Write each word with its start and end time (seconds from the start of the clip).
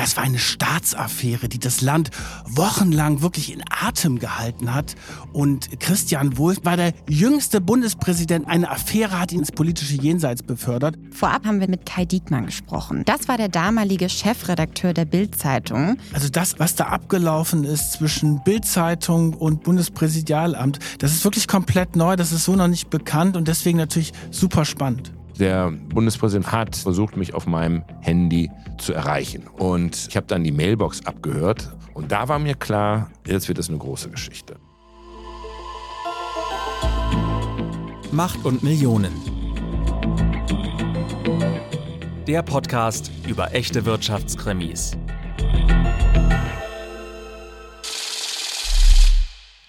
Das 0.00 0.16
war 0.16 0.24
eine 0.24 0.38
Staatsaffäre, 0.38 1.50
die 1.50 1.58
das 1.58 1.82
Land 1.82 2.08
wochenlang 2.46 3.20
wirklich 3.20 3.52
in 3.52 3.62
Atem 3.68 4.18
gehalten 4.18 4.72
hat. 4.72 4.94
Und 5.34 5.78
Christian 5.78 6.38
Wulff 6.38 6.60
war 6.64 6.78
der 6.78 6.94
jüngste 7.06 7.60
Bundespräsident. 7.60 8.48
Eine 8.48 8.70
Affäre 8.70 9.20
hat 9.20 9.30
ihn 9.30 9.40
ins 9.40 9.52
politische 9.52 9.96
Jenseits 9.96 10.42
befördert. 10.42 10.96
Vorab 11.10 11.44
haben 11.44 11.60
wir 11.60 11.68
mit 11.68 11.84
Kai 11.84 12.06
Diekmann 12.06 12.46
gesprochen. 12.46 13.02
Das 13.04 13.28
war 13.28 13.36
der 13.36 13.50
damalige 13.50 14.08
Chefredakteur 14.08 14.94
der 14.94 15.04
Bild-Zeitung. 15.04 15.98
Also 16.14 16.30
das, 16.30 16.58
was 16.58 16.76
da 16.76 16.86
abgelaufen 16.86 17.64
ist 17.64 17.92
zwischen 17.92 18.42
Bild-Zeitung 18.42 19.34
und 19.34 19.64
Bundespräsidialamt, 19.64 20.78
das 20.98 21.12
ist 21.12 21.24
wirklich 21.24 21.46
komplett 21.46 21.94
neu. 21.94 22.16
Das 22.16 22.32
ist 22.32 22.46
so 22.46 22.56
noch 22.56 22.68
nicht 22.68 22.88
bekannt 22.88 23.36
und 23.36 23.48
deswegen 23.48 23.76
natürlich 23.76 24.14
super 24.30 24.64
spannend. 24.64 25.12
Der 25.40 25.70
Bundespräsident 25.70 26.52
hat 26.52 26.76
versucht, 26.76 27.16
mich 27.16 27.32
auf 27.32 27.46
meinem 27.46 27.82
Handy 28.02 28.50
zu 28.76 28.92
erreichen. 28.92 29.46
Und 29.46 30.08
ich 30.08 30.14
habe 30.14 30.26
dann 30.26 30.44
die 30.44 30.52
Mailbox 30.52 31.06
abgehört. 31.06 31.74
Und 31.94 32.12
da 32.12 32.28
war 32.28 32.38
mir 32.38 32.54
klar, 32.54 33.10
jetzt 33.26 33.48
wird 33.48 33.56
es 33.56 33.70
eine 33.70 33.78
große 33.78 34.10
Geschichte. 34.10 34.56
Macht 38.12 38.44
und 38.44 38.62
Millionen. 38.62 39.12
Der 42.26 42.42
Podcast 42.42 43.10
über 43.26 43.54
echte 43.54 43.86
Wirtschaftskrimis. 43.86 44.98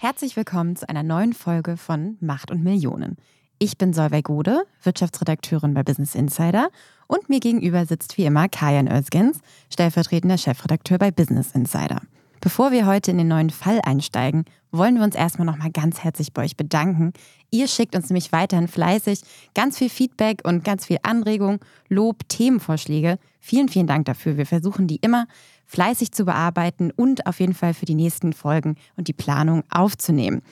Herzlich 0.00 0.36
willkommen 0.36 0.76
zu 0.76 0.86
einer 0.86 1.02
neuen 1.02 1.32
Folge 1.32 1.78
von 1.78 2.18
Macht 2.20 2.50
und 2.50 2.62
Millionen. 2.62 3.16
Ich 3.64 3.78
bin 3.78 3.92
Solveig 3.92 4.24
Gode, 4.24 4.64
Wirtschaftsredakteurin 4.82 5.72
bei 5.72 5.84
Business 5.84 6.16
Insider 6.16 6.68
und 7.06 7.28
mir 7.28 7.38
gegenüber 7.38 7.86
sitzt 7.86 8.18
wie 8.18 8.24
immer 8.24 8.48
Kajan 8.48 8.88
Özgens, 8.88 9.38
stellvertretender 9.72 10.36
Chefredakteur 10.36 10.98
bei 10.98 11.12
Business 11.12 11.52
Insider. 11.52 12.00
Bevor 12.40 12.72
wir 12.72 12.86
heute 12.86 13.12
in 13.12 13.18
den 13.18 13.28
neuen 13.28 13.50
Fall 13.50 13.80
einsteigen, 13.84 14.46
wollen 14.72 14.96
wir 14.96 15.04
uns 15.04 15.14
erstmal 15.14 15.46
nochmal 15.46 15.70
ganz 15.70 16.02
herzlich 16.02 16.32
bei 16.32 16.42
euch 16.42 16.56
bedanken. 16.56 17.12
Ihr 17.52 17.68
schickt 17.68 17.94
uns 17.94 18.10
nämlich 18.10 18.32
weiterhin 18.32 18.66
fleißig 18.66 19.20
ganz 19.54 19.78
viel 19.78 19.90
Feedback 19.90 20.40
und 20.42 20.64
ganz 20.64 20.86
viel 20.86 20.98
Anregung, 21.04 21.60
Lob, 21.88 22.28
Themenvorschläge. 22.28 23.20
Vielen, 23.38 23.68
vielen 23.68 23.86
Dank 23.86 24.06
dafür. 24.06 24.36
Wir 24.36 24.46
versuchen 24.46 24.88
die 24.88 24.96
immer 24.96 25.28
fleißig 25.66 26.10
zu 26.10 26.24
bearbeiten 26.24 26.90
und 26.90 27.26
auf 27.26 27.38
jeden 27.38 27.54
Fall 27.54 27.74
für 27.74 27.86
die 27.86 27.94
nächsten 27.94 28.32
Folgen 28.32 28.74
und 28.96 29.06
die 29.06 29.12
Planung 29.12 29.62
aufzunehmen. 29.70 30.42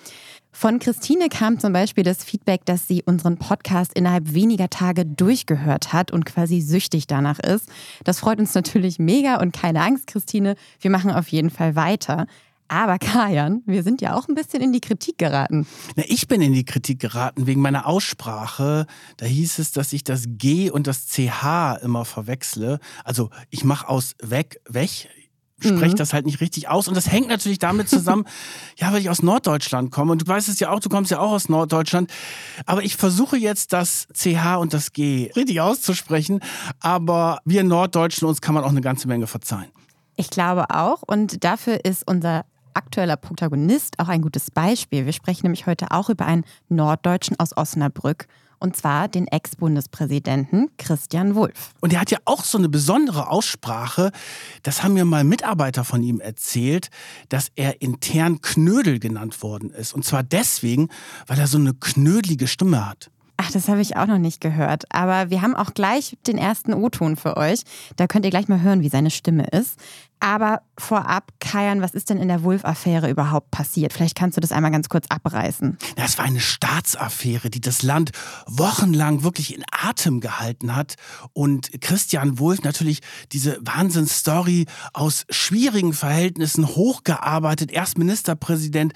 Von 0.53 0.79
Christine 0.79 1.29
kam 1.29 1.59
zum 1.59 1.73
Beispiel 1.73 2.05
das 2.05 2.25
Feedback, 2.25 2.65
dass 2.65 2.89
sie 2.89 3.03
unseren 3.05 3.39
Podcast 3.39 3.93
innerhalb 3.95 4.35
weniger 4.35 4.69
Tage 4.69 5.07
durchgehört 5.07 5.93
hat 5.93 6.11
und 6.11 6.27
quasi 6.27 6.61
süchtig 6.61 7.07
danach 7.07 7.39
ist. 7.39 7.69
Das 8.05 8.19
freut 8.19 8.41
uns 8.41 8.55
natürlich 8.55 8.99
mega 8.99 9.41
und 9.41 9.53
keine 9.53 9.83
Angst, 9.83 10.07
Christine, 10.07 10.57
wir 10.81 10.91
machen 10.91 11.13
auf 11.13 11.29
jeden 11.29 11.51
Fall 11.51 11.77
weiter. 11.77 12.27
Aber 12.71 12.99
Kajan, 13.01 13.63
wir 13.67 13.83
sind 13.83 14.01
ja 14.01 14.15
auch 14.15 14.29
ein 14.29 14.37
bisschen 14.37 14.63
in 14.63 14.73
die 14.73 14.81
Kritik 14.81 15.19
geraten. 15.19 15.67
Na, 15.97 16.05
ich 16.07 16.29
bin 16.29 16.41
in 16.41 16.53
die 16.53 16.65
Kritik 16.65 17.01
geraten 17.01 17.49
wegen 17.49 17.61
meiner 17.61 17.85
Aussprache. 17.85 18.87
Da 19.17 19.27
hieß 19.27 19.59
es, 19.59 19.73
dass 19.73 19.93
ich 19.93 20.05
das 20.05 20.27
G 20.29 20.71
und 20.71 20.87
das 20.87 21.09
CH 21.09 21.79
immer 21.83 22.05
verwechsle. 22.05 22.79
Also 23.03 23.31
ich 23.51 23.65
mache 23.65 23.89
aus 23.89 24.15
weg, 24.23 24.61
weg 24.69 25.09
spreche 25.61 25.93
mhm. 25.93 25.97
das 25.97 26.13
halt 26.13 26.27
nicht 26.27 26.41
richtig 26.41 26.69
aus. 26.69 26.89
Und 26.89 26.97
das 26.97 27.11
hängt 27.11 27.29
natürlich 27.29 27.59
damit 27.59 27.89
zusammen, 27.89 28.25
ja, 28.77 28.93
weil 28.93 29.01
ich 29.01 29.11
aus 29.11 29.23
Norddeutschland 29.23 29.91
komme. 29.91 30.13
Und 30.13 30.23
du 30.23 30.27
weißt 30.27 30.49
es 30.49 30.59
ja 30.61 30.71
auch, 30.71 30.81
du 30.81 30.89
kommst 30.89 31.11
ja 31.11 31.19
auch 31.19 31.33
aus 31.33 31.49
Norddeutschland. 31.49 32.11
Aber 32.67 32.83
ich 32.83 32.97
versuche 32.97 33.37
jetzt 33.37 33.73
das 33.73 34.09
CH 34.13 34.57
und 34.59 34.75
das 34.75 34.93
G 34.93 35.31
richtig 35.37 35.61
auszusprechen. 35.61 36.41
Aber 36.81 37.41
wir 37.45 37.65
Norddeutschen, 37.65 38.27
uns 38.27 38.41
kann 38.41 38.55
man 38.55 38.65
auch 38.65 38.71
eine 38.71 38.81
ganze 38.81 39.09
Menge 39.09 39.27
verzeihen. 39.27 39.71
Ich 40.17 40.31
glaube 40.31 40.67
auch. 40.71 41.03
Und 41.07 41.45
dafür 41.45 41.85
ist 41.85 42.07
unser 42.07 42.45
aktueller 42.75 43.17
Protagonist 43.17 43.99
auch 43.99 44.09
ein 44.09 44.23
gutes 44.23 44.51
Beispiel. 44.51 45.07
Wir 45.07 45.13
sprechen 45.13 45.45
nämlich 45.45 45.67
heute 45.67 45.91
auch 45.91 46.09
über 46.09 46.27
einen 46.27 46.45
Norddeutschen 46.69 47.39
aus 47.39 47.57
Osnabrück 47.57 48.27
und 48.61 48.77
zwar 48.77 49.09
den 49.09 49.27
Ex-Bundespräsidenten 49.27 50.71
Christian 50.79 51.35
Wulff. 51.35 51.73
Und 51.81 51.93
er 51.93 52.01
hat 52.01 52.11
ja 52.11 52.19
auch 52.27 52.45
so 52.45 52.59
eine 52.59 52.69
besondere 52.69 53.29
Aussprache. 53.29 54.13
Das 54.63 54.83
haben 54.83 54.95
mir 54.95 55.05
mal 55.05 55.25
Mitarbeiter 55.25 55.85
von 55.85 56.03
ihm 56.03 56.21
erzählt, 56.21 56.91
dass 57.29 57.49
er 57.57 57.83
intern 57.83 58.41
Knödel 58.41 59.01
genannt 59.01 59.43
worden 59.43 59.71
ist. 59.71 59.95
Und 59.95 60.05
zwar 60.05 60.23
deswegen, 60.23 60.89
weil 61.27 61.39
er 61.39 61.47
so 61.47 61.59
eine 61.59 61.75
knödelige 61.75 62.47
Stimme 62.47 62.89
hat. 62.89 63.11
Ach, 63.43 63.51
das 63.51 63.69
habe 63.69 63.81
ich 63.81 63.97
auch 63.97 64.07
noch 64.07 64.19
nicht 64.19 64.43
gehört. 64.43 64.85
Aber 64.91 65.31
wir 65.31 65.41
haben 65.41 65.57
auch 65.57 65.73
gleich 65.73 66.19
den 66.27 66.37
ersten 66.37 66.75
O-Ton 66.75 67.17
für 67.17 67.39
euch. 67.39 67.63
Da 67.97 68.07
könnt 68.07 68.27
ihr 68.27 68.31
gleich 68.31 68.49
mal 68.49 68.61
hören, 68.61 68.83
wie 68.83 68.91
seine 68.91 69.11
Stimme 69.11 69.47
ist. 69.47 69.79
Aber 70.21 70.61
vorab, 70.79 71.33
Kajan, 71.41 71.81
was 71.81 71.93
ist 71.93 72.11
denn 72.11 72.19
in 72.19 72.29
der 72.29 72.43
Wulff-Affäre 72.43 73.11
überhaupt 73.11 73.51
passiert? 73.51 73.95
Vielleicht 73.95 74.17
kannst 74.17 74.37
du 74.37 74.41
das 74.43 74.53
einmal 74.53 74.71
ganz 74.71 74.91
kurz 74.91 75.07
abreißen. 75.09 75.79
Das 75.97 76.19
war 76.19 76.27
eine 76.27 76.41
Staatsaffäre, 76.41 77.49
die 77.49 77.63
das 77.63 77.83
Land 77.83 78.11
wochenlang 78.47 79.23
wirklich 79.23 79.57
in 79.57 79.65
Atem 79.71 80.21
gehalten 80.21 80.77
hat. 80.77 80.97
Und 81.33 81.81
Christian 81.81 82.39
Wulff 82.39 82.63
natürlich 82.63 83.01
diese 83.33 83.59
Wahnsinnsstory 83.63 84.67
aus 84.93 85.25
schwierigen 85.31 85.95
Verhältnissen 85.95 86.67
hochgearbeitet. 86.67 87.73
Erst 87.73 87.97
Ministerpräsident, 87.97 88.93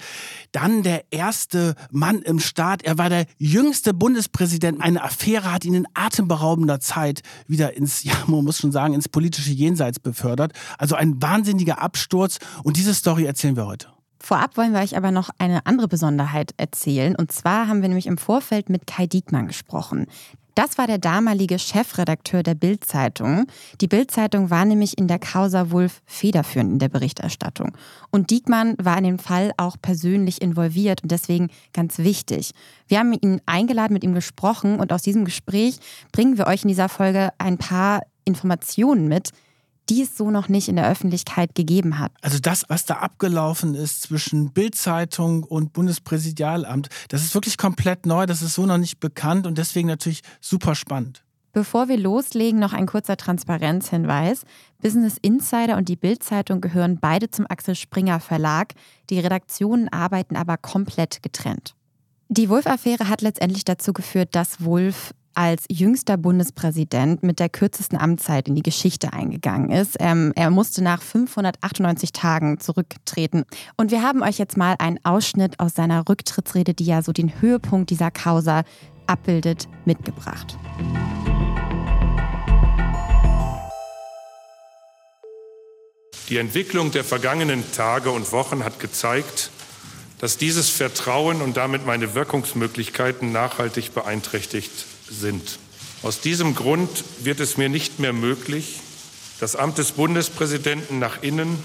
dann 0.51 0.83
der 0.83 1.11
erste 1.11 1.73
Mann 1.89 2.21
im 2.21 2.39
Staat. 2.39 2.83
Er 2.83 2.99
war 2.99 3.09
der 3.09 3.25
jüngste 3.39 3.95
Bundespräsident. 3.95 4.79
Eine 4.79 5.03
Affäre 5.03 5.51
hat 5.51 5.65
ihn 5.65 5.73
in 5.73 5.87
atemberaubender 5.95 6.79
Zeit 6.79 7.23
wieder 7.47 7.75
ins, 7.75 8.03
ja, 8.03 8.13
man 8.27 8.43
muss 8.43 8.59
schon 8.59 8.71
sagen, 8.71 8.93
ins 8.93 9.09
politische 9.09 9.51
Jenseits 9.51 9.99
befördert. 9.99 10.53
Also 10.77 10.93
ein 10.93 11.14
wahnsinniger 11.21 11.81
Absturz 11.81 12.39
und 12.63 12.77
diese 12.77 12.93
Story 12.93 13.25
erzählen 13.25 13.55
wir 13.55 13.67
heute. 13.67 13.87
Vorab 14.21 14.57
wollen 14.57 14.73
wir 14.73 14.79
euch 14.79 14.97
aber 14.97 15.11
noch 15.11 15.29
eine 15.37 15.65
andere 15.67 15.87
Besonderheit 15.87 16.53
erzählen. 16.57 17.15
Und 17.15 17.31
zwar 17.31 17.67
haben 17.67 17.81
wir 17.81 17.89
nämlich 17.89 18.07
im 18.07 18.17
Vorfeld 18.17 18.69
mit 18.69 18.87
Kai 18.87 19.05
Diekmann 19.05 19.45
gesprochen. 19.45 20.07
Das 20.55 20.77
war 20.77 20.87
der 20.87 20.97
damalige 20.97 21.59
Chefredakteur 21.59 22.41
der 22.41 22.55
Bild-Zeitung. 22.55 23.45
Die 23.81 23.89
Bild-Zeitung 23.89 24.49
war 24.49 24.63
nämlich 24.63 24.97
in 24.97 25.09
der 25.09 25.19
Causa 25.19 25.69
Wulff 25.69 26.01
federführend 26.05 26.71
in 26.71 26.79
der 26.79 26.87
Berichterstattung. 26.87 27.73
Und 28.09 28.31
Diekmann 28.31 28.75
war 28.81 28.97
in 28.97 29.03
dem 29.03 29.19
Fall 29.19 29.51
auch 29.57 29.75
persönlich 29.81 30.41
involviert 30.41 31.03
und 31.03 31.11
deswegen 31.11 31.49
ganz 31.73 31.97
wichtig. 31.97 32.51
Wir 32.87 32.99
haben 32.99 33.11
ihn 33.11 33.41
eingeladen, 33.45 33.93
mit 33.93 34.05
ihm 34.05 34.13
gesprochen 34.13 34.79
und 34.79 34.93
aus 34.93 35.01
diesem 35.01 35.25
Gespräch 35.25 35.77
bringen 36.13 36.37
wir 36.37 36.47
euch 36.47 36.63
in 36.63 36.69
dieser 36.69 36.87
Folge 36.87 37.31
ein 37.37 37.57
paar 37.57 38.01
Informationen 38.23 39.09
mit, 39.09 39.31
die 39.89 40.01
es 40.01 40.17
so 40.17 40.31
noch 40.31 40.49
nicht 40.49 40.67
in 40.67 40.75
der 40.75 40.89
Öffentlichkeit 40.89 41.55
gegeben 41.55 41.99
hat. 41.99 42.11
Also 42.21 42.39
das, 42.39 42.65
was 42.67 42.85
da 42.85 42.95
abgelaufen 42.95 43.75
ist 43.75 44.01
zwischen 44.01 44.51
Bildzeitung 44.51 45.43
und 45.43 45.73
Bundespräsidialamt, 45.73 46.89
das 47.09 47.23
ist 47.23 47.33
wirklich 47.33 47.57
komplett 47.57 48.05
neu, 48.05 48.25
das 48.25 48.41
ist 48.41 48.55
so 48.55 48.65
noch 48.65 48.77
nicht 48.77 48.99
bekannt 48.99 49.47
und 49.47 49.57
deswegen 49.57 49.87
natürlich 49.87 50.21
super 50.41 50.75
spannend. 50.75 51.23
Bevor 51.55 51.87
wir 51.87 51.97
loslegen, 51.97 52.59
noch 52.59 52.73
ein 52.73 52.85
kurzer 52.85 53.15
Transparenzhinweis. 53.15 54.43
Business 54.81 55.15
Insider 55.21 55.77
und 55.77 55.87
die 55.87 55.95
Bildzeitung 55.95 56.59
gehören 56.59 56.99
beide 56.99 57.31
zum 57.31 57.45
Axel 57.47 57.75
Springer 57.75 58.19
Verlag. 58.19 58.73
Die 59.09 59.21
Redaktionen 59.21 59.87
arbeiten 59.87 60.35
aber 60.35 60.57
komplett 60.57 61.23
getrennt. 61.23 61.73
Die 62.27 62.49
Wolf-Affäre 62.49 63.07
hat 63.07 63.21
letztendlich 63.21 63.63
dazu 63.63 63.93
geführt, 63.93 64.35
dass 64.35 64.65
Wolf 64.65 65.13
als 65.35 65.65
jüngster 65.69 66.17
Bundespräsident 66.17 67.21
mit 67.23 67.39
der 67.39 67.49
kürzesten 67.49 67.97
Amtszeit 67.97 68.47
in 68.47 68.55
die 68.55 68.63
Geschichte 68.63 69.13
eingegangen 69.13 69.71
ist. 69.71 69.97
Ähm, 69.99 70.31
er 70.35 70.49
musste 70.49 70.83
nach 70.83 71.01
598 71.01 72.13
Tagen 72.13 72.59
zurücktreten. 72.59 73.43
Und 73.77 73.91
wir 73.91 74.01
haben 74.01 74.23
euch 74.23 74.37
jetzt 74.37 74.57
mal 74.57 74.75
einen 74.79 74.99
Ausschnitt 75.03 75.59
aus 75.59 75.75
seiner 75.75 76.07
Rücktrittsrede, 76.07 76.73
die 76.73 76.85
ja 76.85 77.01
so 77.01 77.11
den 77.11 77.41
Höhepunkt 77.41 77.89
dieser 77.89 78.11
Causa 78.11 78.63
abbildet, 79.07 79.67
mitgebracht. 79.85 80.57
Die 86.29 86.37
Entwicklung 86.37 86.91
der 86.91 87.03
vergangenen 87.03 87.63
Tage 87.73 88.09
und 88.09 88.31
Wochen 88.31 88.63
hat 88.63 88.79
gezeigt, 88.79 89.51
dass 90.19 90.37
dieses 90.37 90.69
Vertrauen 90.69 91.41
und 91.41 91.55
damit 91.55 91.85
meine 91.85 92.15
Wirkungsmöglichkeiten 92.15 93.31
nachhaltig 93.31 93.93
beeinträchtigt 93.93 94.85
sind. 95.09 95.59
Aus 96.03 96.21
diesem 96.21 96.55
Grund 96.55 97.03
wird 97.23 97.39
es 97.39 97.57
mir 97.57 97.69
nicht 97.69 97.99
mehr 97.99 98.13
möglich, 98.13 98.79
das 99.39 99.55
Amt 99.55 99.77
des 99.77 99.93
Bundespräsidenten 99.93 100.99
nach 100.99 101.23
innen 101.23 101.57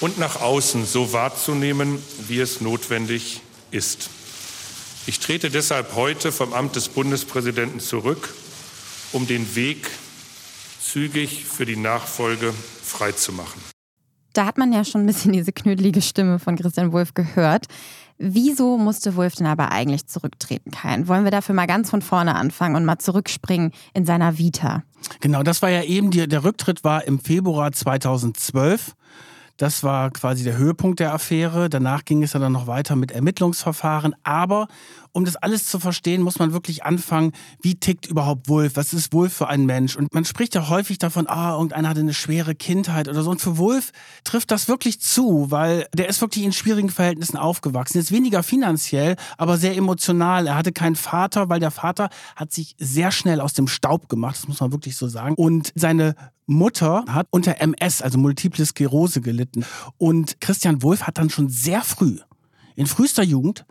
und 0.00 0.18
nach 0.18 0.40
außen 0.40 0.86
so 0.86 1.12
wahrzunehmen, 1.12 1.98
wie 2.28 2.40
es 2.40 2.60
notwendig 2.60 3.40
ist. 3.70 4.10
Ich 5.06 5.18
trete 5.18 5.50
deshalb 5.50 5.94
heute 5.94 6.32
vom 6.32 6.52
Amt 6.54 6.76
des 6.76 6.88
Bundespräsidenten 6.88 7.80
zurück, 7.80 8.32
um 9.12 9.26
den 9.26 9.54
Weg 9.54 9.90
zügig 10.80 11.44
für 11.44 11.66
die 11.66 11.76
Nachfolge 11.76 12.54
freizumachen. 12.82 13.60
Da 14.32 14.46
hat 14.46 14.58
man 14.58 14.72
ja 14.72 14.84
schon 14.84 15.02
ein 15.02 15.06
bisschen 15.06 15.32
diese 15.32 15.52
knödelige 15.52 16.02
Stimme 16.02 16.38
von 16.38 16.56
Christian 16.56 16.92
Wulff 16.92 17.14
gehört. 17.14 17.66
Wieso 18.26 18.78
musste 18.78 19.16
Wolf 19.16 19.34
denn 19.34 19.46
aber 19.46 19.70
eigentlich 19.70 20.06
zurücktreten, 20.06 20.70
Kein? 20.70 21.08
Wollen 21.08 21.24
wir 21.24 21.30
dafür 21.30 21.54
mal 21.54 21.66
ganz 21.66 21.90
von 21.90 22.00
vorne 22.00 22.34
anfangen 22.36 22.74
und 22.74 22.86
mal 22.86 22.98
zurückspringen 22.98 23.70
in 23.92 24.06
seiner 24.06 24.38
Vita? 24.38 24.82
Genau, 25.20 25.42
das 25.42 25.60
war 25.60 25.68
ja 25.68 25.82
eben, 25.82 26.10
die, 26.10 26.26
der 26.26 26.42
Rücktritt 26.42 26.84
war 26.84 27.06
im 27.06 27.18
Februar 27.18 27.72
2012. 27.72 28.94
Das 29.58 29.82
war 29.82 30.10
quasi 30.10 30.42
der 30.42 30.56
Höhepunkt 30.56 31.00
der 31.00 31.12
Affäre. 31.12 31.68
Danach 31.68 32.06
ging 32.06 32.22
es 32.22 32.32
ja 32.32 32.40
dann 32.40 32.52
noch 32.52 32.66
weiter 32.66 32.96
mit 32.96 33.12
Ermittlungsverfahren. 33.12 34.14
Aber 34.22 34.68
um 35.14 35.24
das 35.24 35.36
alles 35.36 35.66
zu 35.66 35.78
verstehen, 35.78 36.22
muss 36.22 36.40
man 36.40 36.52
wirklich 36.52 36.84
anfangen, 36.84 37.32
wie 37.62 37.76
tickt 37.76 38.06
überhaupt 38.06 38.48
Wolf? 38.48 38.72
Was 38.74 38.92
ist 38.92 39.12
Wolf 39.12 39.32
für 39.32 39.48
ein 39.48 39.64
Mensch? 39.64 39.96
Und 39.96 40.12
man 40.12 40.24
spricht 40.24 40.56
ja 40.56 40.68
häufig 40.68 40.98
davon, 40.98 41.28
ah, 41.28 41.52
irgendeiner 41.52 41.88
hatte 41.88 42.00
eine 42.00 42.12
schwere 42.12 42.56
Kindheit 42.56 43.08
oder 43.08 43.22
so. 43.22 43.30
Und 43.30 43.40
für 43.40 43.56
Wolf 43.56 43.92
trifft 44.24 44.50
das 44.50 44.66
wirklich 44.66 45.00
zu, 45.00 45.50
weil 45.50 45.86
der 45.94 46.08
ist 46.08 46.20
wirklich 46.20 46.44
in 46.44 46.52
schwierigen 46.52 46.90
Verhältnissen 46.90 47.36
aufgewachsen. 47.36 47.98
Jetzt 47.98 48.10
weniger 48.10 48.42
finanziell, 48.42 49.14
aber 49.38 49.56
sehr 49.56 49.76
emotional. 49.76 50.48
Er 50.48 50.56
hatte 50.56 50.72
keinen 50.72 50.96
Vater, 50.96 51.48
weil 51.48 51.60
der 51.60 51.70
Vater 51.70 52.10
hat 52.34 52.52
sich 52.52 52.74
sehr 52.78 53.12
schnell 53.12 53.40
aus 53.40 53.52
dem 53.52 53.68
Staub 53.68 54.08
gemacht, 54.08 54.36
das 54.36 54.48
muss 54.48 54.60
man 54.60 54.72
wirklich 54.72 54.96
so 54.96 55.06
sagen. 55.06 55.36
Und 55.36 55.72
seine 55.76 56.16
Mutter 56.46 57.04
hat 57.08 57.28
unter 57.30 57.60
MS, 57.60 58.02
also 58.02 58.18
Multiple 58.18 58.66
Sklerose, 58.66 59.20
gelitten. 59.20 59.64
Und 59.96 60.40
Christian 60.40 60.82
Wolf 60.82 61.04
hat 61.04 61.18
dann 61.18 61.30
schon 61.30 61.48
sehr 61.48 61.82
früh, 61.82 62.18
in 62.74 62.86
frühester 62.86 63.22
Jugend, 63.22 63.64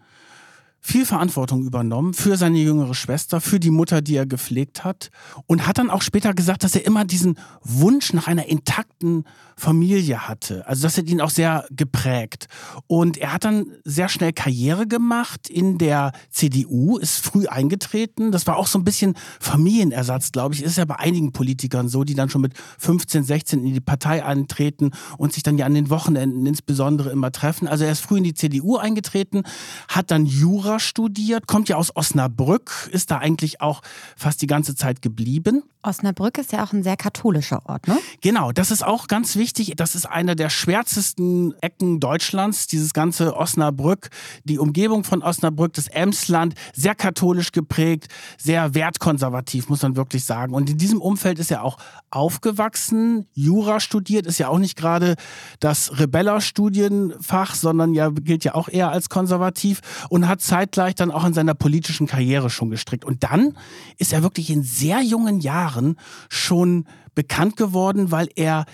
viel 0.86 1.06
Verantwortung 1.06 1.66
übernommen 1.66 2.14
für 2.14 2.36
seine 2.36 2.60
jüngere 2.60 2.94
Schwester, 2.94 3.40
für 3.40 3.58
die 3.58 3.70
Mutter, 3.70 4.02
die 4.02 4.18
er 4.18 4.26
gepflegt 4.26 4.84
hat 4.84 5.12
und 5.48 5.66
hat 5.66 5.78
dann 5.78 5.90
auch 5.90 6.02
später 6.02 6.34
gesagt, 6.34 6.66
dass 6.66 6.76
er 6.76 6.86
immer 6.86 7.06
diesen 7.06 7.40
Wunsch 7.64 8.12
nach 8.12 8.28
einer 8.28 8.48
intakten 8.48 9.24
Familie 9.56 10.28
hatte. 10.28 10.68
Also 10.68 10.84
das 10.84 10.98
hat 10.98 11.08
ihn 11.08 11.22
auch 11.22 11.30
sehr 11.30 11.66
geprägt. 11.72 12.48
Und 12.88 13.18
er 13.18 13.32
hat 13.32 13.46
dann 13.46 13.68
sehr 13.86 14.10
schnell 14.10 14.34
Karriere 14.34 14.86
gemacht 14.86 15.50
in 15.50 15.78
der 15.78 16.12
CDU, 16.30 16.98
ist 16.98 17.24
früh 17.24 17.48
eingetreten. 17.48 18.34
Das 18.34 18.46
war 18.46 18.58
auch 18.58 18.68
so 18.68 18.78
ein 18.78 18.84
bisschen 18.84 19.16
Familienersatz, 19.40 20.34
glaube 20.34 20.54
ich. 20.54 20.64
Ist 20.64 20.78
ja 20.78 20.86
bei 20.86 20.98
einigen 20.98 21.32
Politikern 21.32 21.88
so, 21.88 22.04
die 22.04 22.16
dann 22.16 22.30
schon 22.30 22.42
mit 22.42 22.56
15, 22.80 23.24
16 23.24 23.66
in 23.66 23.74
die 23.74 23.80
Partei 23.80 24.26
eintreten 24.26 24.92
und 25.18 25.32
sich 25.32 25.44
dann 25.44 25.58
ja 25.58 25.66
an 25.66 25.76
den 25.76 25.90
Wochenenden 25.90 26.46
insbesondere 26.46 27.12
immer 27.12 27.32
treffen. 27.32 27.68
Also 27.68 27.86
er 27.86 27.92
ist 27.94 28.02
früh 28.02 28.18
in 28.18 28.26
die 28.26 28.34
CDU 28.34 28.76
eingetreten, 28.76 29.44
hat 29.88 30.12
dann 30.12 30.26
Jura 30.26 30.73
studiert, 30.80 31.48
kommt 31.48 31.70
ja 31.70 31.76
aus 31.78 31.96
Osnabrück, 31.96 32.90
ist 32.92 33.12
da 33.12 33.18
eigentlich 33.18 33.62
auch 33.62 33.82
fast 34.16 34.42
die 34.42 34.48
ganze 34.48 34.76
Zeit 34.76 35.02
geblieben. 35.02 35.64
Osnabrück 35.84 36.38
ist 36.38 36.52
ja 36.52 36.64
auch 36.64 36.74
ein 36.74 36.84
sehr 36.84 36.98
katholischer 36.98 37.62
Ort, 37.66 37.88
ne? 37.88 37.98
Genau, 38.22 38.52
das 38.52 38.72
ist 38.72 38.86
auch 38.86 39.08
ganz 39.08 39.36
wichtig. 39.36 39.74
Das 39.76 39.96
ist 39.96 40.06
eine 40.06 40.36
der 40.36 40.50
schwärzesten 40.50 41.54
Ecken 41.62 42.00
Deutschlands, 42.00 42.68
dieses 42.68 42.94
ganze 42.94 43.36
Osnabrück, 43.36 44.10
die 44.44 44.60
Umgebung 44.60 45.04
von 45.04 45.22
Osnabrück, 45.22 45.74
das 45.74 45.88
Emsland, 45.88 46.56
sehr 46.74 46.96
katholisch 46.96 47.52
geprägt, 47.52 48.08
sehr 48.38 48.74
wertkonservativ, 48.74 49.70
muss 49.70 49.82
man 49.82 49.96
wirklich 49.96 50.24
sagen. 50.26 50.54
Und 50.54 50.70
in 50.70 50.78
diesem 50.78 51.02
Umfeld 51.02 51.40
ist 51.40 51.52
er 51.52 51.64
auch 51.64 51.78
aufgewachsen, 52.12 53.28
Jura 53.34 53.80
studiert, 53.80 54.26
ist 54.26 54.38
ja 54.38 54.48
auch 54.48 54.60
nicht 54.60 54.78
gerade 54.78 55.16
das 55.60 56.00
Rebeller-Studienfach, 56.00 57.56
sondern 57.56 57.94
ja 57.94 58.10
gilt 58.10 58.44
ja 58.44 58.56
auch 58.56 58.70
eher 58.70 58.92
als 58.92 59.10
konservativ 59.10 59.82
und 60.10 60.28
hat 60.28 60.42
zeitgleich 60.42 60.96
dann 60.96 61.12
auch 61.12 61.26
in 61.26 61.34
seiner 61.34 61.56
politischen 61.56 62.08
Karriere 62.08 62.50
schon 62.50 62.70
gestrickt. 62.70 63.06
Und 63.06 63.24
dann 63.24 63.58
ist 63.98 64.14
er 64.14 64.24
wirklich 64.24 64.50
in 64.50 64.64
sehr 64.64 65.02
jungen 65.02 65.40
Jahren 65.40 65.73
Jahren 65.74 65.98
schon 66.30 66.86
bekannt 67.16 67.58
geworden, 67.58 68.12
weil 68.12 68.30
er 68.36 68.66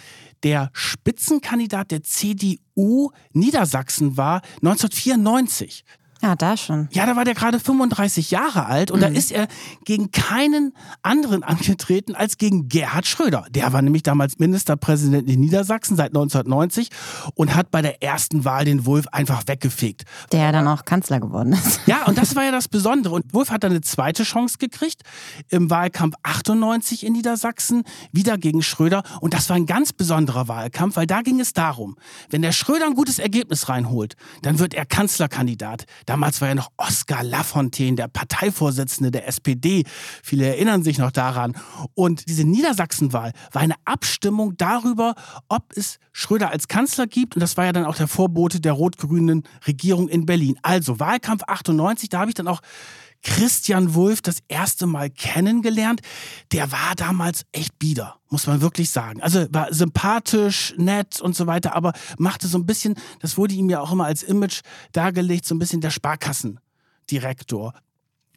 der 0.44 0.70
Spitzenkandidat 0.74 1.92
der 1.92 2.04
CDU 2.04 3.12
Niedersachsen 3.34 4.16
war 4.16 4.42
1994. 4.58 5.84
Ja, 6.22 6.36
da 6.36 6.58
schon. 6.58 6.90
Ja, 6.92 7.06
da 7.06 7.16
war 7.16 7.24
der 7.24 7.34
gerade 7.34 7.60
35 7.60 8.32
Jahre 8.32 8.66
alt 8.66 8.92
und 8.92 9.00
mhm. 9.00 9.04
da 9.04 9.08
ist 9.10 9.32
er 9.32 9.48
gegen 9.86 10.12
keinen 10.12 10.74
anderen 11.02 11.44
angetreten 11.44 12.14
als 12.14 12.38
gegen 12.38 12.68
Gerhard 12.68 13.08
Schröder. 13.08 13.46
Der 13.52 13.72
war 13.72 13.82
nämlich 13.82 14.04
damals 14.04 14.38
Ministerpräsident 14.38 15.30
in 15.30 15.40
Niedersachsen 15.40 15.96
seit 15.96 16.10
1990 16.10 16.90
und 17.36 17.56
hat 17.56 17.72
bei 17.72 17.82
der 17.82 18.04
ersten 18.04 18.44
Wahl 18.44 18.66
den 18.66 18.86
Wolf 18.86 19.08
einfach 19.08 19.44
weggefegt. 19.48 20.04
Der 20.34 20.52
dann 20.52 20.68
auch 20.68 20.84
Kanzler 20.84 21.22
geworden 21.22 21.54
ist. 21.54 21.80
Ja, 21.86 22.06
und 22.06 22.18
das 22.18 22.36
war 22.36 22.44
ja 22.44 22.52
das 22.52 22.68
Besondere. 22.68 23.16
Und 23.16 23.34
Wolf 23.34 23.50
hat 23.50 23.64
dann 23.64 23.72
eine 23.72 23.82
zweite 23.82 24.24
Chance 24.24 24.58
gekriegt 24.58 25.04
im 25.48 25.70
Wahlkampf 25.70 26.16
98 26.24 27.06
in 27.06 27.14
Niedersachsen, 27.14 27.84
wieder 28.12 28.38
gegen 28.38 28.62
Schröder. 28.62 29.04
Und 29.22 29.34
das 29.34 29.50
war 29.50 29.56
ein 29.56 29.66
ganz 29.66 29.94
besonderer 29.94 30.50
Wahlkampf, 30.50 30.98
weil 30.98 31.08
da 31.08 31.22
ging 31.22 31.40
es 31.40 31.54
darum, 31.54 31.96
wenn 32.30 32.42
der 32.42 32.52
Schröder 32.52 32.86
ein 32.86 32.96
gutes 32.96 33.20
Ergebnis 33.20 33.70
reinholt, 33.70 34.16
dann 34.42 34.60
wird 34.60 34.74
er 34.74 34.86
Kanzlerkandidat 34.86 35.86
Damals 36.10 36.42
war 36.42 36.48
ja 36.48 36.56
noch 36.56 36.72
Oskar 36.76 37.24
Lafontaine, 37.24 37.96
der 37.96 38.08
Parteivorsitzende 38.08 39.12
der 39.12 39.28
SPD. 39.28 39.84
Viele 40.24 40.48
erinnern 40.48 40.82
sich 40.82 40.98
noch 40.98 41.12
daran. 41.12 41.56
Und 41.94 42.28
diese 42.28 42.46
Niedersachsenwahl 42.46 43.32
war 43.52 43.62
eine 43.62 43.76
Abstimmung 43.86 44.58
darüber, 44.58 45.14
ob 45.50 45.72
es 45.76 46.00
Schröder 46.12 46.50
als 46.50 46.68
Kanzler 46.68 47.06
gibt. 47.06 47.36
Und 47.36 47.42
das 47.42 47.58
war 47.58 47.66
ja 47.66 47.74
dann 47.74 47.86
auch 47.86 47.96
der 47.96 48.08
Vorbote 48.08 48.60
der 48.60 48.74
rot-grünen 48.74 49.44
Regierung 49.68 50.10
in 50.10 50.26
Berlin. 50.26 50.58
Also 50.64 51.00
Wahlkampf 51.00 51.44
98, 51.46 52.10
da 52.10 52.22
habe 52.22 52.32
ich 52.32 52.36
dann 52.36 52.48
auch 52.48 52.62
Christian 53.24 53.96
Wulff 53.96 54.22
das 54.22 54.40
erste 54.48 54.88
Mal 54.88 55.10
kennengelernt. 55.10 56.02
Der 56.52 56.72
war 56.72 56.96
damals 56.96 57.46
echt 57.52 57.78
bieder, 57.80 58.20
muss 58.30 58.48
man 58.48 58.62
wirklich 58.62 58.90
sagen. 58.90 59.22
Also 59.22 59.46
war 59.52 59.74
sympathisch, 59.74 60.74
nett 60.78 61.20
und 61.22 61.36
so 61.36 61.48
weiter, 61.48 61.76
aber 61.76 61.94
machte 62.18 62.48
so 62.48 62.58
ein 62.58 62.66
bisschen, 62.66 62.96
das 63.20 63.38
wurde 63.38 63.56
ihm 63.56 63.70
ja 63.70 63.82
auch 63.82 63.92
immer 63.92 64.06
als 64.06 64.24
Image 64.24 64.62
dargelegt, 64.92 65.46
so 65.46 65.56
ein 65.56 65.60
bisschen 65.60 65.82
der 65.82 65.92
Sparkassendirektor. 65.92 67.74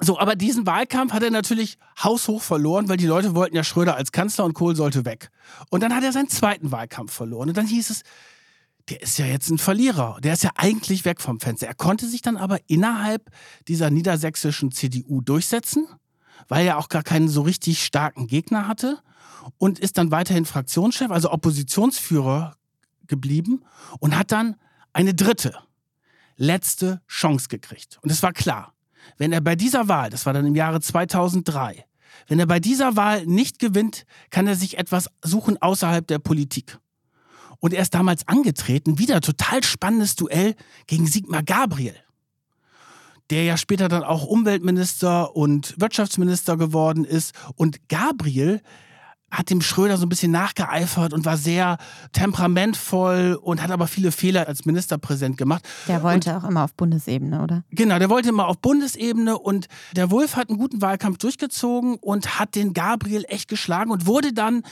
So, 0.00 0.18
aber 0.18 0.34
diesen 0.34 0.66
Wahlkampf 0.66 1.12
hat 1.12 1.22
er 1.22 1.30
natürlich 1.30 1.78
haushoch 2.02 2.42
verloren, 2.42 2.88
weil 2.88 2.96
die 2.96 3.06
Leute 3.06 3.36
wollten 3.36 3.54
ja 3.54 3.62
Schröder 3.62 3.94
als 3.94 4.10
Kanzler 4.10 4.44
und 4.44 4.52
Kohl 4.52 4.74
sollte 4.74 5.04
weg. 5.04 5.30
Und 5.70 5.80
dann 5.82 5.94
hat 5.94 6.02
er 6.02 6.10
seinen 6.12 6.28
zweiten 6.28 6.72
Wahlkampf 6.72 7.12
verloren. 7.12 7.50
Und 7.50 7.56
dann 7.56 7.68
hieß 7.68 7.88
es, 7.90 8.02
der 8.88 9.02
ist 9.02 9.18
ja 9.18 9.26
jetzt 9.26 9.50
ein 9.50 9.58
Verlierer. 9.58 10.18
Der 10.22 10.32
ist 10.32 10.42
ja 10.42 10.50
eigentlich 10.56 11.04
weg 11.04 11.20
vom 11.20 11.40
Fenster. 11.40 11.66
Er 11.66 11.74
konnte 11.74 12.06
sich 12.06 12.22
dann 12.22 12.36
aber 12.36 12.58
innerhalb 12.66 13.30
dieser 13.68 13.90
niedersächsischen 13.90 14.72
CDU 14.72 15.20
durchsetzen, 15.20 15.86
weil 16.48 16.66
er 16.66 16.78
auch 16.78 16.88
gar 16.88 17.02
keinen 17.02 17.28
so 17.28 17.42
richtig 17.42 17.84
starken 17.84 18.26
Gegner 18.26 18.66
hatte 18.66 18.98
und 19.58 19.78
ist 19.78 19.98
dann 19.98 20.10
weiterhin 20.10 20.44
Fraktionschef, 20.44 21.10
also 21.10 21.30
Oppositionsführer 21.30 22.56
geblieben 23.06 23.62
und 24.00 24.16
hat 24.16 24.32
dann 24.32 24.56
eine 24.92 25.14
dritte, 25.14 25.56
letzte 26.36 27.00
Chance 27.08 27.48
gekriegt. 27.48 27.98
Und 28.02 28.10
es 28.10 28.22
war 28.22 28.32
klar, 28.32 28.74
wenn 29.18 29.32
er 29.32 29.40
bei 29.40 29.56
dieser 29.56 29.88
Wahl, 29.88 30.10
das 30.10 30.26
war 30.26 30.32
dann 30.32 30.46
im 30.46 30.54
Jahre 30.54 30.80
2003, 30.80 31.84
wenn 32.28 32.38
er 32.38 32.46
bei 32.46 32.60
dieser 32.60 32.96
Wahl 32.96 33.26
nicht 33.26 33.58
gewinnt, 33.58 34.04
kann 34.30 34.46
er 34.46 34.54
sich 34.54 34.78
etwas 34.78 35.08
suchen 35.22 35.60
außerhalb 35.60 36.06
der 36.06 36.18
Politik. 36.18 36.78
Und 37.62 37.72
er 37.72 37.82
ist 37.82 37.94
damals 37.94 38.26
angetreten, 38.26 38.98
wieder 38.98 39.20
total 39.20 39.62
spannendes 39.62 40.16
Duell 40.16 40.56
gegen 40.88 41.06
Sigmar 41.06 41.44
Gabriel, 41.44 41.94
der 43.30 43.44
ja 43.44 43.56
später 43.56 43.88
dann 43.88 44.02
auch 44.02 44.24
Umweltminister 44.24 45.36
und 45.36 45.80
Wirtschaftsminister 45.80 46.56
geworden 46.56 47.04
ist. 47.04 47.32
Und 47.54 47.88
Gabriel 47.88 48.60
hat 49.30 49.48
dem 49.48 49.60
Schröder 49.60 49.96
so 49.96 50.06
ein 50.06 50.08
bisschen 50.08 50.32
nachgeeifert 50.32 51.12
und 51.12 51.24
war 51.24 51.36
sehr 51.36 51.78
temperamentvoll 52.10 53.38
und 53.40 53.62
hat 53.62 53.70
aber 53.70 53.86
viele 53.86 54.10
Fehler 54.10 54.48
als 54.48 54.66
Ministerpräsident 54.66 55.38
gemacht. 55.38 55.64
Der 55.86 56.02
wollte 56.02 56.34
und, 56.34 56.36
auch 56.36 56.48
immer 56.48 56.64
auf 56.64 56.74
Bundesebene, 56.74 57.42
oder? 57.42 57.62
Genau, 57.70 58.00
der 58.00 58.10
wollte 58.10 58.28
immer 58.28 58.48
auf 58.48 58.58
Bundesebene 58.58 59.38
und 59.38 59.68
der 59.94 60.10
Wolf 60.10 60.34
hat 60.34 60.48
einen 60.48 60.58
guten 60.58 60.82
Wahlkampf 60.82 61.18
durchgezogen 61.18 61.94
und 62.00 62.40
hat 62.40 62.56
den 62.56 62.74
Gabriel 62.74 63.24
echt 63.28 63.48
geschlagen 63.48 63.92
und 63.92 64.06
wurde 64.06 64.32
dann 64.32 64.64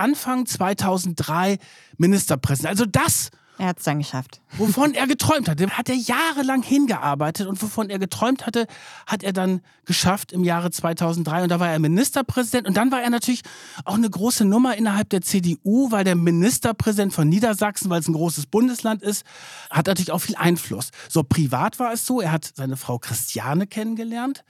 Anfang 0.00 0.46
2003 0.46 1.58
Ministerpräsident. 1.98 2.70
Also 2.70 2.86
das, 2.86 3.30
er 3.60 3.66
hat 3.66 3.78
es 3.78 3.84
dann 3.84 3.98
geschafft. 3.98 4.40
Wovon 4.56 4.94
er 4.94 5.06
geträumt 5.06 5.46
hatte, 5.46 5.68
hat 5.68 5.90
er 5.90 5.94
jahrelang 5.94 6.62
hingearbeitet 6.62 7.46
und 7.46 7.60
wovon 7.60 7.90
er 7.90 7.98
geträumt 7.98 8.46
hatte, 8.46 8.66
hat 9.06 9.22
er 9.22 9.34
dann 9.34 9.60
geschafft 9.84 10.32
im 10.32 10.44
Jahre 10.44 10.70
2003 10.70 11.42
und 11.42 11.50
da 11.50 11.60
war 11.60 11.70
er 11.70 11.78
Ministerpräsident 11.78 12.66
und 12.66 12.78
dann 12.78 12.90
war 12.90 13.02
er 13.02 13.10
natürlich 13.10 13.42
auch 13.84 13.96
eine 13.96 14.08
große 14.08 14.46
Nummer 14.46 14.78
innerhalb 14.78 15.10
der 15.10 15.20
CDU, 15.20 15.90
weil 15.90 16.04
der 16.04 16.16
Ministerpräsident 16.16 17.12
von 17.12 17.28
Niedersachsen, 17.28 17.90
weil 17.90 18.00
es 18.00 18.08
ein 18.08 18.14
großes 18.14 18.46
Bundesland 18.46 19.02
ist, 19.02 19.26
hat 19.68 19.88
natürlich 19.88 20.10
auch 20.10 20.20
viel 20.20 20.36
Einfluss. 20.36 20.88
So 21.10 21.22
privat 21.22 21.78
war 21.78 21.92
es 21.92 22.06
so, 22.06 22.22
er 22.22 22.32
hat 22.32 22.50
seine 22.54 22.78
Frau 22.78 22.98
Christiane 22.98 23.66
kennengelernt 23.66 24.42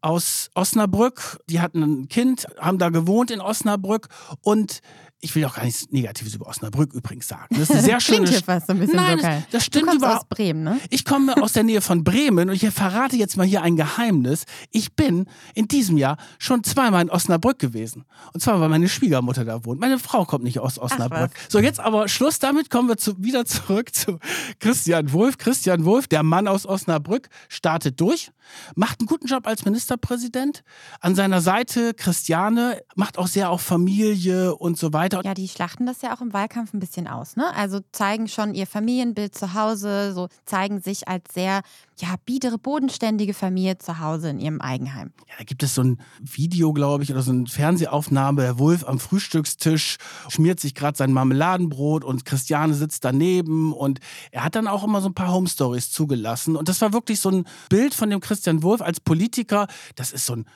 aus 0.00 0.50
Osnabrück. 0.54 1.38
Die 1.48 1.60
hatten 1.60 1.82
ein 1.82 2.08
Kind, 2.08 2.46
haben 2.58 2.78
da 2.78 2.90
gewohnt 2.90 3.30
in 3.30 3.40
Osnabrück 3.40 4.08
und 4.42 4.80
ich 5.26 5.34
will 5.34 5.44
auch 5.44 5.54
gar 5.56 5.64
nichts 5.64 5.90
Negatives 5.90 6.34
über 6.34 6.46
Osnabrück 6.46 6.92
übrigens 6.94 7.26
sagen. 7.26 7.46
Das 7.50 7.62
ist 7.62 7.72
eine 7.72 7.82
sehr 7.82 8.00
schöne 8.00 8.18
Klingt 8.18 8.28
hier 8.30 8.42
fast 8.42 8.70
ein 8.70 8.78
bisschen 8.78 8.94
Nein, 8.96 9.18
geil. 9.18 9.44
das, 9.50 9.64
stimmt 9.64 9.82
du 9.82 9.88
kommst 9.88 10.04
überhaupt. 10.04 10.22
aus 10.22 10.28
Bremen, 10.28 10.62
ne? 10.62 10.78
Ich 10.88 11.04
komme 11.04 11.42
aus 11.42 11.52
der 11.52 11.64
Nähe 11.64 11.80
von 11.80 12.04
Bremen 12.04 12.48
und 12.48 12.54
ich 12.54 12.70
verrate 12.70 13.16
jetzt 13.16 13.36
mal 13.36 13.44
hier 13.44 13.62
ein 13.62 13.74
Geheimnis. 13.76 14.44
Ich 14.70 14.94
bin 14.94 15.26
in 15.54 15.66
diesem 15.66 15.96
Jahr 15.98 16.16
schon 16.38 16.62
zweimal 16.62 17.02
in 17.02 17.10
Osnabrück 17.10 17.58
gewesen. 17.58 18.04
Und 18.32 18.40
zwar, 18.40 18.60
weil 18.60 18.68
meine 18.68 18.88
Schwiegermutter 18.88 19.44
da 19.44 19.64
wohnt. 19.64 19.80
Meine 19.80 19.98
Frau 19.98 20.24
kommt 20.24 20.44
nicht 20.44 20.60
aus 20.60 20.78
Osnabrück. 20.78 21.32
So, 21.48 21.58
jetzt 21.58 21.80
aber 21.80 22.06
Schluss 22.08 22.38
damit, 22.38 22.70
kommen 22.70 22.88
wir 22.88 22.96
zu, 22.96 23.20
wieder 23.22 23.44
zurück 23.44 23.92
zu 23.94 24.20
Christian 24.60 25.12
Wulff. 25.12 25.38
Christian 25.38 25.84
Wulff, 25.84 26.06
der 26.06 26.22
Mann 26.22 26.46
aus 26.46 26.66
Osnabrück, 26.66 27.28
startet 27.48 28.00
durch, 28.00 28.30
macht 28.76 29.00
einen 29.00 29.08
guten 29.08 29.26
Job 29.26 29.46
als 29.48 29.64
Ministerpräsident. 29.64 30.62
An 31.00 31.16
seiner 31.16 31.40
Seite 31.40 31.94
Christiane, 31.94 32.80
macht 32.94 33.18
auch 33.18 33.26
sehr 33.26 33.50
auf 33.50 33.60
Familie 33.62 34.54
und 34.54 34.78
so 34.78 34.92
weiter. 34.92 35.15
Ja, 35.24 35.34
die 35.34 35.48
schlachten 35.48 35.86
das 35.86 36.02
ja 36.02 36.14
auch 36.14 36.20
im 36.20 36.32
Wahlkampf 36.32 36.72
ein 36.74 36.80
bisschen 36.80 37.06
aus, 37.06 37.36
ne? 37.36 37.54
Also 37.54 37.80
zeigen 37.92 38.28
schon 38.28 38.54
ihr 38.54 38.66
Familienbild 38.66 39.34
zu 39.34 39.54
Hause, 39.54 40.12
so 40.14 40.28
zeigen 40.44 40.80
sich 40.80 41.08
als 41.08 41.32
sehr, 41.32 41.62
ja, 41.98 42.14
biedere, 42.24 42.58
bodenständige 42.58 43.34
Familie 43.34 43.78
zu 43.78 44.00
Hause 44.00 44.30
in 44.30 44.38
ihrem 44.38 44.60
Eigenheim. 44.60 45.12
Ja, 45.28 45.34
da 45.38 45.44
gibt 45.44 45.62
es 45.62 45.74
so 45.74 45.82
ein 45.82 45.98
Video, 46.20 46.72
glaube 46.72 47.04
ich, 47.04 47.12
oder 47.12 47.22
so 47.22 47.32
eine 47.32 47.46
Fernsehaufnahme. 47.46 48.42
Der 48.42 48.58
Wolf 48.58 48.84
am 48.86 48.98
Frühstückstisch 48.98 49.96
schmiert 50.28 50.60
sich 50.60 50.74
gerade 50.74 50.96
sein 50.96 51.12
Marmeladenbrot 51.12 52.04
und 52.04 52.24
Christiane 52.24 52.74
sitzt 52.74 53.04
daneben. 53.04 53.72
Und 53.72 54.00
er 54.30 54.44
hat 54.44 54.54
dann 54.54 54.68
auch 54.68 54.84
immer 54.84 55.00
so 55.00 55.08
ein 55.08 55.14
paar 55.14 55.32
Home 55.32 55.48
Stories 55.48 55.90
zugelassen. 55.90 56.56
Und 56.56 56.68
das 56.68 56.80
war 56.80 56.92
wirklich 56.92 57.20
so 57.20 57.30
ein 57.30 57.44
Bild 57.68 57.94
von 57.94 58.10
dem 58.10 58.20
Christian 58.20 58.62
Wolf 58.62 58.82
als 58.82 59.00
Politiker. 59.00 59.66
Das 59.94 60.12
ist 60.12 60.26
so 60.26 60.34
ein 60.34 60.46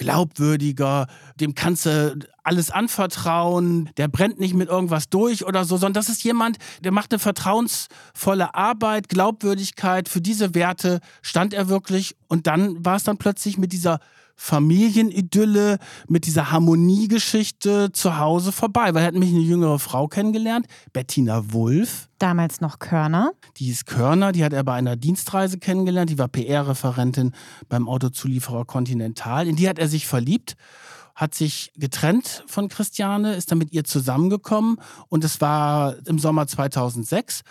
glaubwürdiger, 0.00 1.06
dem 1.38 1.54
kannst 1.54 1.84
du 1.84 2.18
alles 2.42 2.70
anvertrauen, 2.70 3.90
der 3.98 4.08
brennt 4.08 4.40
nicht 4.40 4.54
mit 4.54 4.70
irgendwas 4.70 5.10
durch 5.10 5.44
oder 5.44 5.64
so, 5.64 5.76
sondern 5.76 5.92
das 5.92 6.08
ist 6.08 6.24
jemand, 6.24 6.56
der 6.82 6.90
macht 6.90 7.12
eine 7.12 7.18
vertrauensvolle 7.18 8.54
Arbeit, 8.54 9.10
Glaubwürdigkeit. 9.10 10.08
Für 10.08 10.22
diese 10.22 10.54
Werte 10.54 11.00
stand 11.20 11.52
er 11.52 11.68
wirklich. 11.68 12.16
Und 12.28 12.46
dann 12.46 12.82
war 12.84 12.96
es 12.96 13.04
dann 13.04 13.18
plötzlich 13.18 13.58
mit 13.58 13.72
dieser 13.74 14.00
Familienidylle, 14.42 15.76
mit 16.08 16.24
dieser 16.24 16.50
Harmoniegeschichte 16.50 17.92
zu 17.92 18.16
Hause 18.16 18.52
vorbei. 18.52 18.94
Weil 18.94 19.02
er 19.02 19.08
hat 19.08 19.12
nämlich 19.12 19.34
eine 19.34 19.42
jüngere 19.42 19.78
Frau 19.78 20.08
kennengelernt, 20.08 20.66
Bettina 20.94 21.52
Wulff. 21.52 22.08
Damals 22.18 22.62
noch 22.62 22.78
Körner. 22.78 23.32
Die 23.58 23.66
hieß 23.66 23.84
Körner, 23.84 24.32
die 24.32 24.42
hat 24.42 24.54
er 24.54 24.64
bei 24.64 24.72
einer 24.72 24.96
Dienstreise 24.96 25.58
kennengelernt. 25.58 26.08
Die 26.08 26.16
war 26.16 26.28
PR-Referentin 26.28 27.32
beim 27.68 27.86
Autozulieferer 27.86 28.64
Continental. 28.64 29.46
In 29.46 29.56
die 29.56 29.68
hat 29.68 29.78
er 29.78 29.88
sich 29.88 30.06
verliebt, 30.06 30.54
hat 31.14 31.34
sich 31.34 31.70
getrennt 31.76 32.42
von 32.46 32.68
Christiane, 32.68 33.34
ist 33.34 33.50
dann 33.50 33.58
mit 33.58 33.74
ihr 33.74 33.84
zusammengekommen 33.84 34.78
und 35.08 35.22
es 35.22 35.42
war 35.42 35.96
im 36.06 36.18
Sommer 36.18 36.46
2006. 36.46 37.42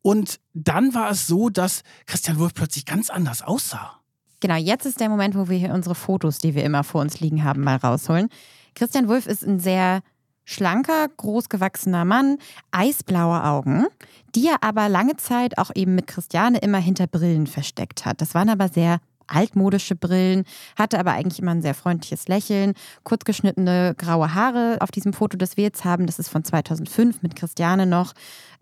Und 0.00 0.40
dann 0.54 0.94
war 0.94 1.10
es 1.10 1.26
so, 1.26 1.50
dass 1.50 1.82
Christian 2.06 2.38
Wulff 2.38 2.54
plötzlich 2.54 2.86
ganz 2.86 3.10
anders 3.10 3.42
aussah. 3.42 3.99
Genau, 4.40 4.56
jetzt 4.56 4.86
ist 4.86 5.00
der 5.00 5.08
Moment, 5.08 5.34
wo 5.36 5.48
wir 5.48 5.58
hier 5.58 5.74
unsere 5.74 5.94
Fotos, 5.94 6.38
die 6.38 6.54
wir 6.54 6.64
immer 6.64 6.82
vor 6.82 7.02
uns 7.02 7.20
liegen 7.20 7.44
haben, 7.44 7.62
mal 7.62 7.76
rausholen. 7.76 8.28
Christian 8.74 9.08
Wulff 9.08 9.26
ist 9.26 9.46
ein 9.46 9.60
sehr 9.60 10.00
schlanker, 10.44 11.08
großgewachsener 11.16 12.04
Mann, 12.04 12.38
eisblaue 12.72 13.44
Augen, 13.44 13.86
die 14.34 14.48
er 14.48 14.62
aber 14.62 14.88
lange 14.88 15.16
Zeit 15.16 15.58
auch 15.58 15.70
eben 15.74 15.94
mit 15.94 16.06
Christiane 16.06 16.58
immer 16.58 16.78
hinter 16.78 17.06
Brillen 17.06 17.46
versteckt 17.46 18.04
hat. 18.04 18.20
Das 18.20 18.34
waren 18.34 18.48
aber 18.48 18.68
sehr 18.68 18.98
altmodische 19.30 19.94
Brillen, 19.94 20.44
hatte 20.76 20.98
aber 20.98 21.12
eigentlich 21.12 21.38
immer 21.38 21.52
ein 21.52 21.62
sehr 21.62 21.74
freundliches 21.74 22.26
Lächeln, 22.26 22.74
kurzgeschnittene 23.04 23.94
graue 23.96 24.34
Haare 24.34 24.78
auf 24.80 24.90
diesem 24.90 25.12
Foto, 25.12 25.36
das 25.36 25.56
wir 25.56 25.64
jetzt 25.64 25.84
haben, 25.84 26.06
das 26.06 26.18
ist 26.18 26.28
von 26.28 26.42
2005 26.42 27.22
mit 27.22 27.36
Christiane 27.36 27.86
noch. 27.86 28.12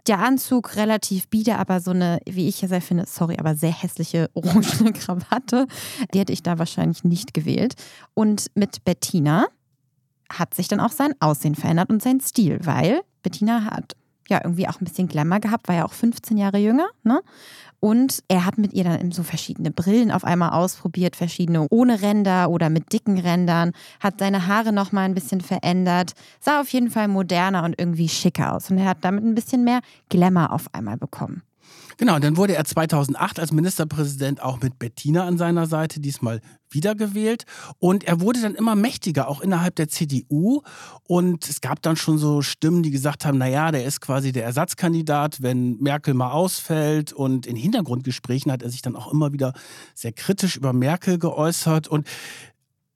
Der 0.07 0.21
Anzug 0.21 0.76
relativ 0.76 1.28
bieder, 1.28 1.59
aber 1.59 1.81
so 1.81 1.90
eine, 1.90 2.21
wie 2.25 2.49
ich 2.49 2.62
ja 2.62 2.69
sehr 2.69 2.81
finde, 2.81 3.05
sorry, 3.07 3.37
aber 3.38 3.55
sehr 3.55 3.73
hässliche 3.73 4.31
orangene 4.35 4.93
Krawatte. 4.95 5.67
Die 6.14 6.19
hätte 6.19 6.33
ich 6.33 6.43
da 6.43 6.59
wahrscheinlich 6.59 7.05
nicht 7.05 7.35
gewählt. 7.35 7.75
Und 8.14 8.47
mit 8.55 8.85
Bettina 8.85 9.47
hat 10.31 10.55
sich 10.55 10.69
dann 10.69 10.81
auch 10.81 10.93
sein 10.93 11.14
Aussehen 11.21 11.55
verändert 11.55 11.90
und 11.90 12.02
sein 12.02 12.21
Stil, 12.21 12.61
weil 12.62 13.00
Bettina 13.23 13.64
hat 13.64 13.97
ja 14.28 14.40
irgendwie 14.43 14.69
auch 14.69 14.81
ein 14.81 14.85
bisschen 14.85 15.09
Glamour 15.09 15.40
gehabt, 15.40 15.69
war 15.69 15.75
ja 15.75 15.85
auch 15.85 15.93
15 15.93 16.37
Jahre 16.37 16.59
jünger, 16.59 16.88
ne? 17.02 17.23
Und 17.80 18.25
er 18.28 18.44
hat 18.44 18.58
mit 18.58 18.73
ihr 18.73 18.85
dann 18.85 19.12
so 19.12 19.23
verschiedene 19.23 19.70
Brillen 19.70 20.11
auf 20.11 20.25
einmal 20.25 20.50
ausprobiert, 20.50 21.14
verschiedene 21.16 21.66
ohne 21.70 22.02
Ränder 22.02 22.50
oder 22.50 22.70
mit 22.70 22.92
dicken 22.92 23.18
Rändern, 23.18 23.73
hat 24.00 24.18
seine 24.18 24.47
Haare 24.47 24.73
nochmal 24.73 25.04
ein 25.04 25.14
bisschen 25.14 25.40
verändert, 25.40 26.14
sah 26.40 26.61
auf 26.61 26.68
jeden 26.70 26.90
Fall 26.90 27.08
moderner 27.08 27.62
und 27.64 27.78
irgendwie 27.78 28.08
schicker 28.08 28.54
aus. 28.54 28.70
Und 28.70 28.78
er 28.78 28.87
hat 28.87 28.99
damit 29.02 29.25
ein 29.25 29.35
bisschen 29.35 29.64
mehr 29.64 29.80
Glamour 30.08 30.52
auf 30.52 30.75
einmal 30.75 30.97
bekommen. 30.97 31.42
Genau, 31.99 32.14
und 32.14 32.23
dann 32.23 32.37
wurde 32.37 32.55
er 32.55 32.64
2008 32.64 33.40
als 33.40 33.50
Ministerpräsident 33.50 34.40
auch 34.40 34.61
mit 34.62 34.78
Bettina 34.78 35.25
an 35.26 35.37
seiner 35.37 35.67
Seite 35.67 35.99
diesmal 35.99 36.40
wiedergewählt. 36.71 37.45
Und 37.81 38.05
er 38.05 38.21
wurde 38.21 38.40
dann 38.40 38.55
immer 38.55 38.76
mächtiger, 38.76 39.26
auch 39.26 39.40
innerhalb 39.40 39.75
der 39.75 39.88
CDU. 39.88 40.62
Und 41.02 41.49
es 41.49 41.61
gab 41.61 41.83
dann 41.83 41.97
schon 41.97 42.17
so 42.17 42.40
Stimmen, 42.40 42.85
die 42.85 42.93
gesagt 42.93 43.25
haben, 43.25 43.38
naja, 43.38 43.73
der 43.73 43.85
ist 43.85 44.00
quasi 44.00 44.31
der 44.31 44.45
Ersatzkandidat, 44.45 45.43
wenn 45.43 45.76
Merkel 45.78 46.14
mal 46.14 46.31
ausfällt. 46.31 47.12
Und 47.12 47.47
in 47.47 47.57
Hintergrundgesprächen 47.57 48.52
hat 48.52 48.62
er 48.62 48.71
sich 48.71 48.81
dann 48.81 48.95
auch 48.95 49.12
immer 49.12 49.33
wieder 49.33 49.52
sehr 49.97 50.12
kritisch 50.12 50.57
über 50.57 50.73
Merkel 50.73 51.19
geäußert. 51.19 51.88
Und 51.88 52.07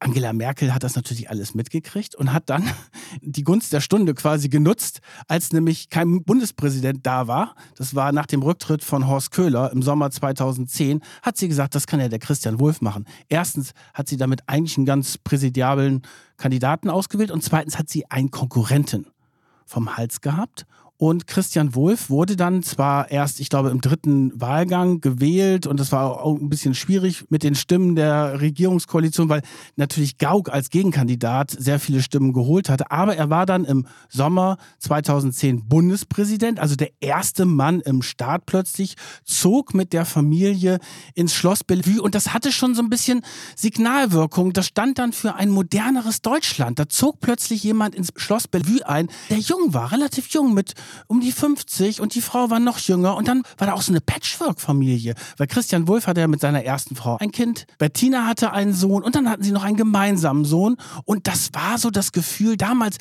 Angela 0.03 0.33
Merkel 0.33 0.75
hat 0.75 0.83
das 0.83 0.97
natürlich 0.97 1.31
alles 1.31 1.55
mitgekriegt 1.55 2.15
und 2.15 2.33
hat 2.33 2.51
dann 2.51 2.69
die 3.21 3.45
Gunst 3.45 3.73
der 3.73 3.81
Stunde 3.81 4.15
quasi 4.15 4.49
genutzt, 4.49 5.01
als 5.29 5.53
nämlich 5.53 5.91
kein 5.91 6.25
Bundespräsident 6.25 7.07
da 7.07 7.29
war. 7.29 7.55
Das 7.77 7.95
war 7.95 8.13
nach 8.13 8.27
dem 8.27 8.43
Rücktritt 8.43 8.83
von 8.83 9.07
Horst 9.07 9.31
Köhler 9.31 9.71
im 9.73 9.83
Sommer 9.83 10.11
2010, 10.11 11.01
hat 11.23 11.37
sie 11.37 11.49
gesagt, 11.49 11.75
das 11.75 11.87
kann 11.87 12.01
ja 12.01 12.09
der 12.09 12.19
Christian 12.19 12.59
Wulff 12.59 12.81
machen. 12.81 13.07
Erstens 13.29 13.73
hat 13.95 14.09
sie 14.09 14.17
damit 14.17 14.43
eigentlich 14.47 14.77
einen 14.77 14.87
ganz 14.87 15.19
präsidiablen 15.19 16.03
Kandidaten 16.37 16.91
ausgewählt 16.91 17.31
und 17.31 17.45
zweitens 17.45 17.79
hat 17.79 17.89
sie 17.89 18.11
einen 18.11 18.31
Konkurrenten 18.31 19.07
vom 19.67 19.97
Hals 19.97 20.21
gehabt 20.21 20.67
und 21.03 21.27
Christian 21.27 21.75
Wulff 21.75 22.11
wurde 22.11 22.37
dann 22.37 22.63
zwar 22.63 23.11
erst, 23.11 23.41
ich 23.41 23.49
glaube, 23.49 23.71
im 23.71 23.81
dritten 23.81 24.41
Wahlgang 24.41 25.01
gewählt 25.01 25.67
und 25.67 25.81
das 25.81 25.91
war 25.91 26.23
auch 26.23 26.39
ein 26.39 26.49
bisschen 26.49 26.77
schwierig 26.77 27.25
mit 27.29 27.43
den 27.43 27.57
Stimmen 27.57 27.97
der 27.97 28.41
Regierungskoalition, 28.41 29.29
weil 29.29 29.43
natürlich 29.75 30.17
Gauck 30.19 30.51
als 30.51 30.71
Gegenkandidat 30.71 31.51
sehr 31.51 31.81
viele 31.81 32.03
Stimmen 32.03 32.33
geholt 32.33 32.69
hatte. 32.69 32.93
Aber 32.93 33.17
er 33.17 33.31
war 33.31 33.47
dann 33.47 33.65
im 33.65 33.85
Sommer 34.11 34.59
2010 34.79 35.67
Bundespräsident, 35.67 36.61
also 36.61 36.77
der 36.77 36.91
erste 37.01 37.47
Mann 37.47 37.81
im 37.81 38.03
Staat 38.03 38.47
plötzlich, 38.47 38.95
zog 39.25 39.75
mit 39.75 39.93
der 39.93 40.05
Familie 40.05 40.79
ins 41.17 41.35
Schloss 41.35 41.65
Bellevue 41.65 42.01
und 42.01 42.15
das 42.15 42.33
hatte 42.33 42.53
schon 42.53 42.77
so 42.77 42.83
ein 42.83 42.91
bisschen 42.91 43.23
Signalwirkung. 43.57 44.53
Das 44.53 44.69
stand 44.69 45.01
dann 45.01 45.13
für 45.13 45.35
ein 45.35 45.51
moderneres 45.51 46.23
Deutschland. 46.23 46.79
Da 46.79 46.89
zog 46.89 47.19
plötzlich 47.19 47.65
jemand 47.65 47.97
ins 47.97 48.13
Schloss 48.15 48.47
Bellevue 48.47 48.87
ein, 48.87 49.09
der 49.31 49.39
jung 49.39 49.75
war, 49.75 49.91
relativ 49.91 50.29
jung 50.29 50.55
mit 50.55 50.75
um 51.07 51.21
die 51.21 51.33
50 51.33 52.01
und 52.01 52.15
die 52.15 52.21
Frau 52.21 52.51
war 52.51 52.61
noch 52.61 52.79
jünger. 52.79 53.17
Und 53.17 53.29
dann 53.29 53.43
war 53.59 53.67
da 53.67 53.75
auch 53.75 53.83
so 53.83 53.93
eine 53.93 54.01
Patchwork-Familie. 54.01 55.15
Weil 55.37 55.47
Christian 55.47 55.89
Wulff 55.89 56.07
hatte 56.07 56.21
ja 56.21 56.29
mit 56.29 56.41
seiner 56.41 56.65
ersten 56.65 56.97
Frau 56.97 57.17
ein 57.19 57.33
Kind. 57.33 57.67
Bettina 57.79 58.27
hatte 58.27 58.53
einen 58.53 58.73
Sohn 58.73 59.03
und 59.03 59.15
dann 59.15 59.29
hatten 59.29 59.43
sie 59.43 59.53
noch 59.53 59.65
einen 59.65 59.77
gemeinsamen 59.77 60.45
Sohn. 60.45 60.77
Und 61.05 61.27
das 61.27 61.51
war 61.53 61.79
so 61.79 61.91
das 61.91 62.13
Gefühl 62.13 62.57
damals, 62.57 62.99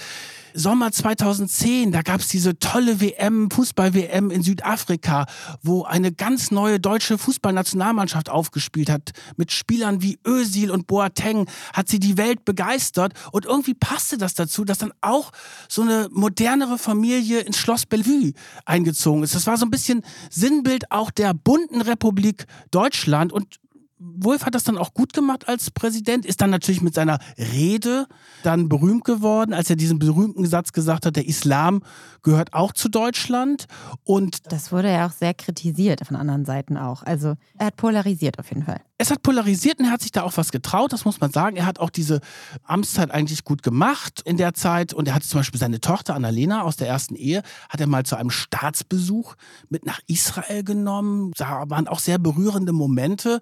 Sommer 0.53 0.91
2010, 0.91 1.91
da 1.91 2.01
gab 2.01 2.21
es 2.21 2.27
diese 2.27 2.57
tolle 2.59 3.01
WM, 3.01 3.49
Fußball-WM 3.51 4.31
in 4.31 4.41
Südafrika, 4.43 5.25
wo 5.61 5.83
eine 5.83 6.11
ganz 6.11 6.51
neue 6.51 6.79
deutsche 6.79 7.17
Fußballnationalmannschaft 7.17 8.29
aufgespielt 8.29 8.89
hat. 8.89 9.11
Mit 9.37 9.51
Spielern 9.51 10.01
wie 10.01 10.19
Özil 10.25 10.71
und 10.71 10.87
Boateng 10.87 11.47
hat 11.73 11.89
sie 11.89 11.99
die 11.99 12.17
Welt 12.17 12.45
begeistert. 12.45 13.13
Und 13.31 13.45
irgendwie 13.45 13.73
passte 13.73 14.17
das 14.17 14.33
dazu, 14.33 14.65
dass 14.65 14.79
dann 14.79 14.93
auch 15.01 15.31
so 15.69 15.81
eine 15.81 16.09
modernere 16.11 16.77
Familie 16.77 17.39
ins 17.41 17.57
Schloss 17.57 17.85
Bellevue 17.85 18.33
eingezogen 18.65 19.23
ist. 19.23 19.35
Das 19.35 19.47
war 19.47 19.57
so 19.57 19.65
ein 19.65 19.71
bisschen 19.71 20.03
Sinnbild 20.29 20.91
auch 20.91 21.11
der 21.11 21.33
bunten 21.33 21.81
Republik 21.81 22.45
Deutschland. 22.71 23.31
Und 23.31 23.59
Wolf 24.03 24.45
hat 24.45 24.55
das 24.55 24.63
dann 24.63 24.77
auch 24.79 24.93
gut 24.93 25.13
gemacht 25.13 25.47
als 25.47 25.69
Präsident, 25.69 26.25
ist 26.25 26.41
dann 26.41 26.49
natürlich 26.49 26.81
mit 26.81 26.95
seiner 26.95 27.19
Rede 27.37 28.07
dann 28.41 28.67
berühmt 28.67 29.05
geworden, 29.05 29.53
als 29.53 29.69
er 29.69 29.75
diesen 29.75 29.99
berühmten 29.99 30.45
Satz 30.47 30.71
gesagt 30.73 31.05
hat, 31.05 31.15
der 31.15 31.27
Islam 31.27 31.83
gehört 32.23 32.53
auch 32.53 32.73
zu 32.73 32.89
Deutschland. 32.89 33.65
Und 34.03 34.51
Das 34.51 34.71
wurde 34.71 34.91
ja 34.91 35.05
auch 35.05 35.11
sehr 35.11 35.35
kritisiert 35.35 36.05
von 36.05 36.15
anderen 36.15 36.45
Seiten 36.45 36.77
auch. 36.77 37.03
Also 37.03 37.35
er 37.57 37.67
hat 37.67 37.75
polarisiert 37.75 38.39
auf 38.39 38.49
jeden 38.49 38.63
Fall. 38.63 38.81
Es 39.01 39.09
hat 39.09 39.23
polarisiert 39.23 39.79
und 39.79 39.85
er 39.85 39.91
hat 39.91 40.03
sich 40.03 40.11
da 40.11 40.21
auch 40.21 40.37
was 40.37 40.51
getraut, 40.51 40.93
das 40.93 41.05
muss 41.05 41.19
man 41.19 41.31
sagen. 41.31 41.55
Er 41.55 41.65
hat 41.65 41.79
auch 41.79 41.89
diese 41.89 42.21
Amtszeit 42.65 43.09
eigentlich 43.09 43.43
gut 43.43 43.63
gemacht 43.63 44.21
in 44.25 44.37
der 44.37 44.53
Zeit 44.53 44.93
und 44.93 45.07
er 45.07 45.15
hat 45.15 45.23
zum 45.23 45.39
Beispiel 45.39 45.59
seine 45.59 45.79
Tochter 45.79 46.13
Annalena 46.13 46.61
aus 46.61 46.75
der 46.75 46.87
ersten 46.87 47.15
Ehe, 47.15 47.41
hat 47.69 47.81
er 47.81 47.87
mal 47.87 48.05
zu 48.05 48.15
einem 48.15 48.29
Staatsbesuch 48.29 49.33
mit 49.69 49.87
nach 49.87 50.01
Israel 50.05 50.63
genommen. 50.63 51.31
Da 51.35 51.63
waren 51.67 51.87
auch 51.87 51.97
sehr 51.97 52.19
berührende 52.19 52.73
Momente 52.73 53.39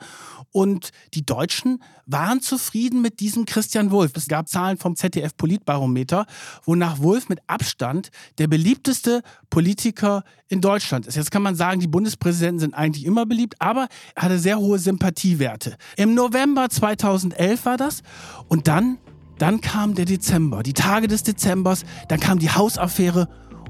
und 0.54 0.92
die 1.13 1.25
Deutschen 1.25 1.84
waren 2.12 2.42
zufrieden 2.42 3.01
mit 3.01 3.20
diesem 3.20 3.46
Christian 3.46 3.92
Wulff. 3.92 4.12
Es 4.16 4.28
gab 4.28 4.50
Zahlen 4.50 4.78
vom 4.78 4.96
ZDF 4.96 5.36
Politbarometer, 5.38 6.25
wonach 6.66 7.00
Wulff 7.00 7.30
mit 7.30 7.39
Abstand 7.48 8.10
der 8.38 8.48
beliebteste 8.48 9.22
Politiker 9.50 10.24
in 10.48 10.62
Deutschland 10.62 11.08
ist. 11.08 11.16
Jetzt 11.16 11.32
kann 11.32 11.44
man 11.44 11.56
sagen, 11.56 11.80
die 11.80 11.88
Bundespräsidenten 11.88 12.60
sind 12.60 12.74
eigentlich 12.74 13.06
immer 13.06 13.25
beliebt, 13.25 13.56
aber 13.60 13.88
er 14.16 14.24
hatte 14.24 14.39
sehr 14.39 14.58
hohe 14.60 14.80
Sympathiewerte. 14.80 15.78
Im 15.98 16.16
November 16.16 16.70
2011 16.70 17.66
war 17.66 17.78
das 17.78 18.01
und 18.48 18.68
dann, 18.68 18.98
dann 19.38 19.62
kam 19.62 19.94
der 19.94 20.06
Dezember, 20.06 20.63
die 20.63 20.74
Tage 20.74 21.08
des 21.08 21.24
Dezembers, 21.24 21.86
dann 22.08 22.20
kam 22.20 22.39
die 22.39 22.50
Hausaffäre 22.50 23.28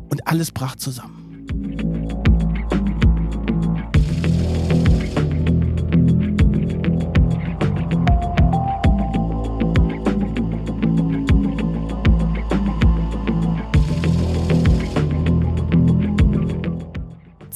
und 0.10 0.28
alles 0.28 0.52
brach 0.52 0.76
zusammen. 0.76 1.99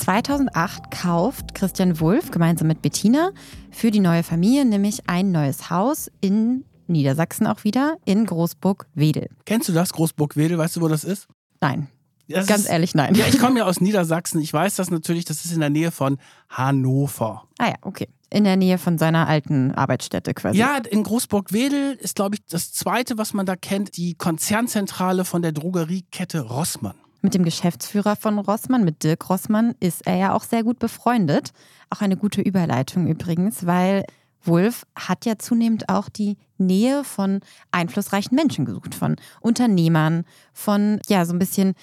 2008 0.04 0.92
kauft 0.92 1.56
Christian 1.56 1.98
Wulff 2.02 2.30
gemeinsam 2.30 2.68
mit 2.68 2.82
Bettina 2.82 3.32
für 3.72 3.90
die 3.90 4.02
neue 4.02 4.24
Familie 4.24 4.66
nämlich 4.66 5.00
ein 5.08 5.32
neues 5.32 5.70
Haus 5.70 6.12
in 6.20 6.66
Niedersachsen 6.88 7.48
auch 7.48 7.64
wieder, 7.64 7.96
in 8.04 8.26
Großburg-Wedel. 8.26 9.30
Kennst 9.46 9.70
du 9.70 9.72
das, 9.72 9.94
Großburg-Wedel? 9.94 10.58
Weißt 10.58 10.76
du, 10.76 10.82
wo 10.82 10.90
das 10.90 11.06
ist? 11.06 11.30
Nein. 11.62 11.88
Das 12.28 12.48
Ganz 12.48 12.64
ist, 12.64 12.70
ehrlich, 12.70 12.96
nein. 12.96 13.16
Ja, 13.16 13.28
ich 13.28 13.40
komme 13.40 13.60
ja 13.60 13.66
aus 13.66 13.80
Niedersachsen. 13.80 14.42
Ich 14.42 14.52
weiß 14.52 14.76
das 14.76 14.92
natürlich, 14.92 15.24
das 15.24 15.46
ist 15.46 15.54
in 15.54 15.62
der 15.62 15.70
Nähe 15.70 15.92
von 15.92 16.18
Hannover. 16.50 17.48
Ah 17.58 17.68
ja, 17.68 17.76
okay. 17.84 18.10
In 18.30 18.44
der 18.44 18.58
Nähe 18.58 18.80
von 18.80 18.98
seiner 18.98 19.30
alten 19.30 19.72
Arbeitsstätte 19.72 20.34
quasi. 20.34 20.58
Ja, 20.58 20.80
in 20.80 21.04
Großburg-Wedel 21.04 21.94
ist, 21.94 22.16
glaube 22.16 22.36
ich, 22.36 22.42
das 22.50 22.74
zweite, 22.74 23.18
was 23.18 23.34
man 23.34 23.46
da 23.46 23.56
kennt, 23.56 23.96
die 23.96 24.16
Konzernzentrale 24.16 25.24
von 25.24 25.42
der 25.42 25.54
Drogeriekette 25.54 26.42
Rossmann. 26.42 26.96
Mit 27.26 27.36
dem 27.36 27.46
Geschäftsführer 27.46 28.18
von 28.18 28.38
Rossmann, 28.38 28.84
mit 28.84 29.02
Dirk 29.02 29.30
Rossmann, 29.30 29.76
ist 29.80 30.06
er 30.06 30.18
ja 30.18 30.34
auch 30.34 30.44
sehr 30.44 30.62
gut 30.62 30.78
befreundet. 30.78 31.54
Auch 31.90 32.02
eine 32.02 32.18
gute 32.18 32.42
Überleitung 32.42 33.08
übrigens, 33.08 33.66
weil 33.66 34.04
Wolf 34.44 34.86
hat 34.94 35.26
ja 35.26 35.38
zunehmend 35.40 35.88
auch 35.88 36.10
die 36.10 36.36
Nähe 36.58 37.06
von 37.06 37.40
einflussreichen 37.72 38.36
Menschen 38.36 38.66
gesucht, 38.66 38.94
von 38.94 39.16
Unternehmern, 39.40 40.26
von 40.52 41.00
ja, 41.08 41.24
so 41.24 41.32
ein 41.32 41.40
bisschen 41.40 41.76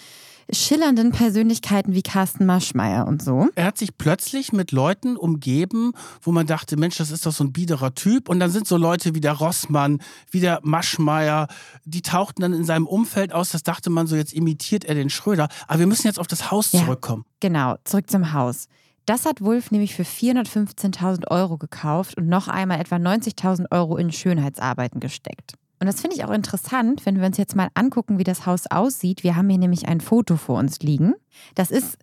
schillernden 0.52 1.12
Persönlichkeiten 1.12 1.95
wie 1.95 2.02
Carsten 2.02 2.47
Maschmeyer 2.47 3.07
und 3.07 3.23
so. 3.23 3.49
Er 3.54 3.64
hat 3.66 3.78
sich 3.78 3.97
plötzlich 3.97 4.52
mit 4.52 4.73
Leuten 4.73 5.16
umgeben, 5.16 5.92
wo 6.23 6.33
man 6.33 6.47
dachte, 6.47 6.76
Mensch, 6.76 6.97
das 6.99 7.11
ist 7.11 7.26
doch 7.26 7.33
so 7.33 7.45
ein 7.45 7.52
biederer 7.52 7.95
Typ. 7.95 8.28
Und 8.28 8.40
dann 8.40 8.50
sind 8.50 8.66
so 8.66 8.76
Leute 8.76 9.14
wie 9.14 9.21
der 9.21 9.33
Rossmann, 9.33 10.00
wie 10.30 10.40
der 10.40 10.61
Maschmeyer, 10.62 11.49
die 11.85 12.02
tauchten 12.02 12.42
dann 12.42 12.52
in 12.52 12.64
seinem 12.64 12.87
Umfeld 12.87 13.33
aus. 13.33 13.50
Das 13.50 13.62
dachte 13.62 13.90
man 13.90 14.07
so, 14.07 14.16
jetzt 14.16 14.33
imitiert 14.33 14.85
er 14.85 14.95
den 14.95 15.11
Schröder. 15.11 15.49
Aber 15.69 15.78
wir 15.80 15.87
müssen 15.87 16.07
jetzt 16.07 16.19
auf 16.19 16.26
das 16.26 16.50
Haus 16.50 16.73
Ja. 16.73 16.80
zurückkommen. 16.80 17.25
Genau, 17.40 17.76
zurück 17.85 18.11
zum 18.11 18.33
Haus. 18.33 18.66
Das 19.07 19.25
hat 19.26 19.40
Wulff 19.40 19.71
nämlich 19.71 19.95
für 19.95 20.04
415.000 20.04 21.28
Euro 21.30 21.57
gekauft 21.59 22.16
und 22.16 22.28
noch 22.28 22.49
einmal 22.49 22.80
etwa 22.80 22.97
90.000 22.97 23.66
Euro 23.71 23.97
in 23.97 24.12
Schönheitsarbeiten 24.12 25.00
gesteckt. 25.00 25.54
Und 25.80 25.87
das 25.87 26.00
finde 26.00 26.16
ich 26.16 26.25
auch 26.25 26.30
interessant, 26.30 27.06
wenn 27.06 27.18
wir 27.18 27.26
uns 27.26 27.38
jetzt 27.38 27.56
mal 27.56 27.68
angucken, 27.75 28.18
wie 28.18 28.25
das 28.25 28.44
Haus 28.44 28.66
aussieht. 28.66 29.25
Wir 29.25 29.34
haben 29.34 29.49
hier 29.49 29.58
nämlich 29.58 29.88
ein 29.88 30.00
Foto 30.00 30.37
vor 30.37 30.58
uns 30.58 30.80
liegen. 30.80 31.14
Das 31.54 31.70
ist 31.70 31.96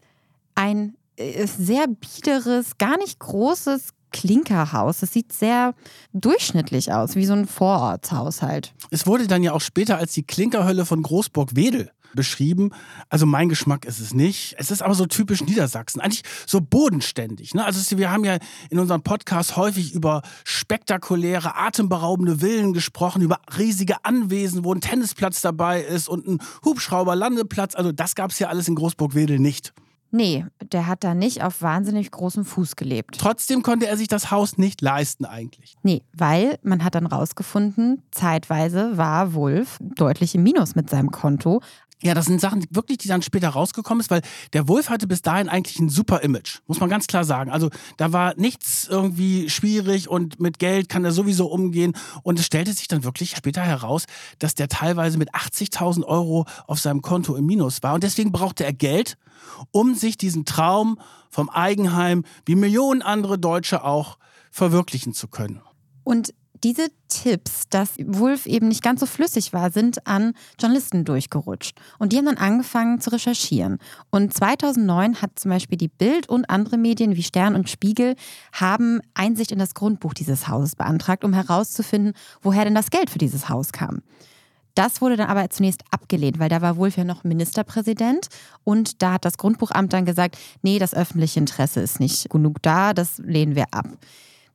ein 0.56 0.96
äh, 1.16 1.46
sehr 1.46 1.86
biederes, 1.88 2.80
gar 2.80 2.98
nicht 2.98 3.20
großes 3.20 3.90
Klinkerhaus. 4.12 5.02
Das 5.02 5.14
sieht 5.14 5.32
sehr 5.32 5.76
durchschnittlich 6.14 6.92
aus, 6.92 7.16
wie 7.16 7.26
so 7.26 7.34
ein 7.34 7.46
Vorortshaushalt. 7.46 8.74
Es 8.90 9.06
wurde 9.06 9.28
dann 9.28 9.44
ja 9.44 9.54
auch 9.54 9.62
später 9.62 9.98
als 9.98 10.14
die 10.14 10.24
Klinkerhölle 10.24 10.86
von 10.86 11.04
Großburg-Wedel 11.04 11.92
beschrieben. 12.18 12.72
Also 13.08 13.26
mein 13.26 13.48
Geschmack 13.48 13.86
ist 13.86 14.02
es 14.02 14.14
nicht. 14.14 14.56
Es 14.58 14.72
ist 14.72 14.82
aber 14.82 14.94
so 14.94 15.06
typisch 15.06 15.42
Niedersachsen. 15.42 16.02
Eigentlich 16.02 16.24
so 16.46 16.60
bodenständig. 16.60 17.54
Ne? 17.54 17.64
Also 17.64 17.98
wir 17.98 18.12
haben 18.12 18.26
ja 18.26 18.40
in 18.70 18.80
unserem 18.80 19.04
Podcast 19.04 19.56
häufig 19.56 19.94
über 19.94 20.22
spektakuläre, 20.44 21.56
atemberaubende 21.56 22.40
Villen 22.40 22.74
gesprochen, 22.74 23.22
über 23.22 23.40
riesige 23.58 24.04
Anwesen, 24.04 24.66
wo 24.66 24.74
ein 24.74 24.82
Tennisplatz 24.82 25.40
dabei 25.40 25.82
ist 25.82 26.10
und 26.10 26.28
ein 26.28 26.40
Hubschrauberlandeplatz. 26.66 27.76
Also 27.76 27.94
das 27.94 28.16
gab 28.16 28.32
es 28.32 28.40
ja 28.40 28.50
alles 28.50 28.68
in 28.68 28.76
Großburg-Wedel 28.76 29.40
nicht. 29.40 29.74
Nee, 30.12 30.46
der 30.72 30.88
hat 30.88 31.04
da 31.04 31.14
nicht 31.14 31.44
auf 31.44 31.62
wahnsinnig 31.62 32.12
großem 32.12 32.46
Fuß 32.46 32.76
gelebt. 32.76 33.18
Trotzdem 33.20 33.62
konnte 33.62 33.88
er 33.88 33.98
sich 33.98 34.08
das 34.08 34.32
Haus 34.32 34.58
nicht 34.58 34.82
leisten 34.82 35.26
eigentlich. 35.26 35.76
Nee, 35.84 36.02
weil 36.14 36.60
man 36.64 36.84
hat 36.84 36.96
dann 36.96 37.06
rausgefunden, 37.06 38.04
zeitweise 38.12 38.98
war 38.98 39.34
Wolf 39.34 39.78
deutlich 39.82 40.34
im 40.36 40.44
Minus 40.44 40.76
mit 40.76 40.90
seinem 40.90 41.12
Konto. 41.12 41.62
Ja, 42.04 42.14
das 42.14 42.26
sind 42.26 42.40
Sachen, 42.40 42.64
wirklich, 42.70 43.00
die 43.00 43.08
dann 43.08 43.24
später 43.24 43.50
rausgekommen 43.50 44.02
ist, 44.02 44.12
weil 44.12 44.22
der 44.54 44.68
Wolf 44.68 44.90
hatte 44.90 45.08
bis 45.08 45.24
dahin 45.24 45.50
eigentlich 45.50 45.80
ein 45.80 45.90
super 45.90 46.22
Image, 46.22 46.60
muss 46.68 46.80
man 46.80 46.90
ganz 46.90 47.08
klar 47.08 47.24
sagen. 47.24 47.50
Also 47.50 47.72
da 47.98 48.14
war 48.14 48.36
nichts 48.38 48.88
irgendwie 48.88 49.50
schwierig 49.50 50.08
und 50.08 50.40
mit 50.40 50.60
Geld 50.60 50.90
kann 50.90 51.04
er 51.06 51.12
sowieso 51.12 51.48
umgehen. 51.48 51.94
Und 52.22 52.40
es 52.40 52.46
stellte 52.46 52.72
sich 52.74 52.88
dann 52.88 53.04
wirklich 53.04 53.36
später 53.36 53.62
heraus, 53.64 54.06
dass 54.38 54.54
der 54.54 54.68
teilweise 54.68 55.18
mit 55.18 55.34
80.000 55.34 56.04
Euro 56.04 56.46
auf 56.68 56.80
seinem 56.80 57.02
Konto 57.02 57.36
im 57.36 57.48
Minus 57.48 57.82
war. 57.82 57.96
Und 57.96 58.04
deswegen 58.04 58.32
brauchte 58.32 58.64
er 58.64 58.74
Geld, 58.74 59.18
um 59.72 59.96
sich 59.96 60.18
diesen 60.18 60.46
Traum 60.46 61.00
vom 61.32 61.50
Eigenheim, 61.50 62.26
wie 62.46 62.56
Millionen 62.56 63.02
andere 63.02 63.40
Deutsche 63.40 63.84
auch, 63.84 64.20
verwirklichen 64.52 65.14
zu 65.14 65.28
können. 65.28 65.62
Und 66.04 66.34
diese 66.64 66.88
Tipps, 67.08 67.70
dass 67.70 67.96
Wolf 68.04 68.46
eben 68.46 68.68
nicht 68.68 68.84
ganz 68.84 69.00
so 69.00 69.06
flüssig 69.06 69.54
war, 69.54 69.72
sind 69.72 70.06
an 70.08 70.34
Journalisten 70.60 71.06
durchgerutscht. 71.06 71.78
Und 72.00 72.12
die 72.12 72.18
haben 72.18 72.26
dann 72.26 72.38
angefangen 72.38 73.00
zu 73.00 73.12
recherchieren. 73.12 73.80
Und 74.10 74.34
2009 74.34 75.22
hat 75.22 75.40
zum 75.40 75.52
Beispiel 75.52 75.78
die 75.78 75.88
Bild 75.88 76.30
und 76.30 76.50
andere 76.50 76.78
Medien 76.78 77.16
wie 77.16 77.24
Stern 77.24 77.56
und 77.56 77.70
Spiegel 77.70 78.16
haben 78.52 79.02
Einsicht 79.14 79.52
in 79.52 79.60
das 79.60 79.74
Grundbuch 79.74 80.14
dieses 80.14 80.48
Hauses 80.48 80.76
beantragt, 80.76 81.24
um 81.24 81.34
herauszufinden, 81.34 82.14
woher 82.42 82.66
denn 82.66 82.76
das 82.76 82.90
Geld 82.90 83.10
für 83.10 83.20
dieses 83.20 83.50
Haus 83.50 83.72
kam. 83.72 84.02
Das 84.78 85.02
wurde 85.02 85.18
dann 85.18 85.30
aber 85.30 85.50
zunächst 85.50 85.82
abgelehnt, 85.90 86.38
weil 86.38 86.50
da 86.50 86.62
war 86.62 86.78
Wolf 86.78 86.98
ja 86.98 87.04
noch 87.04 87.24
Ministerpräsident 87.24 88.28
und 88.64 89.02
da 89.02 89.14
hat 89.14 89.26
das 89.26 89.38
Grundbuchamt 89.38 89.92
dann 89.92 90.06
gesagt, 90.06 90.38
nee, 90.62 90.78
das 90.78 90.94
öffentliche 90.94 91.40
Interesse 91.40 91.80
ist 91.82 92.00
nicht 92.00 92.30
genug 92.30 92.62
da, 92.62 92.94
das 92.94 93.18
lehnen 93.18 93.56
wir 93.56 93.66
ab. 93.72 93.88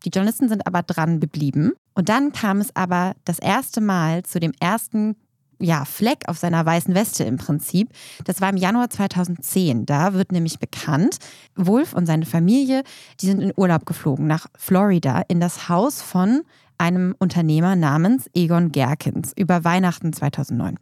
Die 0.04 0.10
Journalisten 0.10 0.48
sind 0.48 0.66
aber 0.66 0.82
dran 0.82 1.20
geblieben 1.20 1.72
und 1.94 2.08
dann 2.08 2.32
kam 2.32 2.60
es 2.60 2.74
aber 2.74 3.14
das 3.24 3.38
erste 3.38 3.80
Mal 3.80 4.22
zu 4.24 4.40
dem 4.40 4.52
ersten 4.60 5.16
ja, 5.62 5.84
Fleck 5.84 6.28
auf 6.28 6.38
seiner 6.38 6.66
weißen 6.66 6.94
Weste 6.94 7.24
im 7.24 7.36
Prinzip. 7.36 7.88
Das 8.24 8.40
war 8.40 8.50
im 8.50 8.56
Januar 8.56 8.90
2010. 8.90 9.86
Da 9.86 10.12
wird 10.12 10.32
nämlich 10.32 10.58
bekannt, 10.58 11.18
Wolf 11.54 11.92
und 11.92 12.06
seine 12.06 12.26
Familie, 12.26 12.82
die 13.20 13.26
sind 13.26 13.40
in 13.40 13.52
Urlaub 13.56 13.86
geflogen 13.86 14.26
nach 14.26 14.46
Florida 14.56 15.22
in 15.28 15.40
das 15.40 15.68
Haus 15.68 16.02
von 16.02 16.42
einem 16.82 17.14
Unternehmer 17.20 17.76
namens 17.76 18.28
Egon 18.34 18.72
Gerkens 18.72 19.32
über 19.36 19.62
Weihnachten 19.62 20.12
2009. 20.12 20.78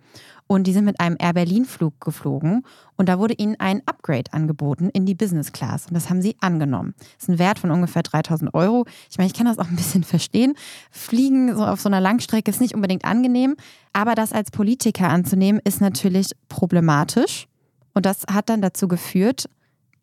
Und 0.47 0.67
die 0.67 0.73
sind 0.73 0.87
mit 0.87 0.99
einem 0.99 1.17
Air 1.19 1.35
Berlin-Flug 1.35 2.01
geflogen 2.01 2.65
und 2.97 3.11
da 3.11 3.19
wurde 3.19 3.35
ihnen 3.35 3.57
ein 3.59 3.83
Upgrade 3.85 4.33
angeboten 4.33 4.89
in 4.89 5.05
die 5.05 5.15
Business 5.15 5.53
Class. 5.53 5.87
Und 5.87 5.95
das 5.95 6.09
haben 6.09 6.23
sie 6.23 6.37
angenommen. 6.41 6.95
Das 6.97 7.25
ist 7.25 7.29
ein 7.29 7.39
Wert 7.39 7.59
von 7.59 7.71
ungefähr 7.71 8.03
3000 8.03 8.55
Euro. 8.55 8.87
Ich 9.11 9.19
meine, 9.19 9.29
ich 9.29 9.35
kann 9.35 9.45
das 9.45 9.59
auch 9.59 9.69
ein 9.69 9.77
bisschen 9.77 10.03
verstehen. 10.15 10.55
Fliegen 10.91 11.55
so 11.55 11.67
auf 11.67 11.83
so 11.83 11.91
einer 11.91 12.01
Langstrecke 12.01 12.51
ist 12.51 12.63
nicht 12.63 12.75
unbedingt 12.75 13.05
angenehm, 13.05 13.57
aber 13.93 14.15
das 14.15 14.33
als 14.33 14.51
Politiker 14.51 15.11
anzunehmen, 15.11 15.61
ist 15.63 15.83
natürlich 15.83 16.31
problematisch. 16.49 17.47
Und 17.93 18.07
das 18.07 18.25
hat 18.33 18.49
dann 18.49 18.63
dazu 18.63 18.89
geführt, 18.89 19.51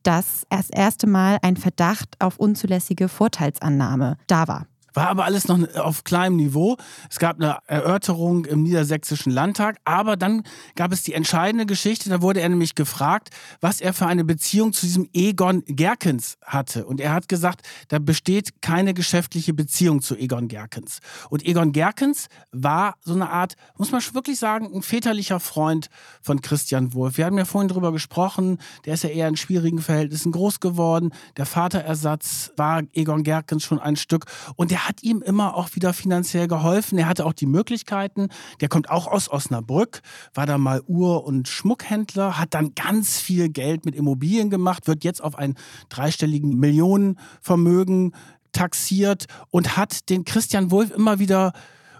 dass 0.04 0.44
das 0.50 0.70
erste 0.70 1.08
Mal 1.08 1.40
ein 1.42 1.58
Verdacht 1.58 2.10
auf 2.20 2.38
unzulässige 2.38 3.10
Vorteilsannahme 3.10 4.18
da 4.28 4.48
war. 4.48 4.68
War 4.94 5.10
aber 5.10 5.26
alles 5.26 5.48
noch 5.48 5.60
auf 5.76 6.04
kleinem 6.04 6.38
Niveau. 6.38 6.78
Es 7.10 7.20
gab 7.20 7.38
eine 7.38 7.60
Erörterung 7.68 8.46
im 8.46 8.64
Niedersächsischen 8.64 9.32
Landtag, 9.32 9.78
aber 9.86 10.18
dann 10.18 10.44
gab 10.76 10.92
es 10.92 11.04
die 11.04 11.14
entscheidende 11.14 11.66
Geschichte. 11.66 12.10
Da 12.10 12.22
wurde 12.22 12.42
er 12.42 12.50
nämlich 12.50 12.74
gefragt, 12.74 13.30
was 13.62 13.80
er 13.80 13.94
für 13.94 14.08
eine 14.08 14.24
Beziehung 14.24 14.74
zu 14.74 14.86
diesem 14.86 15.08
Egon 15.14 15.64
Gerkens 15.68 16.38
hatte. 16.44 16.86
Und 16.86 17.00
er 17.00 17.14
hat 17.14 17.28
gesagt, 17.28 17.62
da 17.90 18.00
besteht 18.00 18.62
keine 18.62 18.94
geschäftliche 18.94 19.54
Beziehung 19.54 20.02
zu 20.02 20.16
Egon 20.16 20.48
Gerkens. 20.48 21.00
Und 21.30 21.46
Egon 21.46 21.74
Gerkens 21.74 22.28
war 22.52 22.96
so 23.02 23.14
eine 23.14 23.30
Art, 23.30 23.56
muss 23.78 23.92
man 23.92 24.02
wirklich 24.14 24.40
sagen, 24.40 24.74
ein 24.74 24.82
väterlicher 24.82 25.40
Freund 25.40 25.90
von 26.22 26.42
Christian 26.42 26.94
Wulff. 26.94 27.18
Wir 27.18 27.26
haben 27.26 27.38
ja 27.38 27.46
vorhin 27.46 27.68
drüber 27.68 27.92
gesprochen, 27.92 28.58
der 28.86 28.96
ist 28.96 29.04
ja 29.04 29.10
eher 29.10 29.28
in 29.28 29.38
schwierigen 29.38 29.80
Verhältnissen 29.80 30.32
groß 30.32 30.60
geworden. 30.60 31.12
Der 31.36 31.46
Vaterersatz 31.46 32.52
war 32.58 32.84
Egon 32.94 33.24
Gerkens 33.24 33.64
schon 33.64 33.80
ein 33.80 33.96
Stück. 33.96 34.26
Und 34.56 34.72
der 34.72 34.87
hat 34.88 35.04
ihm 35.04 35.22
immer 35.22 35.56
auch 35.56 35.76
wieder 35.76 35.94
finanziell 35.94 36.48
geholfen. 36.48 36.98
Er 36.98 37.08
hatte 37.08 37.26
auch 37.26 37.34
die 37.34 37.46
Möglichkeiten. 37.46 38.30
Der 38.62 38.70
kommt 38.70 38.90
auch 38.90 39.08
aus 39.08 39.30
Osnabrück, 39.30 40.02
war 40.34 40.46
da 40.46 40.58
mal 40.58 40.82
Uhr- 40.88 41.26
und 41.26 41.48
Schmuckhändler, 41.48 42.40
hat 42.40 42.54
dann 42.54 42.74
ganz 42.76 43.20
viel 43.20 43.50
Geld 43.50 43.86
mit 43.86 43.96
Immobilien 43.96 44.50
gemacht, 44.50 44.88
wird 44.88 45.04
jetzt 45.04 45.24
auf 45.24 45.36
ein 45.36 45.56
dreistelligen 45.90 46.58
Millionenvermögen 46.58 48.16
taxiert 48.54 49.26
und 49.52 49.78
hat 49.78 50.10
den 50.10 50.26
Christian 50.26 50.72
Wulff 50.72 50.92
immer 50.92 51.20
wieder 51.20 51.54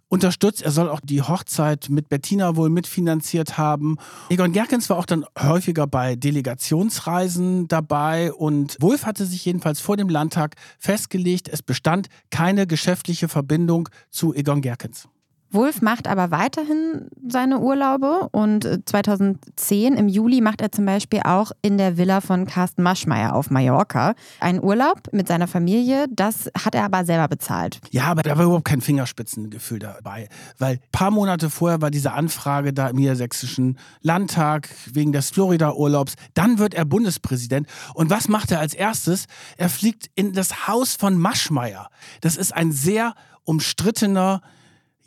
unterstützt. 0.10 0.62
Er 0.62 0.72
soll 0.72 0.90
auch 0.90 1.02
die 1.02 1.22
Hochzeit 1.22 1.88
mit 1.90 2.10
Bettina 2.10 2.56
wohl 2.56 2.70
mitfinanziert 2.70 3.58
haben. 3.58 3.98
Egon 4.30 4.52
Gerkens 4.54 4.90
war 4.90 4.98
auch 4.98 5.06
dann 5.06 5.26
häufiger 5.38 5.88
bei 5.88 6.16
Delegationsreisen 6.16 7.68
dabei 7.68 8.32
und 8.34 8.78
Wulff 8.80 9.06
hatte 9.06 9.26
sich 9.26 9.46
jedenfalls 9.46 9.80
vor 9.80 9.98
dem 9.98 10.10
Landtag 10.10 10.56
festgelegt, 10.80 11.50
es 11.50 11.62
bestand 11.62 12.08
keine 12.32 12.68
geschäftliche 12.68 13.28
Verbindung 13.28 13.90
zu 14.10 14.34
Egon 14.34 14.62
Gerkens. 14.62 15.08
Wulff 15.52 15.82
macht 15.82 16.08
aber 16.08 16.32
weiterhin 16.32 17.08
seine 17.28 17.60
Urlaube 17.60 18.28
und 18.32 18.68
2010 18.86 19.94
äh, 19.94 20.00
im 20.00 20.08
Juli 20.10 20.42
macht 20.42 20.62
er 20.62 20.72
zum 20.72 20.86
Beispiel 20.86 21.22
auch 21.24 21.52
in 21.62 21.78
der 21.78 21.98
Villa 21.98 22.20
von 22.20 22.46
Carsten 22.46 22.84
Maschmeyer 22.84 23.34
auf 23.34 23.50
Mallorca 23.50 24.14
einen 24.40 24.62
Urlaub 24.62 25.02
mit 25.14 25.28
seiner 25.28 25.48
Familie. 25.48 26.08
Das 26.10 26.50
hat 26.58 26.76
er 26.76 26.84
aber 26.84 27.06
selber 27.06 27.30
bezahlt. 27.30 27.80
Ja, 27.92 28.06
aber 28.06 28.24
da 28.24 28.38
war 28.38 28.46
überhaupt 28.46 28.66
kein 28.66 28.82
Fingerspitzengefühl 28.82 29.80
dabei, 29.80 30.28
weil 30.58 30.76
ein 30.76 30.80
paar 30.92 31.12
Monate 31.12 31.50
vorher 31.50 31.82
war 31.82 31.92
diese 31.92 32.12
Anfrage 32.12 32.74
da 32.74 32.90
im 32.90 32.98
Niedersächsischen 32.98 33.78
Landtag 34.02 34.70
wegen 34.92 35.14
des 35.14 35.30
Florida-Urlaubs. 35.30 36.16
Dann 36.34 36.60
wird 36.60 36.74
er 36.74 36.84
Bundespräsident. 36.84 37.68
Und 37.94 38.10
was 38.10 38.28
macht 38.28 38.52
er 38.52 38.60
als 38.60 38.74
erstes? 38.74 39.28
Er 39.56 39.70
fliegt 39.70 40.10
in 40.16 40.34
das 40.34 40.68
Haus 40.68 40.96
von 40.96 41.18
Maschmeyer. 41.18 41.90
Das 42.22 42.36
ist 42.36 42.54
ein 42.54 42.72
sehr 42.74 43.14
umstrittener 43.46 44.42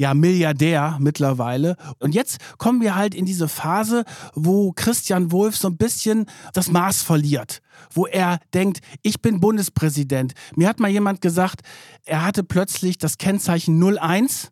ja 0.01 0.15
Milliardär 0.15 0.97
mittlerweile. 0.99 1.77
Und 1.99 2.15
jetzt 2.15 2.39
kommen 2.57 2.81
wir 2.81 2.97
halt 2.97 3.15
in 3.15 3.27
diese 3.27 3.49
Phase, 3.49 4.05
wo 4.35 4.73
Christian 4.73 5.31
Wulff 5.31 5.59
so 5.59 5.69
ein 5.69 5.77
bisschen 5.77 6.25
das 6.55 6.71
Maß 6.71 7.03
verliert, 7.03 7.61
wo 7.93 8.07
er 8.07 8.39
denkt, 8.55 8.81
ich 9.03 9.21
bin 9.21 9.41
Bundespräsident. 9.41 10.33
Mir 10.57 10.69
hat 10.69 10.81
mal 10.81 10.89
jemand 10.89 11.21
gesagt, 11.21 11.61
er 12.07 12.25
hatte 12.25 12.43
plötzlich 12.43 12.97
das 12.97 13.19
Kennzeichen 13.19 13.79
01 13.79 14.51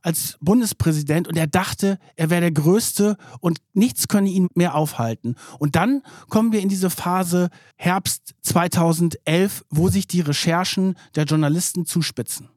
als 0.00 0.38
Bundespräsident 0.40 1.28
und 1.28 1.36
er 1.36 1.48
dachte, 1.48 1.98
er 2.16 2.30
wäre 2.30 2.40
der 2.40 2.52
Größte 2.52 3.18
und 3.40 3.58
nichts 3.74 4.08
könne 4.08 4.30
ihn 4.30 4.48
mehr 4.54 4.74
aufhalten. 4.74 5.34
Und 5.58 5.76
dann 5.76 6.02
kommen 6.30 6.52
wir 6.52 6.60
in 6.60 6.70
diese 6.70 6.88
Phase 6.88 7.50
Herbst 7.76 8.34
2011, 8.40 9.66
wo 9.68 9.90
sich 9.90 10.06
die 10.06 10.22
Recherchen 10.22 10.94
der 11.14 11.24
Journalisten 11.24 11.84
zuspitzen. 11.84 12.48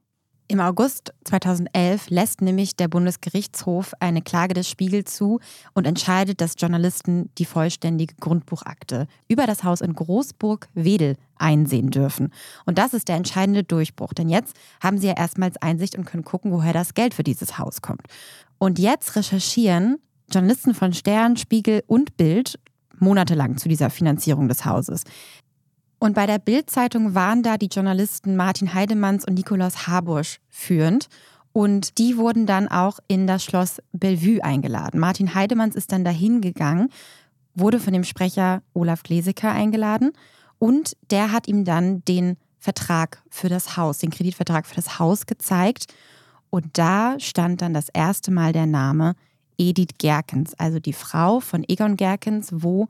Im 0.51 0.59
August 0.59 1.13
2011 1.23 2.09
lässt 2.09 2.41
nämlich 2.41 2.75
der 2.75 2.89
Bundesgerichtshof 2.89 3.93
eine 4.01 4.21
Klage 4.21 4.53
des 4.53 4.67
Spiegel 4.67 5.05
zu 5.05 5.39
und 5.73 5.87
entscheidet, 5.87 6.41
dass 6.41 6.55
Journalisten 6.57 7.29
die 7.37 7.45
vollständige 7.45 8.15
Grundbuchakte 8.19 9.07
über 9.29 9.47
das 9.47 9.63
Haus 9.63 9.79
in 9.79 9.93
Großburg-Wedel 9.93 11.15
einsehen 11.37 11.89
dürfen. 11.89 12.33
Und 12.65 12.79
das 12.79 12.93
ist 12.93 13.07
der 13.07 13.15
entscheidende 13.15 13.63
Durchbruch, 13.63 14.11
denn 14.11 14.27
jetzt 14.27 14.53
haben 14.83 14.97
sie 14.97 15.07
ja 15.07 15.13
erstmals 15.13 15.55
Einsicht 15.61 15.97
und 15.97 16.03
können 16.03 16.25
gucken, 16.25 16.51
woher 16.51 16.73
das 16.73 16.95
Geld 16.95 17.13
für 17.13 17.23
dieses 17.23 17.57
Haus 17.57 17.81
kommt. 17.81 18.07
Und 18.57 18.77
jetzt 18.77 19.15
recherchieren 19.15 19.99
Journalisten 20.29 20.73
von 20.73 20.91
Stern, 20.91 21.37
Spiegel 21.37 21.81
und 21.87 22.17
Bild 22.17 22.59
monatelang 22.99 23.55
zu 23.55 23.69
dieser 23.69 23.89
Finanzierung 23.89 24.49
des 24.49 24.65
Hauses. 24.65 25.05
Und 26.03 26.15
bei 26.15 26.25
der 26.25 26.39
Bild-Zeitung 26.39 27.13
waren 27.13 27.43
da 27.43 27.57
die 27.57 27.67
Journalisten 27.67 28.35
Martin 28.35 28.73
Heidemanns 28.73 29.23
und 29.23 29.35
Nikolaus 29.35 29.85
Habusch 29.85 30.39
führend. 30.49 31.09
Und 31.53 31.99
die 31.99 32.17
wurden 32.17 32.47
dann 32.47 32.67
auch 32.69 32.97
in 33.07 33.27
das 33.27 33.43
Schloss 33.43 33.83
Bellevue 33.91 34.43
eingeladen. 34.43 34.99
Martin 34.99 35.35
Heidemanns 35.35 35.75
ist 35.75 35.91
dann 35.91 36.03
dahin 36.03 36.41
gegangen, 36.41 36.89
wurde 37.53 37.79
von 37.79 37.93
dem 37.93 38.03
Sprecher 38.03 38.63
Olaf 38.73 39.03
Glesecker 39.03 39.51
eingeladen 39.51 40.13
und 40.57 40.97
der 41.11 41.31
hat 41.31 41.47
ihm 41.47 41.65
dann 41.65 42.03
den 42.05 42.35
Vertrag 42.57 43.21
für 43.29 43.49
das 43.49 43.77
Haus, 43.77 43.99
den 43.99 44.09
Kreditvertrag 44.09 44.65
für 44.65 44.75
das 44.75 44.97
Haus 44.97 45.27
gezeigt. 45.27 45.93
Und 46.49 46.79
da 46.79 47.19
stand 47.19 47.61
dann 47.61 47.75
das 47.75 47.89
erste 47.89 48.31
Mal 48.31 48.53
der 48.53 48.65
Name 48.65 49.13
Edith 49.55 49.99
Gerkens, 49.99 50.55
also 50.55 50.79
die 50.79 50.93
Frau 50.93 51.41
von 51.41 51.63
Egon 51.67 51.95
Gerkens, 51.95 52.49
wo 52.51 52.87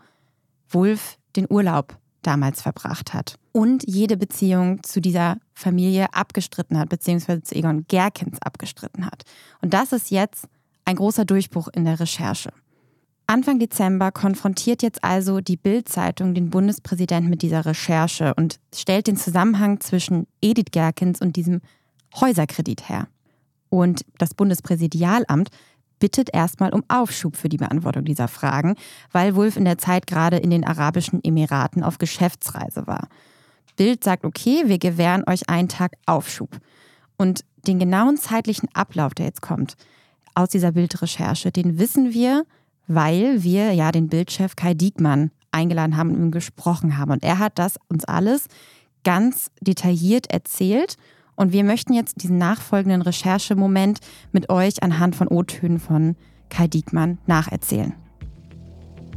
Wulf 0.70 1.18
den 1.36 1.48
Urlaub 1.50 1.98
damals 2.22 2.62
verbracht 2.62 3.14
hat 3.14 3.36
und 3.52 3.84
jede 3.88 4.18
Beziehung 4.18 4.84
zu 4.84 5.02
dieser 5.02 5.38
Familie 5.54 6.14
abgestritten 6.14 6.78
hat, 6.78 6.90
beziehungsweise 6.90 7.44
zu 7.44 7.56
Egon 7.56 7.86
Gerkens 7.88 8.42
abgestritten 8.42 9.06
hat. 9.06 9.24
Und 9.62 9.74
das 9.74 9.92
ist 9.92 10.12
jetzt 10.12 10.48
ein 10.86 10.96
großer 10.96 11.26
Durchbruch 11.26 11.68
in 11.70 11.86
der 11.86 12.00
Recherche. 12.00 12.52
Anfang 13.28 13.60
Dezember 13.60 14.12
konfrontiert 14.12 14.84
jetzt 14.84 15.04
also 15.04 15.40
die 15.40 15.56
Bild-Zeitung 15.56 16.34
den 16.34 16.50
Bundespräsidenten 16.50 17.30
mit 17.30 17.42
dieser 17.42 17.66
Recherche 17.66 18.34
und 18.36 18.60
stellt 18.76 19.08
den 19.08 19.16
Zusammenhang 19.16 19.80
zwischen 19.80 20.28
Edith 20.42 20.72
Gerkens 20.72 21.22
und 21.22 21.38
diesem 21.38 21.62
Häuserkredit 22.20 22.90
her. 22.90 23.08
Und 23.70 24.04
das 24.18 24.34
Bundespräsidialamt 24.34 25.50
bittet 26.02 26.34
erstmal 26.34 26.74
um 26.74 26.84
Aufschub 26.90 27.38
für 27.38 27.48
die 27.48 27.58
Beantwortung 27.58 28.04
dieser 28.04 28.28
Fragen, 28.28 28.76
weil 29.14 29.36
Wulff 29.36 29.56
in 29.56 29.64
der 29.64 29.78
Zeit 29.78 30.08
gerade 30.08 30.36
in 30.36 30.50
den 30.50 30.66
Arabischen 30.66 31.24
Emiraten 31.24 31.84
auf 31.84 32.00
Geschäftsreise 32.00 32.88
war. 32.88 33.08
Bild 33.78 34.04
sagt, 34.04 34.26
okay, 34.26 34.64
wir 34.66 34.80
gewähren 34.80 35.24
euch 35.28 35.48
einen 35.48 35.70
Tag 35.70 35.94
Aufschub. 36.06 36.50
Und 37.18 37.46
den 37.68 37.80
genauen 37.80 38.18
zeitlichen 38.18 38.68
Ablauf, 38.74 39.14
der 39.14 39.28
jetzt 39.28 39.42
kommt, 39.42 39.78
aus 40.34 40.50
dieser 40.50 40.74
Bildrecherche, 40.74 41.52
den 41.52 41.78
wissen 41.78 42.14
wir, 42.14 42.46
weil 42.88 43.44
wir 43.44 43.72
ja 43.72 43.92
den 43.92 44.10
Bildchef 44.10 44.56
Kai 44.56 44.74
Diekmann 44.74 45.32
eingeladen 45.52 45.96
haben 45.96 46.10
und 46.10 46.16
mit 46.16 46.26
ihm 46.26 46.32
gesprochen 46.32 46.98
haben. 46.98 47.12
Und 47.12 47.24
er 47.24 47.38
hat 47.38 47.60
das 47.60 47.76
uns 47.88 48.06
alles 48.06 48.48
ganz 49.04 49.52
detailliert 49.62 50.32
erzählt 50.32 50.98
und 51.36 51.54
wir 51.54 51.64
möchten 51.64 51.94
jetzt 51.94 52.22
diesen 52.24 52.38
nachfolgenden 52.38 53.02
Recherchemoment 53.02 54.00
mit 54.32 54.50
euch 54.50 54.84
anhand 54.84 55.16
von 55.16 55.28
O-Tönen 55.28 55.80
von 55.80 56.16
Kai 56.50 56.68
Diekmann 56.68 57.18
nacherzählen. 57.26 57.94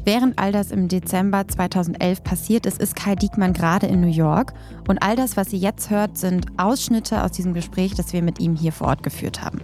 Während 0.07 0.38
all 0.38 0.53
das 0.53 0.70
im 0.70 0.88
Dezember 0.88 1.48
2011 1.48 2.22
passiert 2.22 2.66
ist, 2.66 2.79
ist 2.79 2.94
Kai 2.94 3.14
Diekmann 3.14 3.55
gerade 3.55 3.87
in 3.87 4.03
New 4.03 4.07
York 4.11 4.53
und 4.87 5.03
all 5.03 5.16
das, 5.16 5.37
was 5.38 5.53
ihr 5.53 5.59
jetzt 5.59 5.88
hört, 5.88 6.18
sind 6.18 6.46
Ausschnitte 6.59 7.22
aus 7.24 7.33
diesem 7.33 7.55
Gespräch, 7.55 7.94
das 7.94 8.12
wir 8.12 8.22
mit 8.22 8.38
ihm 8.38 8.55
hier 8.55 8.72
vor 8.72 8.88
Ort 8.88 9.03
geführt 9.03 9.42
haben. 9.42 9.62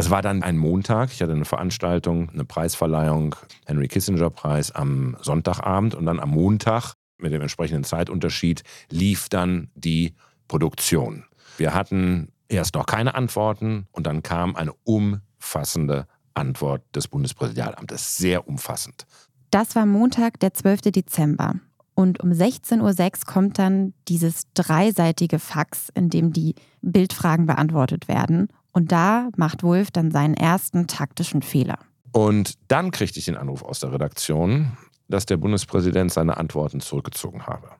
Das 0.00 0.08
war 0.08 0.22
dann 0.22 0.42
ein 0.42 0.56
Montag. 0.56 1.12
Ich 1.12 1.20
hatte 1.20 1.32
eine 1.32 1.44
Veranstaltung, 1.44 2.30
eine 2.30 2.46
Preisverleihung, 2.46 3.36
Henry 3.66 3.86
Kissinger 3.86 4.30
Preis 4.30 4.72
am 4.72 5.14
Sonntagabend 5.20 5.94
und 5.94 6.06
dann 6.06 6.20
am 6.20 6.30
Montag 6.30 6.94
mit 7.18 7.34
dem 7.34 7.42
entsprechenden 7.42 7.84
Zeitunterschied 7.84 8.62
lief 8.88 9.28
dann 9.28 9.68
die 9.74 10.14
Produktion. 10.48 11.24
Wir 11.58 11.74
hatten 11.74 12.32
erst 12.48 12.76
noch 12.76 12.86
keine 12.86 13.14
Antworten 13.14 13.88
und 13.92 14.06
dann 14.06 14.22
kam 14.22 14.56
eine 14.56 14.72
umfassende 14.84 16.06
Antwort 16.32 16.82
des 16.96 17.06
Bundespräsidialamtes. 17.06 18.16
Sehr 18.16 18.48
umfassend. 18.48 19.04
Das 19.50 19.76
war 19.76 19.84
Montag, 19.84 20.40
der 20.40 20.54
12. 20.54 20.80
Dezember. 20.92 21.56
Und 21.92 22.20
um 22.20 22.30
16.06 22.30 22.78
Uhr 22.80 23.10
kommt 23.26 23.58
dann 23.58 23.92
dieses 24.08 24.44
dreiseitige 24.54 25.38
Fax, 25.38 25.90
in 25.92 26.08
dem 26.08 26.32
die 26.32 26.54
Bildfragen 26.80 27.44
beantwortet 27.44 28.08
werden. 28.08 28.48
Und 28.72 28.92
da 28.92 29.28
macht 29.36 29.62
Wolf 29.62 29.90
dann 29.90 30.10
seinen 30.10 30.34
ersten 30.34 30.86
taktischen 30.86 31.42
Fehler. 31.42 31.78
Und 32.12 32.54
dann 32.68 32.90
kriegte 32.90 33.18
ich 33.18 33.24
den 33.24 33.36
Anruf 33.36 33.62
aus 33.62 33.80
der 33.80 33.92
Redaktion, 33.92 34.76
dass 35.08 35.26
der 35.26 35.36
Bundespräsident 35.36 36.12
seine 36.12 36.36
Antworten 36.36 36.80
zurückgezogen 36.80 37.46
habe. 37.46 37.70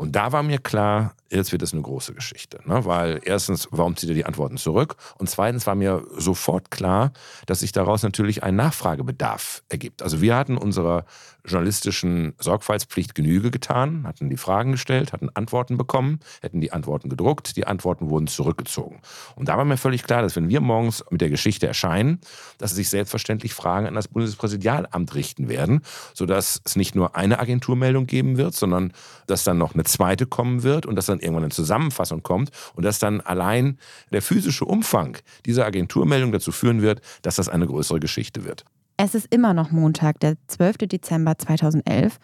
Und 0.00 0.16
da 0.16 0.32
war 0.32 0.42
mir 0.42 0.56
klar, 0.56 1.14
jetzt 1.28 1.52
wird 1.52 1.60
es 1.60 1.74
eine 1.74 1.82
große 1.82 2.14
Geschichte. 2.14 2.60
Ne? 2.64 2.86
Weil 2.86 3.20
erstens, 3.22 3.68
warum 3.70 3.96
zieht 3.96 4.08
er 4.08 4.14
die 4.14 4.24
Antworten 4.24 4.56
zurück? 4.56 4.96
Und 5.18 5.28
zweitens 5.28 5.66
war 5.66 5.74
mir 5.74 6.02
sofort 6.16 6.70
klar, 6.70 7.12
dass 7.44 7.60
sich 7.60 7.72
daraus 7.72 8.02
natürlich 8.02 8.42
ein 8.42 8.56
Nachfragebedarf 8.56 9.62
ergibt. 9.68 10.02
Also 10.02 10.22
wir 10.22 10.36
hatten 10.36 10.56
unserer 10.56 11.04
journalistischen 11.44 12.34
Sorgfaltspflicht 12.38 13.14
Genüge 13.14 13.50
getan, 13.50 14.06
hatten 14.06 14.28
die 14.28 14.36
Fragen 14.36 14.72
gestellt, 14.72 15.12
hatten 15.12 15.30
Antworten 15.34 15.76
bekommen, 15.76 16.20
hätten 16.42 16.60
die 16.60 16.72
Antworten 16.72 17.08
gedruckt, 17.08 17.56
die 17.56 17.66
Antworten 17.66 18.10
wurden 18.10 18.26
zurückgezogen. 18.26 19.00
Und 19.36 19.48
da 19.48 19.56
war 19.56 19.64
mir 19.64 19.76
völlig 19.76 20.02
klar, 20.02 20.22
dass 20.22 20.36
wenn 20.36 20.48
wir 20.48 20.60
morgens 20.60 21.04
mit 21.10 21.20
der 21.20 21.30
Geschichte 21.30 21.66
erscheinen, 21.66 22.20
dass 22.58 22.74
sich 22.74 22.88
selbstverständlich 22.88 23.54
Fragen 23.54 23.86
an 23.86 23.94
das 23.94 24.08
Bundespräsidialamt 24.08 25.14
richten 25.14 25.48
werden, 25.48 25.82
sodass 26.14 26.60
es 26.64 26.76
nicht 26.76 26.94
nur 26.94 27.16
eine 27.16 27.38
Agenturmeldung 27.38 28.06
geben 28.06 28.36
wird, 28.36 28.54
sondern 28.54 28.92
dass 29.26 29.44
dann 29.44 29.58
noch 29.58 29.74
eine 29.74 29.84
zweite 29.90 30.26
kommen 30.26 30.62
wird 30.62 30.86
und 30.86 30.96
dass 30.96 31.06
dann 31.06 31.20
irgendwann 31.20 31.44
eine 31.44 31.52
Zusammenfassung 31.52 32.22
kommt 32.22 32.50
und 32.74 32.84
dass 32.84 32.98
dann 32.98 33.20
allein 33.20 33.78
der 34.12 34.22
physische 34.22 34.64
Umfang 34.64 35.18
dieser 35.46 35.66
Agenturmeldung 35.66 36.32
dazu 36.32 36.52
führen 36.52 36.82
wird, 36.82 37.00
dass 37.22 37.36
das 37.36 37.48
eine 37.48 37.66
größere 37.66 38.00
Geschichte 38.00 38.44
wird. 38.44 38.64
Es 38.96 39.14
ist 39.14 39.32
immer 39.32 39.54
noch 39.54 39.70
Montag, 39.70 40.20
der 40.20 40.36
12. 40.48 40.78
Dezember 40.88 41.38
2011 41.38 42.18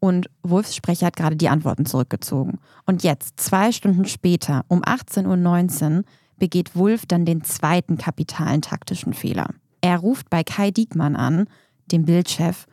und 0.00 0.28
Wolfs 0.42 0.76
Sprecher 0.76 1.06
hat 1.06 1.16
gerade 1.16 1.36
die 1.36 1.48
Antworten 1.48 1.86
zurückgezogen. 1.86 2.58
Und 2.84 3.02
jetzt, 3.02 3.40
zwei 3.40 3.72
Stunden 3.72 4.04
später, 4.04 4.64
um 4.68 4.82
18.19 4.82 5.98
Uhr, 5.98 6.04
begeht 6.38 6.76
Wolf 6.76 7.06
dann 7.06 7.24
den 7.24 7.42
zweiten 7.42 7.96
kapitalen 7.96 8.60
taktischen 8.60 9.14
Fehler. 9.14 9.48
Er 9.80 9.98
ruft 9.98 10.30
bei 10.30 10.42
Kai 10.44 10.70
Diekmann 10.70 11.16
an, 11.16 11.46
dem 11.86 12.04
Bildchef, 12.04 12.66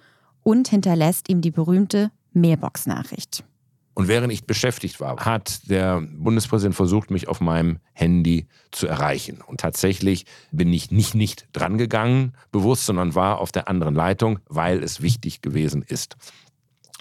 und 0.43 0.67
hinterlässt 0.67 1.29
ihm 1.29 1.41
die 1.41 1.51
berühmte 1.51 2.11
Mailbox-Nachricht. 2.33 3.43
Und 3.93 4.07
während 4.07 4.31
ich 4.31 4.45
beschäftigt 4.45 4.99
war, 4.99 5.17
hat 5.17 5.69
der 5.69 6.01
Bundespräsident 6.01 6.75
versucht, 6.75 7.11
mich 7.11 7.27
auf 7.27 7.41
meinem 7.41 7.79
Handy 7.93 8.47
zu 8.71 8.87
erreichen. 8.87 9.41
Und 9.45 9.59
tatsächlich 9.59 10.25
bin 10.51 10.71
ich 10.71 10.91
nicht 10.91 11.13
nicht 11.13 11.47
drangegangen, 11.51 12.33
bewusst, 12.51 12.85
sondern 12.85 13.15
war 13.15 13.39
auf 13.39 13.51
der 13.51 13.67
anderen 13.67 13.95
Leitung, 13.95 14.39
weil 14.47 14.81
es 14.81 15.01
wichtig 15.01 15.41
gewesen 15.41 15.83
ist. 15.85 16.15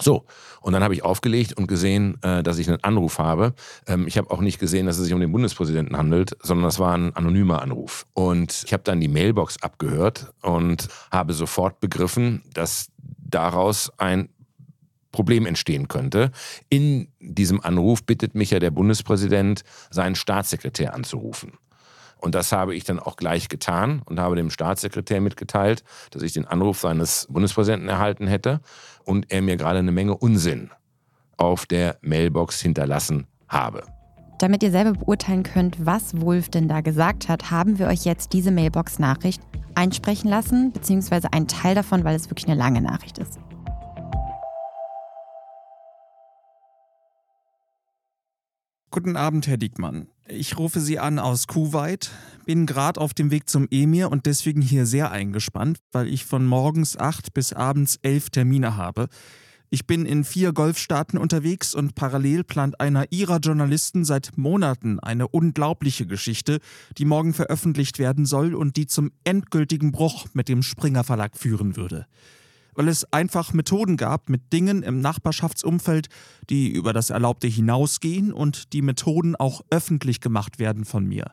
So, 0.00 0.24
und 0.62 0.72
dann 0.72 0.82
habe 0.82 0.94
ich 0.94 1.04
aufgelegt 1.04 1.52
und 1.52 1.66
gesehen, 1.66 2.18
äh, 2.22 2.42
dass 2.42 2.58
ich 2.58 2.68
einen 2.68 2.82
Anruf 2.82 3.18
habe. 3.18 3.54
Ähm, 3.86 4.06
ich 4.06 4.16
habe 4.16 4.30
auch 4.30 4.40
nicht 4.40 4.58
gesehen, 4.58 4.86
dass 4.86 4.98
es 4.98 5.04
sich 5.04 5.12
um 5.12 5.20
den 5.20 5.30
Bundespräsidenten 5.30 5.96
handelt, 5.96 6.36
sondern 6.42 6.64
das 6.64 6.78
war 6.78 6.96
ein 6.96 7.14
anonymer 7.14 7.60
Anruf. 7.60 8.06
Und 8.14 8.62
ich 8.64 8.72
habe 8.72 8.82
dann 8.82 9.00
die 9.00 9.08
Mailbox 9.08 9.62
abgehört 9.62 10.32
und 10.42 10.88
habe 11.12 11.34
sofort 11.34 11.80
begriffen, 11.80 12.42
dass 12.54 12.90
daraus 12.98 13.92
ein 13.98 14.30
Problem 15.12 15.46
entstehen 15.46 15.88
könnte. 15.88 16.30
In 16.68 17.08
diesem 17.20 17.60
Anruf 17.60 18.04
bittet 18.04 18.34
mich 18.34 18.50
ja 18.50 18.58
der 18.58 18.70
Bundespräsident, 18.70 19.62
seinen 19.90 20.14
Staatssekretär 20.14 20.94
anzurufen. 20.94 21.52
Und 22.20 22.34
das 22.34 22.52
habe 22.52 22.74
ich 22.74 22.84
dann 22.84 22.98
auch 22.98 23.16
gleich 23.16 23.48
getan 23.48 24.02
und 24.04 24.20
habe 24.20 24.36
dem 24.36 24.50
Staatssekretär 24.50 25.20
mitgeteilt, 25.20 25.82
dass 26.10 26.22
ich 26.22 26.32
den 26.32 26.46
Anruf 26.46 26.80
seines 26.80 27.26
Bundespräsidenten 27.30 27.88
erhalten 27.88 28.26
hätte 28.26 28.60
und 29.04 29.32
er 29.32 29.40
mir 29.40 29.56
gerade 29.56 29.78
eine 29.78 29.92
Menge 29.92 30.16
Unsinn 30.16 30.70
auf 31.38 31.64
der 31.64 31.96
Mailbox 32.02 32.60
hinterlassen 32.60 33.26
habe. 33.48 33.84
Damit 34.38 34.62
ihr 34.62 34.70
selber 34.70 34.92
beurteilen 34.92 35.42
könnt, 35.42 35.84
was 35.84 36.20
Wolf 36.20 36.48
denn 36.48 36.68
da 36.68 36.80
gesagt 36.80 37.28
hat, 37.28 37.50
haben 37.50 37.78
wir 37.78 37.88
euch 37.88 38.04
jetzt 38.04 38.32
diese 38.32 38.50
Mailbox-Nachricht 38.50 39.42
einsprechen 39.74 40.30
lassen, 40.30 40.72
beziehungsweise 40.72 41.32
einen 41.32 41.48
Teil 41.48 41.74
davon, 41.74 42.04
weil 42.04 42.16
es 42.16 42.30
wirklich 42.30 42.46
eine 42.48 42.58
lange 42.58 42.80
Nachricht 42.80 43.18
ist. 43.18 43.38
Guten 48.92 49.16
Abend, 49.16 49.46
Herr 49.46 49.56
Diekmann. 49.56 50.08
Ich 50.26 50.58
rufe 50.58 50.80
Sie 50.80 50.98
an 50.98 51.20
aus 51.20 51.46
Kuwait, 51.46 52.10
bin 52.44 52.66
gerade 52.66 53.00
auf 53.00 53.14
dem 53.14 53.30
Weg 53.30 53.48
zum 53.48 53.68
Emir 53.70 54.10
und 54.10 54.26
deswegen 54.26 54.60
hier 54.60 54.84
sehr 54.84 55.12
eingespannt, 55.12 55.78
weil 55.92 56.08
ich 56.08 56.24
von 56.24 56.44
morgens 56.44 56.96
acht 56.96 57.32
bis 57.32 57.52
abends 57.52 58.00
elf 58.02 58.30
Termine 58.30 58.76
habe. 58.76 59.06
Ich 59.68 59.86
bin 59.86 60.06
in 60.06 60.24
vier 60.24 60.52
Golfstaaten 60.52 61.20
unterwegs 61.20 61.72
und 61.72 61.94
parallel 61.94 62.42
plant 62.42 62.80
einer 62.80 63.06
Ihrer 63.12 63.38
Journalisten 63.38 64.04
seit 64.04 64.36
Monaten 64.36 64.98
eine 64.98 65.28
unglaubliche 65.28 66.08
Geschichte, 66.08 66.58
die 66.98 67.04
morgen 67.04 67.32
veröffentlicht 67.32 68.00
werden 68.00 68.26
soll 68.26 68.56
und 68.56 68.76
die 68.76 68.88
zum 68.88 69.12
endgültigen 69.22 69.92
Bruch 69.92 70.26
mit 70.32 70.48
dem 70.48 70.64
Springer 70.64 71.04
Verlag 71.04 71.36
führen 71.36 71.76
würde 71.76 72.06
weil 72.74 72.88
es 72.88 73.10
einfach 73.12 73.52
Methoden 73.52 73.96
gab 73.96 74.28
mit 74.28 74.52
Dingen 74.52 74.82
im 74.82 75.00
Nachbarschaftsumfeld, 75.00 76.08
die 76.48 76.68
über 76.70 76.92
das 76.92 77.10
Erlaubte 77.10 77.46
hinausgehen 77.46 78.32
und 78.32 78.72
die 78.72 78.82
Methoden 78.82 79.36
auch 79.36 79.62
öffentlich 79.70 80.20
gemacht 80.20 80.58
werden 80.58 80.84
von 80.84 81.06
mir. 81.06 81.32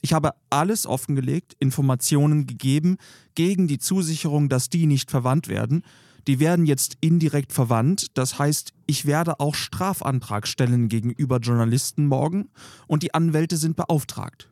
Ich 0.00 0.12
habe 0.12 0.32
alles 0.50 0.86
offengelegt, 0.86 1.54
Informationen 1.58 2.46
gegeben, 2.46 2.98
gegen 3.34 3.66
die 3.66 3.78
Zusicherung, 3.78 4.48
dass 4.48 4.70
die 4.70 4.86
nicht 4.86 5.10
verwandt 5.10 5.48
werden. 5.48 5.82
Die 6.28 6.40
werden 6.40 6.66
jetzt 6.66 6.96
indirekt 7.00 7.52
verwandt, 7.52 8.08
das 8.14 8.38
heißt, 8.38 8.72
ich 8.86 9.06
werde 9.06 9.40
auch 9.40 9.54
Strafantrag 9.54 10.46
stellen 10.46 10.88
gegenüber 10.88 11.38
Journalisten 11.38 12.06
morgen 12.06 12.50
und 12.86 13.02
die 13.02 13.14
Anwälte 13.14 13.56
sind 13.56 13.76
beauftragt. 13.76 14.50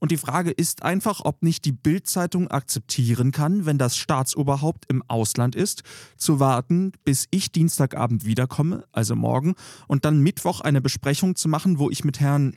Und 0.00 0.10
die 0.10 0.16
Frage 0.16 0.50
ist 0.50 0.82
einfach, 0.82 1.20
ob 1.24 1.42
nicht 1.42 1.64
die 1.64 1.72
Bild-Zeitung 1.72 2.48
akzeptieren 2.48 3.30
kann, 3.30 3.66
wenn 3.66 3.78
das 3.78 3.96
Staatsoberhaupt 3.96 4.86
im 4.88 5.04
Ausland 5.06 5.54
ist, 5.54 5.82
zu 6.16 6.40
warten, 6.40 6.92
bis 7.04 7.28
ich 7.30 7.52
Dienstagabend 7.52 8.24
wiederkomme, 8.24 8.84
also 8.92 9.14
morgen, 9.14 9.54
und 9.86 10.04
dann 10.04 10.20
Mittwoch 10.20 10.62
eine 10.62 10.80
Besprechung 10.80 11.36
zu 11.36 11.48
machen, 11.48 11.78
wo 11.78 11.90
ich 11.90 12.02
mit 12.02 12.18
Herrn 12.18 12.56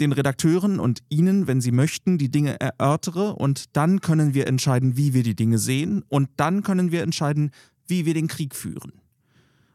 den 0.00 0.12
Redakteuren 0.12 0.80
und 0.80 1.02
Ihnen, 1.10 1.46
wenn 1.46 1.60
Sie 1.60 1.72
möchten, 1.72 2.16
die 2.16 2.30
Dinge 2.30 2.58
erörtere 2.58 3.34
und 3.34 3.76
dann 3.76 4.00
können 4.00 4.32
wir 4.32 4.46
entscheiden, 4.46 4.96
wie 4.96 5.12
wir 5.12 5.22
die 5.22 5.36
Dinge 5.36 5.58
sehen 5.58 6.02
und 6.08 6.30
dann 6.36 6.62
können 6.62 6.90
wir 6.90 7.02
entscheiden, 7.02 7.50
wie 7.86 8.06
wir 8.06 8.14
den 8.14 8.26
Krieg 8.26 8.54
führen. 8.54 8.99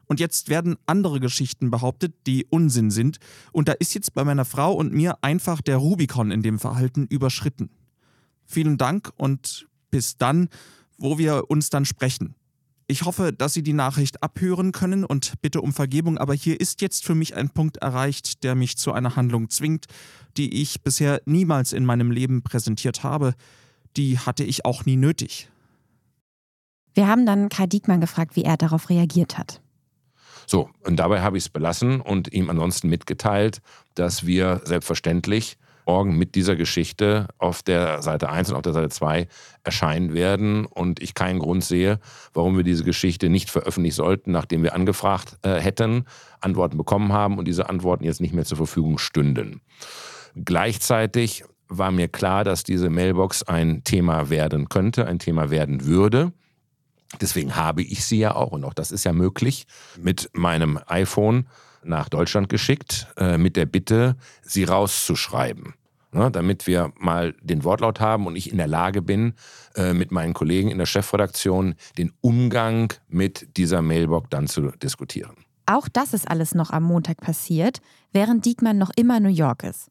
Und 0.06 0.20
jetzt 0.20 0.48
werden 0.48 0.76
andere 0.86 1.20
Geschichten 1.20 1.70
behauptet, 1.70 2.14
die 2.26 2.46
Unsinn 2.48 2.90
sind. 2.90 3.18
Und 3.52 3.68
da 3.68 3.72
ist 3.72 3.94
jetzt 3.94 4.14
bei 4.14 4.24
meiner 4.24 4.44
Frau 4.44 4.72
und 4.72 4.92
mir 4.92 5.18
einfach 5.22 5.60
der 5.60 5.76
Rubikon 5.76 6.30
in 6.30 6.42
dem 6.42 6.58
Verhalten 6.58 7.06
überschritten. 7.06 7.70
Vielen 8.44 8.78
Dank 8.78 9.12
und 9.16 9.66
bis 9.90 10.16
dann, 10.16 10.48
wo 10.98 11.18
wir 11.18 11.50
uns 11.50 11.70
dann 11.70 11.84
sprechen. 11.84 12.34
Ich 12.88 13.04
hoffe, 13.04 13.32
dass 13.32 13.52
Sie 13.52 13.64
die 13.64 13.72
Nachricht 13.72 14.22
abhören 14.22 14.70
können 14.70 15.04
und 15.04 15.34
bitte 15.42 15.60
um 15.60 15.72
Vergebung, 15.72 16.18
aber 16.18 16.34
hier 16.34 16.60
ist 16.60 16.80
jetzt 16.82 17.04
für 17.04 17.16
mich 17.16 17.34
ein 17.34 17.50
Punkt 17.50 17.78
erreicht, 17.78 18.44
der 18.44 18.54
mich 18.54 18.78
zu 18.78 18.92
einer 18.92 19.16
Handlung 19.16 19.50
zwingt, 19.50 19.86
die 20.36 20.62
ich 20.62 20.82
bisher 20.82 21.20
niemals 21.26 21.72
in 21.72 21.84
meinem 21.84 22.12
Leben 22.12 22.42
präsentiert 22.42 23.02
habe. 23.02 23.34
Die 23.96 24.20
hatte 24.20 24.44
ich 24.44 24.64
auch 24.64 24.84
nie 24.84 24.96
nötig. 24.96 25.50
Wir 26.94 27.08
haben 27.08 27.26
dann 27.26 27.48
Kai 27.48 27.66
Diekmann 27.66 28.00
gefragt, 28.00 28.36
wie 28.36 28.44
er 28.44 28.56
darauf 28.56 28.88
reagiert 28.88 29.36
hat. 29.36 29.60
So, 30.46 30.70
und 30.84 30.96
dabei 30.96 31.22
habe 31.22 31.36
ich 31.36 31.44
es 31.44 31.48
belassen 31.48 32.00
und 32.00 32.32
ihm 32.32 32.50
ansonsten 32.50 32.88
mitgeteilt, 32.88 33.60
dass 33.94 34.26
wir 34.26 34.60
selbstverständlich 34.64 35.58
morgen 35.86 36.18
mit 36.18 36.34
dieser 36.34 36.56
Geschichte 36.56 37.28
auf 37.38 37.62
der 37.62 38.02
Seite 38.02 38.28
1 38.28 38.50
und 38.50 38.56
auf 38.56 38.62
der 38.62 38.72
Seite 38.72 38.88
2 38.88 39.28
erscheinen 39.62 40.14
werden 40.14 40.66
und 40.66 41.00
ich 41.00 41.14
keinen 41.14 41.38
Grund 41.38 41.64
sehe, 41.64 42.00
warum 42.34 42.56
wir 42.56 42.64
diese 42.64 42.84
Geschichte 42.84 43.28
nicht 43.28 43.50
veröffentlichen 43.50 43.96
sollten, 43.96 44.32
nachdem 44.32 44.62
wir 44.62 44.74
angefragt 44.74 45.38
äh, 45.42 45.60
hätten, 45.60 46.04
Antworten 46.40 46.76
bekommen 46.76 47.12
haben 47.12 47.38
und 47.38 47.46
diese 47.46 47.68
Antworten 47.68 48.04
jetzt 48.04 48.20
nicht 48.20 48.34
mehr 48.34 48.44
zur 48.44 48.56
Verfügung 48.56 48.98
stünden. 48.98 49.60
Gleichzeitig 50.34 51.44
war 51.68 51.90
mir 51.90 52.08
klar, 52.08 52.44
dass 52.44 52.64
diese 52.64 52.90
Mailbox 52.90 53.44
ein 53.44 53.82
Thema 53.84 54.28
werden 54.28 54.68
könnte, 54.68 55.06
ein 55.06 55.18
Thema 55.18 55.50
werden 55.50 55.84
würde. 55.84 56.32
Deswegen 57.20 57.56
habe 57.56 57.82
ich 57.82 58.04
sie 58.04 58.18
ja 58.18 58.34
auch, 58.34 58.52
und 58.52 58.64
auch 58.64 58.74
das 58.74 58.90
ist 58.90 59.04
ja 59.04 59.12
möglich, 59.12 59.66
mit 60.00 60.30
meinem 60.32 60.78
iPhone 60.86 61.46
nach 61.82 62.08
Deutschland 62.08 62.48
geschickt, 62.48 63.06
äh, 63.16 63.38
mit 63.38 63.56
der 63.56 63.66
Bitte, 63.66 64.16
sie 64.42 64.64
rauszuschreiben. 64.64 65.74
Ne, 66.12 66.30
damit 66.30 66.66
wir 66.66 66.92
mal 66.98 67.34
den 67.42 67.62
Wortlaut 67.64 68.00
haben 68.00 68.26
und 68.26 68.36
ich 68.36 68.50
in 68.50 68.56
der 68.56 68.68
Lage 68.68 69.02
bin, 69.02 69.34
äh, 69.74 69.92
mit 69.92 70.12
meinen 70.12 70.32
Kollegen 70.32 70.70
in 70.70 70.78
der 70.78 70.86
Chefredaktion 70.86 71.74
den 71.98 72.12
Umgang 72.22 72.92
mit 73.08 73.56
dieser 73.58 73.82
Mailbox 73.82 74.28
dann 74.30 74.46
zu 74.46 74.70
diskutieren. 74.70 75.36
Auch 75.66 75.88
das 75.88 76.14
ist 76.14 76.30
alles 76.30 76.54
noch 76.54 76.70
am 76.70 76.84
Montag 76.84 77.20
passiert, 77.20 77.80
während 78.12 78.46
Diekmann 78.46 78.78
noch 78.78 78.92
immer 78.96 79.18
New 79.20 79.28
York 79.28 79.64
ist. 79.64 79.90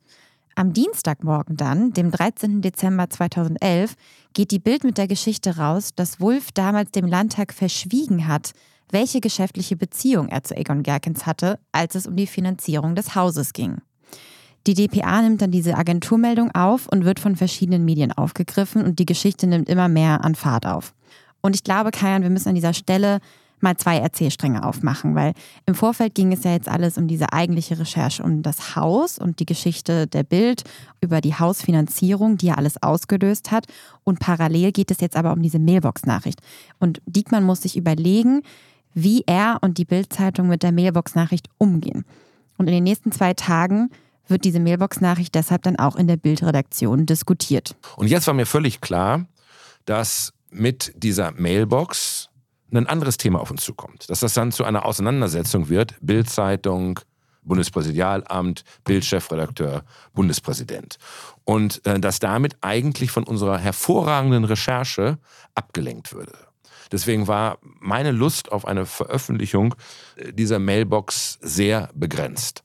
Am 0.57 0.71
Dienstagmorgen 0.71 1.57
dann, 1.57 1.91
dem 1.91 2.11
13. 2.11 2.61
Dezember 2.61 3.09
2011, 3.09 3.95
geht 4.33 4.51
die 4.51 4.59
Bild 4.59 4.85
mit 4.85 4.97
der 4.97 5.07
Geschichte 5.07 5.57
raus, 5.57 5.89
dass 5.93 6.21
Wulff 6.21 6.53
damals 6.53 6.91
dem 6.91 7.05
Landtag 7.05 7.51
verschwiegen 7.51 8.25
hat, 8.25 8.53
welche 8.89 9.19
geschäftliche 9.19 9.75
Beziehung 9.75 10.29
er 10.29 10.45
zu 10.45 10.55
Egon 10.55 10.81
Gerkens 10.81 11.25
hatte, 11.25 11.59
als 11.73 11.95
es 11.95 12.07
um 12.07 12.15
die 12.15 12.25
Finanzierung 12.25 12.95
des 12.95 13.15
Hauses 13.15 13.51
ging. 13.51 13.81
Die 14.65 14.75
DPA 14.75 15.21
nimmt 15.21 15.41
dann 15.41 15.51
diese 15.51 15.75
Agenturmeldung 15.75 16.51
auf 16.55 16.87
und 16.87 17.03
wird 17.03 17.19
von 17.19 17.35
verschiedenen 17.35 17.83
Medien 17.83 18.13
aufgegriffen 18.13 18.81
und 18.85 18.97
die 18.97 19.05
Geschichte 19.05 19.47
nimmt 19.47 19.67
immer 19.67 19.89
mehr 19.89 20.23
an 20.23 20.35
Fahrt 20.35 20.65
auf. 20.65 20.93
Und 21.41 21.53
ich 21.53 21.65
glaube, 21.65 21.91
Kajan, 21.91 22.23
wir 22.23 22.29
müssen 22.29 22.49
an 22.49 22.55
dieser 22.55 22.73
Stelle 22.73 23.19
mal 23.59 23.77
zwei 23.77 23.97
Erzählstränge 23.97 24.63
aufmachen, 24.63 25.15
weil 25.15 25.33
im 25.65 25.75
Vorfeld 25.75 26.15
ging 26.15 26.31
es 26.31 26.43
ja 26.43 26.51
jetzt 26.51 26.69
alles 26.69 26.97
um 26.97 27.07
diese 27.07 27.33
eigentliche 27.33 27.79
Recherche, 27.79 28.23
um 28.23 28.41
das 28.41 28.75
Haus 28.75 29.17
und 29.17 29.39
die 29.39 29.45
Geschichte 29.45 30.07
der 30.07 30.23
Bild 30.23 30.63
über 31.01 31.21
die 31.21 31.35
Hausfinanzierung, 31.35 32.37
die 32.37 32.47
ja 32.47 32.55
alles 32.55 32.81
ausgelöst 32.81 33.51
hat. 33.51 33.65
Und 34.03 34.19
parallel 34.19 34.71
geht 34.71 34.91
es 34.91 35.01
jetzt 35.01 35.15
aber 35.15 35.33
um 35.33 35.41
diese 35.41 35.59
Mailbox-Nachricht. 35.59 36.41
Und 36.79 37.01
Diekmann 37.05 37.43
muss 37.43 37.61
sich 37.61 37.77
überlegen, 37.77 38.41
wie 38.93 39.23
er 39.25 39.57
und 39.61 39.77
die 39.77 39.85
Bild-Zeitung 39.85 40.47
mit 40.47 40.63
der 40.63 40.71
Mailbox-Nachricht 40.71 41.47
umgehen. 41.57 42.05
Und 42.57 42.67
in 42.67 42.73
den 42.73 42.83
nächsten 42.83 43.11
zwei 43.11 43.33
Tagen 43.33 43.89
wird 44.27 44.43
diese 44.43 44.59
Mailbox-Nachricht 44.59 45.35
deshalb 45.35 45.63
dann 45.63 45.75
auch 45.77 45.95
in 45.95 46.07
der 46.07 46.17
Bildredaktion 46.17 47.05
diskutiert. 47.05 47.75
Und 47.97 48.07
jetzt 48.07 48.27
war 48.27 48.33
mir 48.33 48.45
völlig 48.45 48.81
klar, 48.81 49.25
dass 49.85 50.33
mit 50.49 50.93
dieser 50.95 51.31
Mailbox 51.33 52.29
ein 52.71 52.87
anderes 52.87 53.17
Thema 53.17 53.39
auf 53.39 53.51
uns 53.51 53.63
zukommt. 53.63 54.09
Dass 54.09 54.19
das 54.19 54.33
dann 54.33 54.51
zu 54.51 54.63
einer 54.63 54.85
Auseinandersetzung 54.85 55.69
wird, 55.69 55.95
Bildzeitung, 56.01 56.99
Bundespräsidialamt, 57.43 58.63
Bildchefredakteur, 58.83 59.83
Bundespräsident. 60.13 60.97
Und 61.43 61.85
äh, 61.85 61.99
dass 61.99 62.19
damit 62.19 62.57
eigentlich 62.61 63.11
von 63.11 63.23
unserer 63.23 63.57
hervorragenden 63.57 64.43
Recherche 64.43 65.19
abgelenkt 65.53 66.13
würde. 66.13 66.33
Deswegen 66.91 67.27
war 67.27 67.57
meine 67.79 68.11
Lust 68.11 68.51
auf 68.51 68.65
eine 68.65 68.85
Veröffentlichung 68.85 69.75
äh, 70.15 70.33
dieser 70.33 70.59
Mailbox 70.59 71.39
sehr 71.41 71.89
begrenzt. 71.93 72.63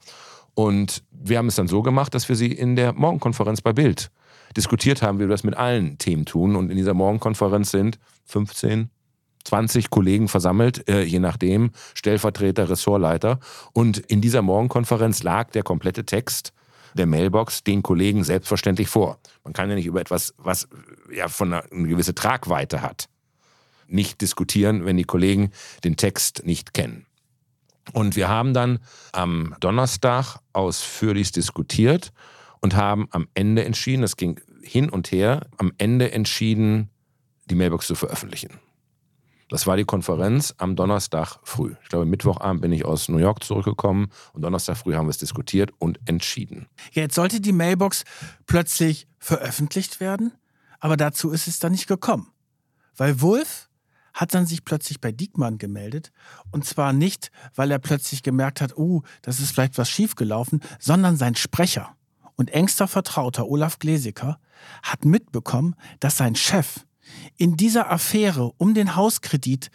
Und 0.55 1.05
wir 1.11 1.39
haben 1.39 1.49
es 1.49 1.55
dann 1.55 1.69
so 1.69 1.83
gemacht, 1.83 2.15
dass 2.15 2.29
wir 2.29 2.37
sie 2.37 2.53
in 2.53 2.77
der 2.77 2.93
Morgenkonferenz 2.93 3.61
bei 3.61 3.73
Bild 3.73 4.11
diskutiert 4.57 5.01
haben, 5.01 5.19
wie 5.19 5.25
wir 5.25 5.29
das 5.29 5.45
mit 5.45 5.57
allen 5.57 5.97
Themen 5.99 6.25
tun. 6.25 6.57
Und 6.57 6.71
in 6.71 6.77
dieser 6.77 6.95
Morgenkonferenz 6.95 7.71
sind 7.71 7.99
15, 8.27 8.91
20 9.45 9.91
Kollegen 9.91 10.29
versammelt, 10.29 10.89
äh, 10.89 11.03
je 11.03 11.19
nachdem, 11.19 11.71
Stellvertreter, 11.95 12.69
Ressortleiter. 12.69 13.41
Und 13.73 13.99
in 13.99 14.21
dieser 14.21 14.43
Morgenkonferenz 14.43 15.23
lag 15.23 15.51
der 15.51 15.63
komplette 15.63 16.05
Text 16.05 16.53
der 16.95 17.07
Mailbox 17.07 17.65
den 17.65 17.83
Kollegen 17.83 18.25
selbstverständlich 18.25 18.89
vor. 18.89 19.19
Man 19.45 19.53
kann 19.53 19.69
ja 19.69 19.77
nicht 19.77 19.87
über 19.87 20.01
etwas, 20.01 20.35
was 20.39 20.69
ja 21.15 21.29
von 21.29 21.53
einer, 21.53 21.65
eine 21.73 21.89
gewisse 21.89 22.15
Tragweite 22.15 22.83
hat, 22.83 23.09
nicht 23.87 24.21
diskutieren, 24.21 24.85
wenn 24.85 24.97
die 24.97 25.05
Kollegen 25.05 25.51
den 25.85 25.97
Text 25.97 26.43
nicht 26.45 26.75
kennen. 26.75 27.07
Und 27.93 28.17
wir 28.17 28.29
haben 28.29 28.55
dann 28.55 28.79
am 29.13 29.55
Donnerstag 29.61 30.39
ausführlich 30.53 31.33
diskutiert 31.33 32.13
und 32.61 32.77
haben 32.77 33.09
am 33.11 33.27
Ende 33.35 33.65
entschieden, 33.65 34.03
es 34.03 34.17
ging 34.17 34.41
hin 34.63 34.91
und 34.91 35.11
her, 35.11 35.47
am 35.57 35.73
Ende 35.79 36.13
entschieden, 36.13 36.91
die 37.47 37.55
Mailbox 37.55 37.87
zu 37.87 37.95
veröffentlichen. 37.95 38.61
Das 39.51 39.67
war 39.67 39.77
die 39.77 39.85
Konferenz 39.85 40.55
am 40.59 40.77
Donnerstag 40.77 41.39
früh. 41.43 41.75
Ich 41.83 41.89
glaube, 41.89 42.07
Mittwochabend 42.07 42.63
bin 42.63 42.71
ich 42.71 42.85
aus 42.85 43.09
New 43.09 43.19
York 43.19 43.43
zurückgekommen 43.43 44.11
und 44.33 44.43
Donnerstag 44.43 44.77
früh 44.77 44.95
haben 44.95 45.07
wir 45.07 45.11
es 45.11 45.19
diskutiert 45.19 45.73
und 45.79 45.99
entschieden. 46.07 46.69
Jetzt 46.93 47.17
sollte 47.17 47.41
die 47.41 47.53
Mailbox 47.53 48.05
plötzlich 48.47 49.09
veröffentlicht 49.19 49.99
werden, 49.99 50.33
aber 50.79 50.97
dazu 50.97 51.31
ist 51.31 51.49
es 51.49 51.59
dann 51.59 51.73
nicht 51.73 51.89
gekommen. 51.89 52.29
Weil 52.97 53.21
Wolf 53.21 53.69
hat 54.15 54.35
dann 54.35 54.47
sich 54.47 54.65
plötzlich 54.65 55.01
bei 55.01 55.13
Diekmann 55.13 55.59
gemeldet. 55.59 56.13
Und 56.51 56.65
zwar 56.65 56.93
nicht, 56.93 57.31
weil 57.55 57.71
er 57.71 57.79
plötzlich 57.79 58.23
gemerkt 58.23 58.61
hat, 58.61 58.77
oh, 58.77 59.03
das 59.23 59.41
ist 59.41 59.53
vielleicht 59.53 59.79
was 59.79 59.91
schiefgelaufen, 59.91 60.61
sondern 60.79 61.17
sein 61.17 61.35
Sprecher 61.35 61.97
und 62.37 62.51
engster 62.51 62.89
Vertrauter 62.89 63.49
Olaf 63.49 63.79
Glesecker 63.79 64.39
hat 64.83 65.05
mitbekommen, 65.05 65.75
dass 66.01 66.17
sein 66.17 66.37
Chef 66.37 66.87
in 67.37 67.57
dieser 67.57 67.91
Affäre 67.91 68.53
um 68.59 68.75
den 68.75 68.97
Hauskredit 68.97 69.71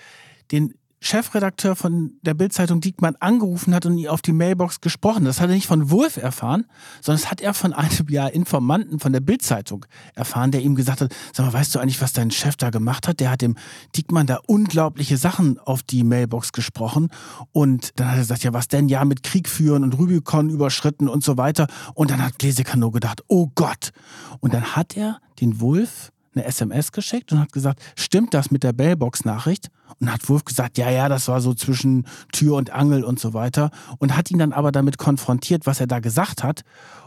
den 0.52 0.74
Chefredakteur 1.06 1.76
von 1.76 2.13
der 2.24 2.34
Bildzeitung 2.34 2.82
Diekmann 2.82 3.15
angerufen 3.19 3.76
hat 3.76 3.86
und 3.86 3.98
ihn 4.00 4.08
auf 4.08 4.24
die 4.24 4.34
Mailbox 4.34 4.82
gesprochen. 4.82 5.26
Das 5.26 5.39
hat 5.39 5.50
er 5.50 5.56
nicht 5.56 5.67
von 5.67 5.91
Wulff 5.91 6.17
erfahren, 6.17 6.65
sondern 7.00 7.21
das 7.21 7.30
hat 7.30 7.41
er 7.41 7.54
von 7.54 7.74
einem 7.74 7.91
ja, 8.10 8.26
Informanten 8.26 9.00
von 9.00 9.13
der 9.13 9.19
Bildzeitung 9.19 9.86
erfahren, 10.15 10.50
der 10.50 10.62
ihm 10.62 10.74
gesagt 10.74 11.02
hat, 11.02 11.15
sag 11.32 11.45
mal, 11.45 11.54
weißt 11.54 11.76
du 11.76 11.80
eigentlich, 11.80 12.02
was 12.02 12.13
dein 12.13 12.32
Chef 12.32 12.56
da 12.56 12.71
gemacht 12.71 13.08
hat? 13.08 13.19
Der 13.19 13.30
hat 13.30 13.41
dem 13.41 13.56
Diekmann 13.95 14.26
da 14.26 14.39
unglaubliche 14.48 15.17
Sachen 15.17 15.60
auf 15.60 15.84
die 15.84 16.04
Mailbox 16.04 16.54
gesprochen 16.54 17.10
und 17.52 18.00
dann 18.00 18.08
hat 18.08 18.15
er 18.15 18.21
gesagt, 18.21 18.43
ja, 18.43 18.54
was 18.54 18.67
denn? 18.67 18.89
Ja, 18.89 19.06
mit 19.06 19.21
Krieg 19.21 19.48
führen 19.48 19.84
und 19.84 19.93
Rubicon 19.93 20.50
überschritten 20.50 21.08
und 21.08 21.24
so 21.24 21.38
weiter. 21.38 21.67
Und 21.93 22.10
dann 22.10 22.24
hat 22.24 22.39
Glesecker 22.39 22.78
nur 22.78 22.91
gedacht, 22.91 23.21
oh 23.28 23.52
Gott. 23.54 23.91
Und 24.39 24.56
dann 24.56 24.76
hat 24.76 24.98
er 24.98 25.19
den 25.39 25.60
Wulff 25.60 26.12
eine 26.36 26.45
SMS 26.45 26.91
geschickt 26.91 27.32
und 27.32 27.39
hat 27.39 27.52
gesagt, 27.52 27.82
stimmt 27.98 28.34
das 28.34 28.52
mit 28.52 28.63
der 28.63 28.74
Bellbox-Nachricht? 28.74 29.69
Und 30.00 30.12
hat 30.12 30.28
Wolf 30.30 30.43
gesagt, 30.45 30.78
ja, 30.78 30.89
ja, 30.89 31.10
das 31.10 31.28
war 31.28 31.41
so 31.41 31.54
zwischen 31.54 32.08
Tür 32.32 32.56
und 32.56 32.71
Angel 32.71 33.04
und 33.04 33.19
so 33.19 33.34
weiter. 33.34 33.71
Und 34.00 34.15
hat 34.15 34.32
ihn 34.32 34.39
dann 34.39 34.52
aber 34.52 34.71
damit 34.71 34.98
konfrontiert, 34.98 35.65
was 35.65 35.80
er 35.80 35.88
da 35.88 36.00
gesagt 36.00 36.43
hat. 36.43 36.62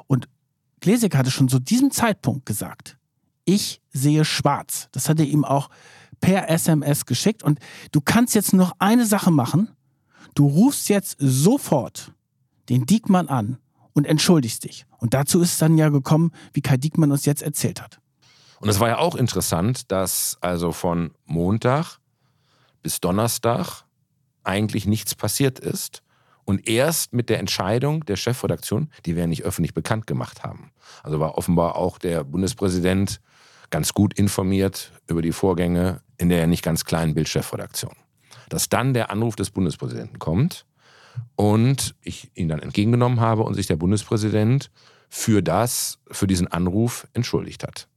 Und 0.06 0.28
Glesig 0.80 1.14
hatte 1.14 1.30
schon 1.30 1.48
zu 1.48 1.58
diesem 1.58 1.90
Zeitpunkt 1.90 2.46
gesagt, 2.46 2.96
ich 3.44 3.80
sehe 3.90 4.24
schwarz. 4.24 4.88
Das 4.92 5.08
hat 5.08 5.18
er 5.18 5.26
ihm 5.26 5.44
auch 5.44 5.70
per 6.20 6.48
SMS 6.50 7.06
geschickt. 7.06 7.42
Und 7.42 7.58
du 7.92 8.00
kannst 8.00 8.34
jetzt 8.34 8.52
noch 8.52 8.72
eine 8.78 9.06
Sache 9.06 9.30
machen. 9.30 9.70
Du 10.34 10.46
rufst 10.46 10.88
jetzt 10.88 11.16
sofort 11.18 12.12
den 12.68 12.86
Diekmann 12.86 13.28
an 13.28 13.58
und 13.92 14.06
entschuldigst 14.06 14.64
dich. 14.64 14.86
Und 14.98 15.14
dazu 15.14 15.40
ist 15.40 15.52
es 15.52 15.58
dann 15.58 15.78
ja 15.78 15.88
gekommen, 15.88 16.30
wie 16.52 16.60
Kai 16.60 16.76
Diekmann 16.76 17.10
uns 17.10 17.24
jetzt 17.24 17.42
erzählt 17.42 17.82
hat. 17.82 18.00
Und 18.60 18.68
es 18.68 18.80
war 18.80 18.88
ja 18.88 18.98
auch 18.98 19.14
interessant, 19.14 19.90
dass 19.90 20.38
also 20.40 20.72
von 20.72 21.12
Montag 21.26 21.98
bis 22.82 23.00
Donnerstag 23.00 23.84
eigentlich 24.42 24.86
nichts 24.86 25.14
passiert 25.14 25.58
ist. 25.58 26.02
Und 26.44 26.66
erst 26.66 27.12
mit 27.12 27.28
der 27.28 27.38
Entscheidung 27.40 28.06
der 28.06 28.16
Chefredaktion, 28.16 28.90
die 29.04 29.14
wir 29.14 29.22
ja 29.22 29.26
nicht 29.26 29.44
öffentlich 29.44 29.74
bekannt 29.74 30.06
gemacht 30.06 30.42
haben. 30.42 30.72
Also 31.02 31.20
war 31.20 31.36
offenbar 31.36 31.76
auch 31.76 31.98
der 31.98 32.24
Bundespräsident 32.24 33.20
ganz 33.68 33.92
gut 33.92 34.14
informiert 34.14 34.92
über 35.06 35.20
die 35.20 35.32
Vorgänge 35.32 36.00
in 36.16 36.30
der 36.30 36.46
nicht 36.46 36.64
ganz 36.64 36.86
kleinen 36.86 37.14
Bildchefredaktion. 37.14 37.92
Dass 38.48 38.70
dann 38.70 38.94
der 38.94 39.10
Anruf 39.10 39.36
des 39.36 39.50
Bundespräsidenten 39.50 40.18
kommt 40.18 40.64
und 41.36 41.94
ich 42.00 42.30
ihn 42.34 42.48
dann 42.48 42.60
entgegengenommen 42.60 43.20
habe 43.20 43.42
und 43.42 43.54
sich 43.54 43.66
der 43.66 43.76
Bundespräsident 43.76 44.70
für 45.10 45.42
das, 45.42 45.98
für 46.10 46.26
diesen 46.26 46.48
Anruf 46.48 47.06
entschuldigt 47.12 47.62
hat. 47.62 47.87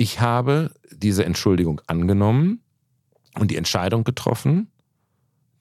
Ich 0.00 0.20
habe 0.20 0.70
diese 0.92 1.24
Entschuldigung 1.24 1.80
angenommen 1.88 2.62
und 3.34 3.50
die 3.50 3.56
Entscheidung 3.56 4.04
getroffen, 4.04 4.70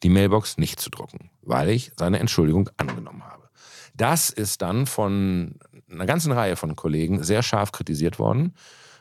die 0.04 0.10
Mailbox 0.10 0.60
nicht 0.60 0.80
zu 0.80 0.92
drucken, 0.92 1.32
weil 1.42 1.70
ich 1.70 1.92
seine 1.98 2.20
Entschuldigung 2.20 2.70
angenommen 2.78 3.24
habe. 3.24 3.50
Das 3.96 4.30
ist 4.30 4.62
dann 4.62 4.86
von 4.86 5.56
einer 5.90 6.06
ganzen 6.06 6.32
Reihe 6.32 6.56
von 6.56 6.76
Kollegen 6.76 7.24
sehr 7.24 7.42
scharf 7.42 7.72
kritisiert 7.72 8.20
worden, 8.20 8.54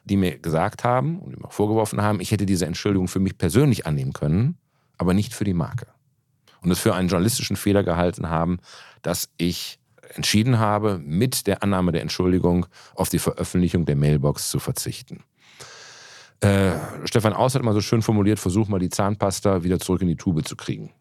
die 0.05 0.17
mir 0.17 0.39
gesagt 0.39 0.85
haben 0.85 1.19
und 1.19 1.39
mir 1.39 1.51
vorgeworfen 1.51 2.01
haben, 2.01 2.21
ich 2.21 2.31
hätte 2.31 2.47
diese 2.47 2.65
Entschuldigung 2.65 3.07
für 3.07 3.21
mich 3.21 3.37
persönlich 3.37 3.87
annehmen 3.87 4.15
können, 4.15 4.57
aber 4.97 5.13
nicht 5.13 5.35
für 5.35 5.45
die 5.45 5.53
Marke. 5.53 5.89
Und 6.63 6.71
es 6.71 6.79
für 6.79 6.95
einen 6.95 7.09
journalistischen 7.09 7.57
Fehler 7.57 7.83
gehalten 7.83 8.31
haben, 8.31 8.59
dass 9.03 9.29
ich 9.37 9.81
entschieden 10.15 10.59
habe, 10.59 11.01
mit 11.05 11.47
der 11.47 11.63
Annahme 11.63 11.93
der 11.93 12.03
Entschuldigung 12.03 12.67
auf 12.95 13.09
die 13.09 13.19
Veröffentlichung 13.19 13.85
der 13.87 13.97
Mailbox 13.97 14.51
zu 14.51 14.59
verzichten. 14.59 15.25
Äh, 16.41 16.73
Stefan 17.05 17.33
Aus 17.33 17.55
hat 17.55 17.63
mal 17.63 17.73
so 17.73 17.81
schön 17.81 18.03
formuliert, 18.03 18.39
versuch 18.39 18.69
mal 18.69 18.79
die 18.79 18.91
Zahnpasta 18.91 19.65
wieder 19.65 19.79
zurück 19.79 20.03
in 20.03 20.09
die 20.09 20.17
Tube 20.17 20.47
zu 20.47 20.57
kriegen. 20.57 20.93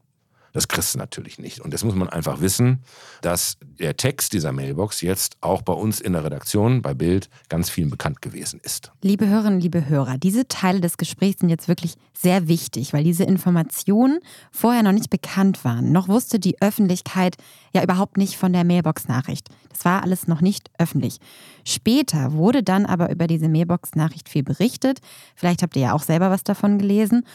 Das 0.55 0.69
kriegst 0.69 0.95
du 0.95 0.99
natürlich 0.99 1.37
nicht. 1.37 1.59
Und 1.59 1.73
das 1.73 1.83
muss 1.83 1.95
man 1.95 2.07
einfach 2.07 2.39
wissen, 2.39 2.81
dass 3.21 3.57
der 3.77 3.97
Text 3.97 4.31
dieser 4.31 4.53
Mailbox 4.53 5.01
jetzt 5.01 5.35
auch 5.41 5.61
bei 5.61 5.73
uns 5.73 5.99
in 5.99 6.13
der 6.13 6.23
Redaktion, 6.23 6.81
bei 6.81 6.93
Bild, 6.93 7.29
ganz 7.49 7.69
vielen 7.69 7.89
bekannt 7.89 8.21
gewesen 8.21 8.61
ist. 8.63 8.93
Liebe 9.01 9.27
Hörerinnen, 9.27 9.59
liebe 9.59 9.89
Hörer, 9.89 10.17
diese 10.17 10.47
Teile 10.47 10.79
des 10.79 10.95
Gesprächs 10.95 11.41
sind 11.41 11.49
jetzt 11.49 11.67
wirklich 11.67 11.95
sehr 12.13 12.47
wichtig, 12.47 12.93
weil 12.93 13.03
diese 13.03 13.25
Informationen 13.25 14.21
vorher 14.49 14.81
noch 14.81 14.93
nicht 14.93 15.09
bekannt 15.09 15.65
waren. 15.65 15.91
Noch 15.91 16.07
wusste 16.07 16.39
die 16.39 16.61
Öffentlichkeit 16.61 17.35
ja 17.73 17.83
überhaupt 17.83 18.15
nicht 18.15 18.37
von 18.37 18.53
der 18.53 18.63
Mailbox-Nachricht. 18.63 19.49
Das 19.67 19.83
war 19.83 20.03
alles 20.03 20.25
noch 20.25 20.39
nicht 20.39 20.71
öffentlich. 20.77 21.19
Später 21.65 22.31
wurde 22.31 22.63
dann 22.63 22.85
aber 22.85 23.11
über 23.11 23.27
diese 23.27 23.49
Mailbox-Nachricht 23.49 24.29
viel 24.29 24.43
berichtet. 24.43 25.01
Vielleicht 25.35 25.63
habt 25.63 25.75
ihr 25.75 25.81
ja 25.81 25.93
auch 25.93 26.03
selber 26.03 26.29
was 26.29 26.45
davon 26.45 26.79
gelesen. 26.79 27.25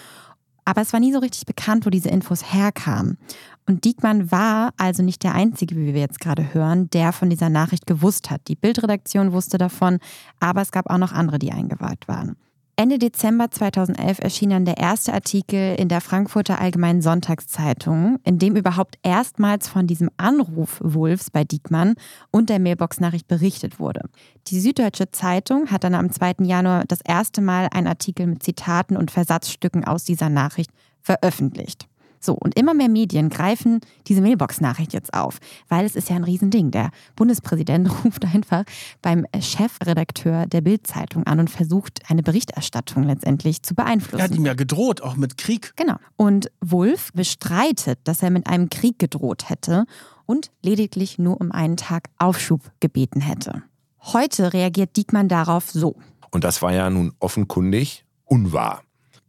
Aber 0.70 0.82
es 0.82 0.92
war 0.92 1.00
nie 1.00 1.12
so 1.12 1.18
richtig 1.18 1.46
bekannt, 1.46 1.84
wo 1.84 1.90
diese 1.90 2.10
Infos 2.10 2.52
herkamen. 2.52 3.18
Und 3.66 3.84
Diekmann 3.84 4.30
war 4.30 4.72
also 4.76 5.02
nicht 5.02 5.24
der 5.24 5.34
Einzige, 5.34 5.74
wie 5.74 5.94
wir 5.94 6.00
jetzt 6.00 6.20
gerade 6.20 6.54
hören, 6.54 6.88
der 6.90 7.12
von 7.12 7.28
dieser 7.28 7.48
Nachricht 7.48 7.88
gewusst 7.88 8.30
hat. 8.30 8.42
Die 8.46 8.54
Bildredaktion 8.54 9.32
wusste 9.32 9.58
davon, 9.58 9.98
aber 10.38 10.62
es 10.62 10.70
gab 10.70 10.88
auch 10.88 10.98
noch 10.98 11.10
andere, 11.10 11.40
die 11.40 11.50
eingeweiht 11.50 12.06
waren. 12.06 12.36
Ende 12.80 12.98
Dezember 12.98 13.50
2011 13.50 14.20
erschien 14.20 14.48
dann 14.48 14.64
der 14.64 14.78
erste 14.78 15.12
Artikel 15.12 15.74
in 15.74 15.90
der 15.90 16.00
Frankfurter 16.00 16.62
Allgemeinen 16.62 17.02
Sonntagszeitung, 17.02 18.18
in 18.24 18.38
dem 18.38 18.56
überhaupt 18.56 18.96
erstmals 19.02 19.68
von 19.68 19.86
diesem 19.86 20.08
Anruf 20.16 20.80
Wolfs 20.82 21.30
bei 21.30 21.44
Diekmann 21.44 21.92
und 22.30 22.48
der 22.48 22.58
Mailbox-Nachricht 22.58 23.28
berichtet 23.28 23.80
wurde. 23.80 24.08
Die 24.46 24.58
Süddeutsche 24.58 25.10
Zeitung 25.10 25.70
hat 25.70 25.84
dann 25.84 25.94
am 25.94 26.10
2. 26.10 26.36
Januar 26.44 26.86
das 26.88 27.02
erste 27.02 27.42
Mal 27.42 27.68
einen 27.70 27.86
Artikel 27.86 28.26
mit 28.26 28.42
Zitaten 28.42 28.96
und 28.96 29.10
Versatzstücken 29.10 29.84
aus 29.84 30.04
dieser 30.04 30.30
Nachricht 30.30 30.70
veröffentlicht. 31.02 31.86
So, 32.20 32.34
und 32.34 32.58
immer 32.58 32.74
mehr 32.74 32.90
Medien 32.90 33.30
greifen 33.30 33.80
diese 34.06 34.20
Mailbox-Nachricht 34.20 34.92
jetzt 34.92 35.14
auf, 35.14 35.38
weil 35.68 35.86
es 35.86 35.96
ist 35.96 36.10
ja 36.10 36.16
ein 36.16 36.24
Riesending. 36.24 36.70
Der 36.70 36.90
Bundespräsident 37.16 37.88
ruft 38.04 38.24
einfach 38.26 38.64
beim 39.00 39.26
Chefredakteur 39.40 40.46
der 40.46 40.60
Bild-Zeitung 40.60 41.24
an 41.24 41.40
und 41.40 41.48
versucht, 41.48 42.10
eine 42.10 42.22
Berichterstattung 42.22 43.04
letztendlich 43.04 43.62
zu 43.62 43.74
beeinflussen. 43.74 44.18
Er 44.18 44.24
hat 44.24 44.36
ihm 44.36 44.44
ja 44.44 44.54
gedroht, 44.54 45.00
auch 45.00 45.16
mit 45.16 45.38
Krieg. 45.38 45.72
Genau. 45.76 45.96
Und 46.16 46.50
Wulff 46.60 47.10
bestreitet, 47.14 47.98
dass 48.04 48.22
er 48.22 48.30
mit 48.30 48.46
einem 48.46 48.68
Krieg 48.68 48.98
gedroht 48.98 49.48
hätte 49.48 49.86
und 50.26 50.50
lediglich 50.62 51.18
nur 51.18 51.40
um 51.40 51.50
einen 51.52 51.78
Tag 51.78 52.10
Aufschub 52.18 52.60
gebeten 52.80 53.20
hätte. 53.20 53.62
Heute 54.02 54.52
reagiert 54.52 54.96
Diekmann 54.96 55.28
darauf 55.28 55.70
so. 55.70 55.96
Und 56.30 56.44
das 56.44 56.62
war 56.62 56.72
ja 56.72 56.88
nun 56.90 57.12
offenkundig 57.18 58.04
unwahr. 58.24 58.82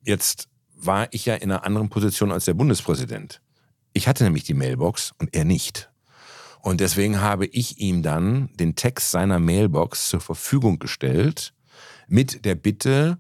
Jetzt 0.03 0.47
war 0.85 1.07
ich 1.11 1.25
ja 1.25 1.35
in 1.35 1.51
einer 1.51 1.63
anderen 1.63 1.89
Position 1.89 2.31
als 2.31 2.45
der 2.45 2.53
Bundespräsident. 2.53 3.41
Ich 3.93 4.07
hatte 4.07 4.23
nämlich 4.23 4.43
die 4.43 4.53
Mailbox 4.53 5.13
und 5.19 5.35
er 5.35 5.45
nicht. 5.45 5.89
Und 6.61 6.79
deswegen 6.79 7.21
habe 7.21 7.47
ich 7.47 7.79
ihm 7.79 8.03
dann 8.03 8.49
den 8.55 8.75
Text 8.75 9.11
seiner 9.11 9.39
Mailbox 9.39 10.09
zur 10.09 10.21
Verfügung 10.21 10.79
gestellt 10.79 11.53
mit 12.07 12.45
der 12.45 12.55
Bitte, 12.55 13.17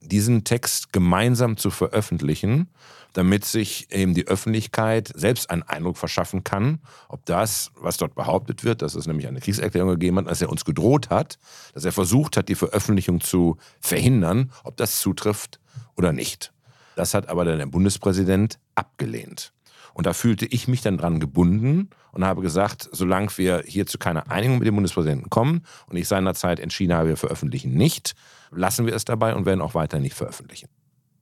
diesen 0.00 0.44
Text 0.44 0.92
gemeinsam 0.92 1.56
zu 1.56 1.70
veröffentlichen, 1.70 2.68
damit 3.14 3.44
sich 3.44 3.90
eben 3.92 4.14
die 4.14 4.26
Öffentlichkeit 4.26 5.10
selbst 5.14 5.50
einen 5.50 5.62
Eindruck 5.62 5.96
verschaffen 5.96 6.44
kann, 6.44 6.80
ob 7.08 7.24
das, 7.26 7.70
was 7.74 7.96
dort 7.96 8.14
behauptet 8.14 8.64
wird, 8.64 8.82
dass 8.82 8.94
es 8.94 9.06
nämlich 9.06 9.26
eine 9.26 9.40
Kriegserklärung 9.40 9.90
gegeben 9.90 10.18
hat, 10.18 10.26
dass 10.28 10.42
er 10.42 10.50
uns 10.50 10.64
gedroht 10.64 11.10
hat, 11.10 11.38
dass 11.72 11.84
er 11.84 11.92
versucht 11.92 12.36
hat, 12.36 12.48
die 12.48 12.54
Veröffentlichung 12.54 13.20
zu 13.20 13.56
verhindern, 13.80 14.52
ob 14.62 14.76
das 14.76 14.98
zutrifft 14.98 15.58
oder 15.96 16.12
nicht. 16.12 16.53
Das 16.96 17.14
hat 17.14 17.28
aber 17.28 17.44
dann 17.44 17.58
der 17.58 17.66
Bundespräsident 17.66 18.58
abgelehnt. 18.74 19.52
Und 19.94 20.06
da 20.06 20.12
fühlte 20.12 20.46
ich 20.46 20.66
mich 20.66 20.80
dann 20.80 20.98
dran 20.98 21.20
gebunden 21.20 21.88
und 22.12 22.24
habe 22.24 22.42
gesagt, 22.42 22.88
solange 22.92 23.28
wir 23.36 23.62
hier 23.64 23.86
zu 23.86 23.96
keiner 23.96 24.30
Einigung 24.30 24.58
mit 24.58 24.66
dem 24.66 24.74
Bundespräsidenten 24.74 25.30
kommen 25.30 25.62
und 25.86 25.96
ich 25.96 26.08
seinerzeit 26.08 26.58
entschieden 26.58 26.94
habe, 26.94 27.10
wir 27.10 27.16
veröffentlichen 27.16 27.74
nicht, 27.74 28.14
lassen 28.50 28.86
wir 28.86 28.94
es 28.94 29.04
dabei 29.04 29.34
und 29.34 29.46
werden 29.46 29.60
auch 29.60 29.74
weiter 29.74 30.00
nicht 30.00 30.14
veröffentlichen. 30.14 30.68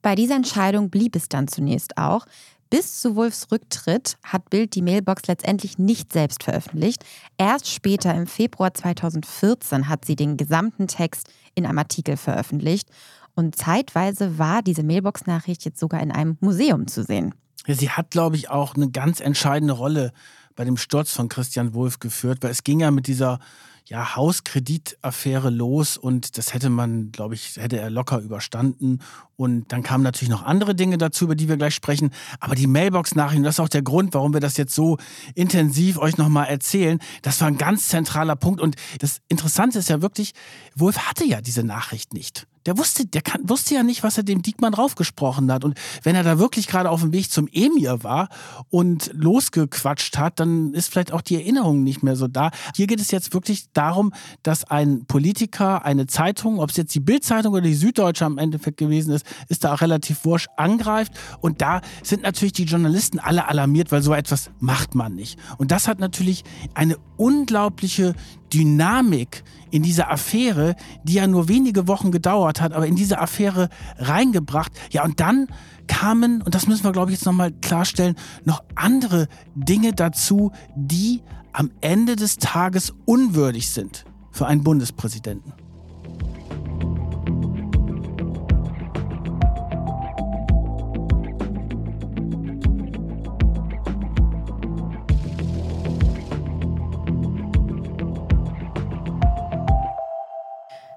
Bei 0.00 0.14
dieser 0.14 0.36
Entscheidung 0.36 0.90
blieb 0.90 1.14
es 1.14 1.28
dann 1.28 1.48
zunächst 1.48 1.96
auch. 1.98 2.26
Bis 2.70 3.00
zu 3.00 3.16
Wolfs 3.16 3.48
Rücktritt 3.52 4.16
hat 4.24 4.48
Bild 4.48 4.74
die 4.74 4.80
Mailbox 4.80 5.26
letztendlich 5.26 5.78
nicht 5.78 6.10
selbst 6.10 6.42
veröffentlicht. 6.42 7.04
Erst 7.36 7.68
später, 7.68 8.14
im 8.14 8.26
Februar 8.26 8.72
2014, 8.72 9.90
hat 9.90 10.06
sie 10.06 10.16
den 10.16 10.38
gesamten 10.38 10.88
Text 10.88 11.28
in 11.54 11.66
einem 11.66 11.76
Artikel 11.76 12.16
veröffentlicht. 12.16 12.88
Und 13.35 13.57
zeitweise 13.57 14.39
war 14.39 14.62
diese 14.62 14.83
Mailbox-Nachricht 14.83 15.64
jetzt 15.64 15.80
sogar 15.80 16.03
in 16.03 16.12
einem 16.12 16.37
Museum 16.41 16.87
zu 16.87 17.03
sehen. 17.03 17.35
Sie 17.66 17.91
hat, 17.91 18.11
glaube 18.11 18.37
ich, 18.37 18.51
auch 18.51 18.74
eine 18.74 18.91
ganz 18.91 19.20
entscheidende 19.20 19.74
Rolle 19.74 20.12
bei 20.57 20.64
dem 20.64 20.76
Sturz 20.76 21.12
von 21.12 21.28
Christian 21.28 21.74
Wulff 21.74 21.99
geführt, 21.99 22.39
weil 22.43 22.51
es 22.51 22.64
ging 22.64 22.80
ja 22.80 22.91
mit 22.91 23.07
dieser 23.07 23.39
ja, 23.87 24.16
Hauskreditaffäre 24.16 25.51
los 25.51 25.97
und 25.97 26.39
das 26.39 26.55
hätte 26.55 26.70
man, 26.70 27.11
glaube 27.11 27.35
ich, 27.35 27.57
hätte 27.57 27.78
er 27.78 27.91
locker 27.91 28.20
überstanden. 28.20 29.01
Und 29.43 29.72
dann 29.72 29.82
kamen 29.82 30.05
natürlich 30.05 30.30
noch 30.30 30.45
andere 30.45 30.74
Dinge 30.74 30.99
dazu, 30.99 31.24
über 31.24 31.34
die 31.34 31.49
wir 31.49 31.57
gleich 31.57 31.74
sprechen. 31.74 32.11
Aber 32.40 32.55
die 32.55 32.66
Mailbox-Nachrichten, 32.66 33.43
das 33.43 33.57
ist 33.57 33.61
auch 33.61 33.68
der 33.68 33.82
Grund, 33.82 34.14
warum 34.14 34.32
wir 34.32 34.40
das 34.40 34.57
jetzt 34.57 34.74
so 34.74 34.99
intensiv 35.34 35.99
euch 35.99 36.16
nochmal 36.16 36.47
erzählen. 36.47 36.99
Das 37.22 37.40
war 37.40 37.49
ein 37.49 37.59
ganz 37.59 37.88
zentraler 37.88 38.36
Punkt. 38.36 38.61
Und 38.61 38.76
das 39.01 39.20
Interessante 39.28 39.80
ist 39.80 39.88
ja 39.88 40.01
wirklich, 40.01 40.32
Wolf 40.76 40.99
hatte 40.99 41.24
ja 41.24 41.40
diese 41.40 41.64
Nachricht 41.64 42.14
nicht. 42.14 42.47
Der 42.66 42.78
wusste, 42.78 43.07
der 43.07 43.22
kann, 43.22 43.49
wusste 43.49 43.74
ja 43.74 43.82
nicht, 43.82 44.05
was 44.05 44.16
er 44.16 44.22
dem 44.22 44.43
Diekmann 44.43 44.74
raufgesprochen 44.74 45.51
hat. 45.51 45.64
Und 45.64 45.76
wenn 46.05 46.14
er 46.14 46.22
da 46.22 46.38
wirklich 46.38 46.68
gerade 46.68 46.90
auf 46.90 47.01
dem 47.01 47.12
Weg 47.12 47.30
zum 47.30 47.49
Emir 47.49 48.05
war 48.05 48.28
und 48.70 49.11
losgequatscht 49.14 50.16
hat, 50.16 50.38
dann 50.38 50.72
ist 50.72 50.93
vielleicht 50.93 51.12
auch 51.12 51.22
die 51.22 51.34
Erinnerung 51.34 51.82
nicht 51.82 52.03
mehr 52.03 52.14
so 52.14 52.28
da. 52.28 52.51
Hier 52.76 52.86
geht 52.86 53.01
es 53.01 53.11
jetzt 53.11 53.34
wirklich 53.34 53.66
darum, 53.72 54.12
dass 54.45 54.64
ein 54.64 55.07
Politiker 55.07 55.84
eine 55.84 56.07
Zeitung, 56.07 56.61
ob 56.61 56.70
es 56.70 56.76
jetzt 56.76 56.95
die 56.95 57.01
Bildzeitung 57.01 57.53
oder 57.53 57.62
die 57.62 57.74
Süddeutsche 57.74 58.24
am 58.24 58.38
Endeffekt 58.38 58.76
gewesen 58.76 59.12
ist, 59.12 59.26
ist 59.49 59.64
da 59.64 59.74
auch 59.74 59.80
relativ 59.80 60.24
wurscht, 60.24 60.49
angreift. 60.57 61.12
Und 61.41 61.61
da 61.61 61.80
sind 62.03 62.22
natürlich 62.22 62.53
die 62.53 62.64
Journalisten 62.64 63.18
alle 63.18 63.49
alarmiert, 63.49 63.93
weil 63.93 64.03
so 64.03 64.14
etwas 64.14 64.51
macht 64.61 64.95
man 64.95 65.14
nicht. 65.14 65.39
Und 65.59 65.70
das 65.70 65.89
hat 65.89 66.01
natürlich 66.01 66.45
eine 66.74 66.97
unglaubliche 67.16 68.14
Dynamik 68.53 69.45
in 69.70 69.83
diese 69.83 70.09
Affäre, 70.09 70.76
die 71.05 71.14
ja 71.14 71.26
nur 71.26 71.49
wenige 71.49 71.89
Wochen 71.89 72.11
gedauert 72.11 72.61
hat, 72.61 72.72
aber 72.72 72.87
in 72.87 72.97
diese 72.97 73.18
Affäre 73.18 73.68
reingebracht. 73.99 74.72
Ja, 74.91 75.05
und 75.05 75.20
dann 75.20 75.49
kamen, 75.87 76.43
und 76.43 76.55
das 76.55 76.66
müssen 76.66 76.85
wir, 76.85 76.93
glaube 76.93 77.11
ich, 77.11 77.18
jetzt 77.18 77.26
nochmal 77.26 77.53
klarstellen, 77.53 78.16
noch 78.45 78.62
andere 78.74 79.28
Dinge 79.55 79.93
dazu, 79.93 80.53
die 80.76 81.22
am 81.53 81.70
Ende 81.80 82.16
des 82.16 82.37
Tages 82.39 82.93
unwürdig 83.05 83.70
sind 83.70 84.05
für 84.30 84.47
einen 84.47 84.62
Bundespräsidenten. 84.62 85.53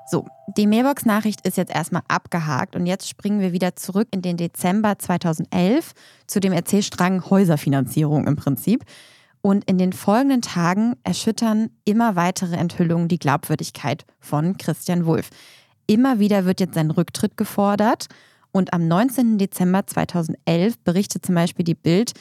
So, 0.08 0.28
die 0.56 0.68
Mailbox-Nachricht 0.68 1.45
ist 1.47 1.58
jetzt 1.58 1.74
erstmal 1.74 2.03
abgehakt 2.08 2.76
und 2.76 2.86
jetzt 2.86 3.10
springen 3.10 3.39
wir 3.39 3.53
wieder 3.53 3.76
zurück 3.76 4.08
in 4.12 4.22
den 4.22 4.38
Dezember 4.38 4.99
2011 4.99 5.93
zu 6.28 6.39
dem 6.39 6.53
Erzählstrang 6.53 7.28
Häuserfinanzierung 7.28 8.28
im 8.28 8.36
Prinzip. 8.36 8.86
Und 9.41 9.66
in 9.66 9.78
den 9.78 9.93
folgenden 9.93 10.41
Tagen 10.41 10.95
erschüttern 11.03 11.72
immer 11.86 12.16
weitere 12.16 12.56
Enthüllungen 12.56 13.08
die 13.08 13.20
Glaubwürdigkeit 13.20 14.06
von 14.20 14.58
Christian 14.58 15.06
Wulff. 15.06 15.30
Immer 15.88 16.20
wieder 16.20 16.45
wird 16.45 16.60
jetzt 16.60 16.76
sein 16.76 16.91
Rücktritt 16.91 17.36
gefordert. 17.36 18.08
Und 18.51 18.74
am 18.74 18.88
19. 18.88 19.38
Dezember 19.38 19.86
2011 19.86 20.80
berichtet 20.80 21.26
zum 21.26 21.36
Beispiel 21.36 21.66
die 21.66 21.76
Bild, 21.76 22.14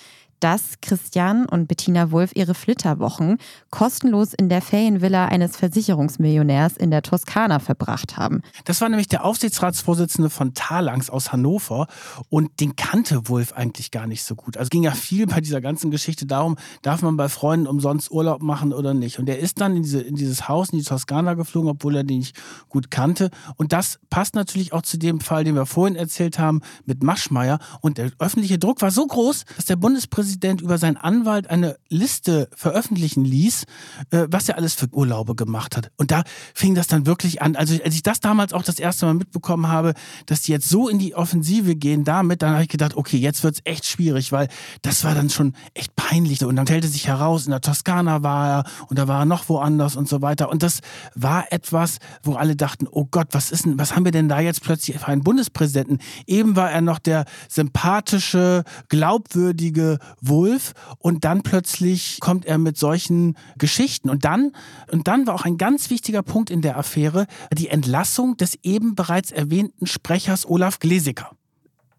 dass 0.45 0.74
Christian 0.82 1.47
und 1.47 1.68
Bettina 1.68 2.11
Wulff 2.11 2.32
ihre 2.34 2.53
Flitterwochen 2.53 3.38
kostenlos 3.70 4.34
in 4.34 4.51
der 4.51 4.61
Ferienvilla 4.61 5.24
eines 5.24 5.57
Versicherungsmillionärs 5.57 6.76
in 6.76 6.90
der 6.90 7.01
Toskana 7.01 7.61
verbracht 7.61 8.18
haben. 8.18 8.42
Das 8.66 8.82
war 8.82 8.90
nämlich 8.90 9.09
der 9.09 9.24
Aufsichtsratsvorsitzende 9.24 10.28
von 10.28 10.53
Talangs 10.53 11.09
aus 11.09 11.32
Hannover 11.32 11.86
und 12.28 12.61
den 12.61 12.76
kannte 12.76 13.26
Wulff 13.30 13.55
eigentlich 13.55 13.90
gar 13.90 14.07
nicht 14.07 14.22
so 14.22 14.34
gut. 14.34 14.59
Also 14.59 14.68
ging 14.68 14.82
ja 14.82 14.90
viel 14.90 15.26
bei 15.26 15.40
dieser 15.40 15.62
ganzen 15.62 15.90
Geschichte 15.90 16.26
darum, 16.26 16.59
darf 16.82 17.01
man 17.01 17.16
bei 17.16 17.30
Freunden 17.30 17.66
umsonst 17.66 18.11
Urlaub 18.11 18.42
machen 18.42 18.74
oder 18.74 18.92
nicht. 18.92 19.18
Und 19.18 19.26
er 19.30 19.38
ist 19.38 19.62
dann 19.62 19.74
in, 19.74 19.82
diese, 19.82 20.03
in 20.03 20.14
dieses 20.14 20.47
Haus, 20.47 20.68
in 20.74 20.78
die 20.78 20.84
Toskana 20.84 21.32
geflogen, 21.32 21.70
obwohl 21.70 21.97
er 21.97 22.05
den 22.05 22.18
nicht 22.18 22.36
gut 22.68 22.90
kannte. 22.90 23.30
Und 23.57 23.72
das 23.72 23.99
passt 24.11 24.34
natürlich 24.34 24.74
auch 24.74 24.82
zu 24.82 24.99
dem 24.99 25.20
Fall, 25.20 25.45
den 25.45 25.55
wir 25.55 25.64
vorhin 25.64 25.97
erzählt 25.97 26.38
haben 26.38 26.61
mit 26.84 27.03
Maschmeyer. 27.03 27.61
Und 27.80 27.97
der 27.97 28.11
öffentliche 28.18 28.59
Druck 28.59 28.82
war 28.82 28.90
so 28.90 29.07
groß, 29.07 29.47
dass 29.57 29.64
der 29.64 29.76
Bundespräsident 29.76 30.34
Bundespräsident 30.35 30.61
über 30.61 30.78
seinen 30.78 30.97
Anwalt 30.97 31.49
eine 31.49 31.76
Liste 31.89 32.49
veröffentlichen 32.55 33.24
ließ, 33.24 33.64
äh, 34.11 34.26
was 34.28 34.49
er 34.49 34.57
alles 34.57 34.74
für 34.74 34.89
Urlaube 34.93 35.35
gemacht 35.35 35.76
hat. 35.76 35.91
Und 35.97 36.11
da 36.11 36.24
fing 36.55 36.74
das 36.74 36.87
dann 36.87 37.07
wirklich 37.07 37.43
an. 37.43 37.57
Also 37.57 37.74
als 37.85 37.95
ich 37.95 38.03
das 38.03 38.20
damals 38.20 38.53
auch 38.53 38.62
das 38.62 38.78
erste 38.78 39.07
Mal 39.07 39.14
mitbekommen 39.14 39.68
habe, 39.68 39.95
dass 40.26 40.43
die 40.43 40.53
jetzt 40.53 40.68
so 40.68 40.89
in 40.89 40.99
die 40.99 41.14
Offensive 41.14 41.76
gehen 41.76 42.05
damit, 42.05 42.43
dann 42.43 42.53
habe 42.53 42.62
ich 42.62 42.68
gedacht, 42.68 42.97
okay, 42.97 43.16
jetzt 43.16 43.45
wird 43.45 43.57
es 43.57 43.61
echt 43.64 43.87
schwierig, 43.87 44.32
weil 44.32 44.49
das 44.82 45.05
war 45.05 45.14
dann 45.14 45.30
schon 45.30 45.55
echt 45.74 45.95
peinlich. 45.97 46.45
Und 46.45 46.57
dann 46.57 46.66
stellte 46.66 46.89
sich 46.89 47.07
heraus, 47.07 47.47
in 47.47 47.53
der 47.53 47.61
Toskana 47.61 48.22
war 48.22 48.49
er 48.49 48.64
und 48.89 48.99
da 48.99 49.09
war 49.09 49.20
er 49.20 49.26
noch 49.26 49.49
woanders 49.49 49.97
und 49.97 50.09
so 50.09 50.22
weiter. 50.22 50.51
Und 50.51 50.62
das 50.62 50.80
war 51.14 51.53
etwas, 51.53 51.99
wo 52.22 52.35
alle 52.35 52.57
dachten, 52.57 52.87
oh 52.91 53.07
Gott, 53.11 53.28
was 53.32 53.51
ist 53.51 53.64
denn, 53.64 53.78
was 53.78 53.95
haben 53.95 54.05
wir 54.05 54.12
denn 54.12 54.28
da 54.28 54.41
jetzt 54.41 54.62
plötzlich 54.62 54.99
für 54.99 55.07
einen 55.07 55.22
Bundespräsidenten? 55.22 55.99
Eben 56.26 56.57
war 56.57 56.70
er 56.70 56.80
noch 56.80 56.99
der 56.99 57.24
sympathische, 57.49 58.64
glaubwürdige 58.89 59.99
Wolf 60.29 60.72
und 60.99 61.25
dann 61.25 61.43
plötzlich 61.43 62.18
kommt 62.20 62.47
er 62.47 62.59
mit 62.59 62.77
solchen 62.79 63.37
Geschichten. 63.59 64.11
Und 64.11 64.25
dann, 64.25 64.53
und 64.91 65.09
dann 65.09 65.27
war 65.27 65.35
auch 65.35 65.45
ein 65.45 65.59
ganz 65.59 65.91
wichtiger 65.91 66.22
Punkt 66.22 66.51
in 66.51 66.62
der 66.62 66.77
Affäre 66.77 67.27
die 67.53 67.68
Entlassung 67.68 68.37
des 68.37 68.59
eben 68.62 68.95
bereits 68.95 69.31
erwähnten 69.31 69.87
Sprechers 69.87 70.47
Olaf 70.49 70.79
Glesecker. 70.79 71.31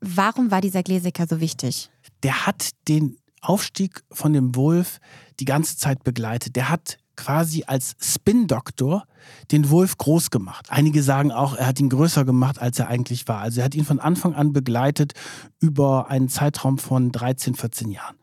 Warum 0.02 0.52
war 0.52 0.62
dieser 0.62 0.84
Glesecker 0.84 1.26
so 1.28 1.40
wichtig? 1.40 1.90
Der 2.24 2.46
hat 2.46 2.72
den 2.88 3.18
Aufstieg 3.42 4.04
von 4.12 4.34
dem 4.34 4.56
Wolf 4.56 5.00
die 5.40 5.46
ganze 5.46 5.78
Zeit 5.78 6.04
begleitet. 6.04 6.56
Der 6.56 6.70
hat 6.70 6.98
quasi 7.16 7.64
als 7.66 7.96
Spin-Doktor 8.00 9.06
den 9.52 9.70
Wolf 9.70 9.98
groß 9.98 10.30
gemacht. 10.30 10.68
Einige 10.70 11.04
sagen 11.04 11.32
auch, 11.32 11.56
er 11.56 11.68
hat 11.68 11.80
ihn 11.80 11.90
größer 11.90 12.26
gemacht, 12.26 12.60
als 12.60 12.80
er 12.80 12.88
eigentlich 12.88 13.28
war. 13.28 13.40
Also 13.40 13.62
er 13.62 13.66
hat 13.66 13.76
ihn 13.76 13.86
von 13.86 14.00
Anfang 14.00 14.36
an 14.36 14.54
begleitet 14.54 15.14
über 15.60 16.10
einen 16.10 16.30
Zeitraum 16.30 16.78
von 16.78 17.12
13, 17.12 17.56
14 17.56 17.92
Jahren. 17.92 18.16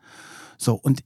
So, 0.57 0.75
und 0.75 1.01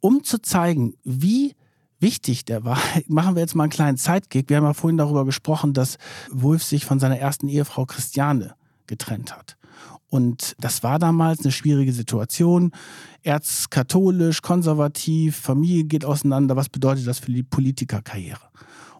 um 0.00 0.24
zu 0.24 0.40
zeigen, 0.40 0.94
wie 1.04 1.54
wichtig 2.00 2.44
der 2.44 2.64
war, 2.64 2.78
machen 3.06 3.34
wir 3.34 3.40
jetzt 3.40 3.54
mal 3.54 3.64
einen 3.64 3.70
kleinen 3.70 3.98
Zeitgig. 3.98 4.48
Wir 4.48 4.58
haben 4.58 4.64
ja 4.64 4.74
vorhin 4.74 4.98
darüber 4.98 5.24
gesprochen, 5.24 5.72
dass 5.72 5.98
Wolf 6.30 6.62
sich 6.62 6.84
von 6.84 7.00
seiner 7.00 7.18
ersten 7.18 7.48
Ehefrau 7.48 7.86
Christiane 7.86 8.54
getrennt 8.86 9.36
hat. 9.36 9.56
Und 10.08 10.54
das 10.60 10.82
war 10.82 10.98
damals 10.98 11.40
eine 11.40 11.52
schwierige 11.52 11.92
Situation. 11.92 12.70
Erzkatholisch, 13.22 14.40
konservativ, 14.42 15.36
Familie 15.36 15.84
geht 15.84 16.04
auseinander. 16.04 16.56
Was 16.56 16.68
bedeutet 16.68 17.06
das 17.06 17.18
für 17.18 17.32
die 17.32 17.42
Politikerkarriere? 17.42 18.40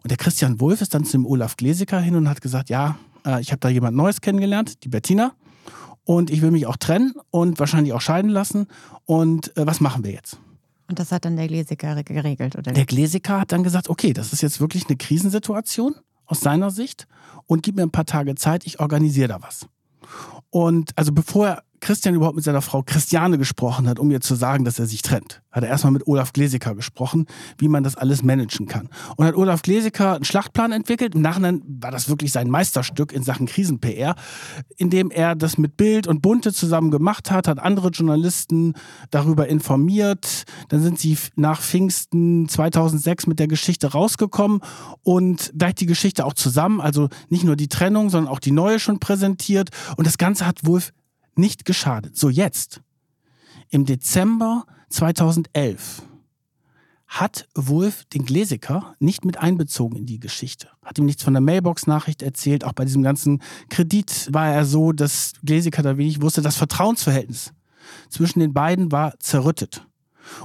Und 0.03 0.11
der 0.11 0.17
Christian 0.17 0.59
Wolf 0.59 0.81
ist 0.81 0.93
dann 0.93 1.05
zu 1.05 1.13
dem 1.13 1.25
Olaf 1.25 1.57
Glesecker 1.57 1.99
hin 1.99 2.15
und 2.15 2.29
hat 2.29 2.41
gesagt, 2.41 2.69
ja, 2.69 2.97
äh, 3.25 3.41
ich 3.41 3.51
habe 3.51 3.59
da 3.59 3.69
jemand 3.69 3.95
Neues 3.95 4.21
kennengelernt, 4.21 4.83
die 4.83 4.89
Bettina. 4.89 5.33
Und 6.03 6.29
ich 6.29 6.41
will 6.41 6.51
mich 6.51 6.65
auch 6.65 6.77
trennen 6.77 7.13
und 7.31 7.59
wahrscheinlich 7.59 7.93
auch 7.93 8.01
scheiden 8.01 8.29
lassen. 8.29 8.67
Und 9.05 9.55
äh, 9.57 9.65
was 9.65 9.81
machen 9.81 10.03
wir 10.03 10.11
jetzt? 10.11 10.37
Und 10.87 10.99
das 10.99 11.11
hat 11.11 11.25
dann 11.25 11.35
der 11.35 11.47
Glesecker 11.47 12.01
geregelt, 12.03 12.55
oder? 12.55 12.71
Der 12.71 12.85
Glesecker 12.85 13.41
hat 13.41 13.51
dann 13.51 13.63
gesagt, 13.63 13.89
okay, 13.89 14.13
das 14.13 14.31
ist 14.31 14.41
jetzt 14.41 14.61
wirklich 14.61 14.87
eine 14.87 14.95
Krisensituation 14.95 15.95
aus 16.25 16.39
seiner 16.39 16.71
Sicht 16.71 17.07
und 17.45 17.63
gib 17.63 17.75
mir 17.75 17.83
ein 17.83 17.91
paar 17.91 18.05
Tage 18.05 18.35
Zeit, 18.35 18.65
ich 18.65 18.79
organisiere 18.79 19.27
da 19.27 19.41
was. 19.41 19.67
Und 20.49 20.91
also 20.97 21.11
bevor 21.11 21.47
er 21.47 21.63
Christian 21.79 22.15
überhaupt 22.15 22.35
mit 22.35 22.43
seiner 22.43 22.61
Frau 22.61 22.83
Christiane 22.83 23.37
gesprochen 23.37 23.87
hat, 23.87 23.99
um 23.99 24.09
ihr 24.11 24.21
zu 24.21 24.35
sagen, 24.35 24.65
dass 24.65 24.79
er 24.79 24.87
sich 24.87 25.01
trennt, 25.01 25.41
hat 25.51 25.63
er 25.63 25.69
erstmal 25.69 25.93
mit 25.93 26.07
Olaf 26.07 26.33
Glesecker 26.33 26.75
gesprochen, 26.75 27.25
wie 27.57 27.67
man 27.67 27.83
das 27.83 27.95
alles 27.95 28.23
managen 28.23 28.67
kann. 28.67 28.89
Und 29.15 29.25
hat 29.25 29.35
Olaf 29.35 29.61
Glesecker 29.61 30.15
einen 30.15 30.25
Schlachtplan 30.25 30.71
entwickelt. 30.71 31.15
Im 31.15 31.21
Nachhinein 31.21 31.61
war 31.67 31.91
das 31.91 32.09
wirklich 32.09 32.31
sein 32.31 32.49
Meisterstück 32.49 33.11
in 33.11 33.23
Sachen 33.23 33.45
Krisen-PR, 33.45 34.15
indem 34.77 35.11
er 35.11 35.35
das 35.35 35.57
mit 35.57 35.77
Bild 35.77 36.07
und 36.07 36.21
Bunte 36.21 36.53
zusammen 36.53 36.91
gemacht 36.91 37.31
hat, 37.31 37.47
hat 37.47 37.59
andere 37.59 37.89
Journalisten 37.89 38.73
darüber 39.11 39.47
informiert. 39.47 40.43
Dann 40.69 40.81
sind 40.81 40.99
sie 40.99 41.17
nach 41.35 41.61
Pfingsten 41.61 42.49
2006 42.49 43.27
mit 43.27 43.39
der 43.39 43.47
Geschichte 43.47 43.91
rausgekommen 43.91 44.61
und 45.03 45.53
gleich 45.57 45.75
die 45.75 45.85
Geschichte 45.85 46.25
auch 46.25 46.33
zusammen, 46.33 46.81
also 46.81 47.09
nicht 47.29 47.43
nur 47.43 47.55
die 47.55 47.67
Trennung, 47.67 48.09
sondern 48.09 48.31
auch 48.31 48.39
die 48.39 48.51
neue 48.51 48.79
schon 48.79 48.99
präsentiert. 48.99 49.69
Und 49.95 50.07
das 50.07 50.17
Ganze 50.17 50.45
hat 50.45 50.65
Wolf 50.65 50.91
nicht 51.37 51.65
geschadet. 51.65 52.17
So 52.17 52.29
jetzt, 52.29 52.81
im 53.69 53.85
Dezember 53.85 54.65
2011, 54.89 56.01
hat 57.07 57.47
Wolf 57.55 58.03
den 58.05 58.25
Gläsiker 58.25 58.95
nicht 58.99 59.23
mit 59.23 59.37
einbezogen 59.37 59.97
in 59.97 60.05
die 60.05 60.19
Geschichte. 60.19 60.67
Hat 60.83 60.99
ihm 60.99 61.05
nichts 61.05 61.23
von 61.23 61.33
der 61.33 61.41
Mailbox-Nachricht 61.41 62.21
erzählt. 62.21 62.65
Auch 62.65 62.73
bei 62.73 62.83
diesem 62.83 63.01
ganzen 63.01 63.41
Kredit 63.69 64.27
war 64.33 64.49
er 64.49 64.65
so, 64.65 64.91
dass 64.91 65.33
Gläsiker 65.43 65.81
da 65.81 65.97
wenig 65.97 66.21
wusste. 66.21 66.41
Das 66.41 66.57
Vertrauensverhältnis 66.57 67.53
zwischen 68.09 68.39
den 68.39 68.53
beiden 68.53 68.91
war 68.91 69.17
zerrüttet. 69.19 69.87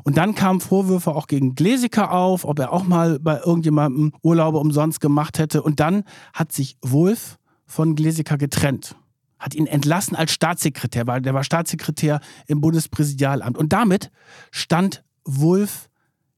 Und 0.05 0.16
dann 0.16 0.36
kamen 0.36 0.61
Vorwürfe 0.61 1.11
auch 1.11 1.26
gegen 1.26 1.57
Gläsiker 1.57 2.12
auf, 2.12 2.45
ob 2.45 2.61
er 2.61 2.72
auch 2.72 2.84
mal 2.84 3.18
bei 3.18 3.40
irgendjemandem 3.40 4.12
Urlaube 4.22 4.59
umsonst 4.59 5.01
gemacht 5.01 5.40
hätte. 5.40 5.62
Und 5.62 5.80
dann 5.80 6.05
hat 6.32 6.53
sich 6.53 6.76
Wolf 6.82 7.38
von 7.66 7.97
Gläsiker 7.97 8.38
getrennt 8.38 8.95
hat 9.43 9.55
ihn 9.55 9.66
entlassen 9.66 10.16
als 10.16 10.32
Staatssekretär, 10.32 11.07
weil 11.07 11.20
der 11.20 11.34
war 11.34 11.45
Staatssekretär 11.45 12.20
im 12.47 12.61
Bundespräsidialamt. 12.61 13.59
Und 13.59 13.72
damit 13.72 14.11
stand 14.51 15.05
Wulff 15.24 15.88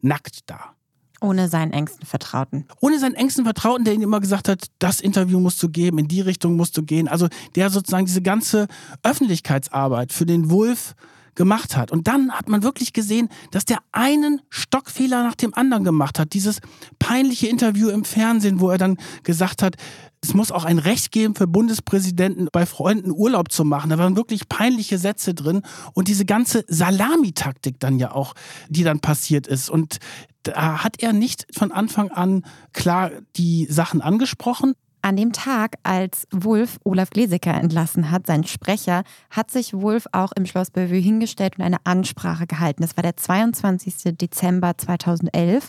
nackt 0.01 0.51
da. 0.51 0.75
Ohne 1.21 1.49
seinen 1.49 1.73
engsten 1.73 2.07
Vertrauten. 2.07 2.67
Ohne 2.81 2.99
seinen 2.99 3.15
engsten 3.15 3.45
Vertrauten, 3.45 3.85
der 3.85 3.95
ihm 3.95 4.03
immer 4.03 4.21
gesagt 4.21 4.49
hat, 4.49 4.67
das 4.79 5.01
Interview 5.01 5.41
musst 5.41 5.63
du 5.63 5.69
geben, 5.69 5.99
in 5.99 6.09
die 6.09 6.21
Richtung 6.21 6.57
musst 6.57 6.77
du 6.77 6.83
gehen. 6.83 7.09
Also 7.09 7.29
der 7.55 7.71
sozusagen 7.71 8.07
diese 8.07 8.23
ganze 8.23 8.67
Öffentlichkeitsarbeit 9.03 10.13
für 10.13 10.27
den 10.27 10.51
Wulff 10.51 10.95
gemacht 11.35 11.76
hat. 11.76 11.91
Und 11.93 12.09
dann 12.09 12.32
hat 12.32 12.49
man 12.49 12.62
wirklich 12.62 12.93
gesehen, 12.93 13.28
dass 13.51 13.64
der 13.64 13.78
einen 13.93 14.41
Stockfehler 14.49 15.22
nach 15.22 15.35
dem 15.35 15.55
anderen 15.55 15.85
gemacht 15.85 16.18
hat. 16.18 16.32
Dieses 16.32 16.61
peinliche 16.99 17.49
Interview 17.49 17.89
im 17.89 18.05
Fernsehen, 18.05 18.61
wo 18.61 18.70
er 18.70 18.78
dann 18.78 18.97
gesagt 19.22 19.62
hat, 19.62 19.76
es 20.22 20.32
muss 20.32 20.51
auch 20.51 20.64
ein 20.64 20.78
Recht 20.78 21.12
geben 21.12 21.35
für 21.35 21.47
Bundespräsidenten, 21.47 22.49
bei 22.51 22.64
Freunden 22.64 23.11
Urlaub 23.11 23.53
zu 23.53 23.62
machen. 23.64 23.91
Da 23.91 23.99
waren 23.99 24.16
wirklich 24.16 24.49
peinliche 24.49 24.97
Sätze 24.97 25.35
drin. 25.35 25.61
Und 25.93 26.09
diese 26.09 26.24
ganze 26.24 26.64
Salamitaktik 26.66 27.78
dann 27.78 27.99
ja 27.99 28.12
auch, 28.12 28.35
die 28.70 28.85
dann 28.85 29.01
passiert 29.01 29.47
ist. 29.47 29.68
Und 29.68 29.99
da 30.43 30.82
hat 30.82 31.03
er 31.03 31.12
nicht 31.12 31.47
von 31.55 31.72
Anfang 31.72 32.11
an 32.11 32.43
klar 32.72 33.11
die 33.37 33.66
Sachen 33.66 34.01
angesprochen. 34.01 34.74
An 35.05 35.17
dem 35.17 35.35
Tag, 35.35 35.77
als 35.83 36.27
Wulf 36.31 36.81
Olaf 36.83 37.11
Glesecker 37.11 37.53
entlassen 37.53 38.11
hat, 38.11 38.27
sein 38.27 38.43
Sprecher, 38.45 39.05
hat 39.29 39.51
sich 39.51 39.75
Wulf 39.75 40.07
auch 40.13 40.33
im 40.33 40.47
Schloss 40.47 40.71
Bellevue 40.71 40.97
hingestellt 40.97 41.59
und 41.59 41.63
eine 41.63 41.77
Ansprache 41.85 42.47
gehalten. 42.47 42.81
Das 42.81 42.97
war 42.97 43.03
der 43.03 43.15
22. 43.15 44.17
Dezember 44.17 44.79
2011. 44.79 45.69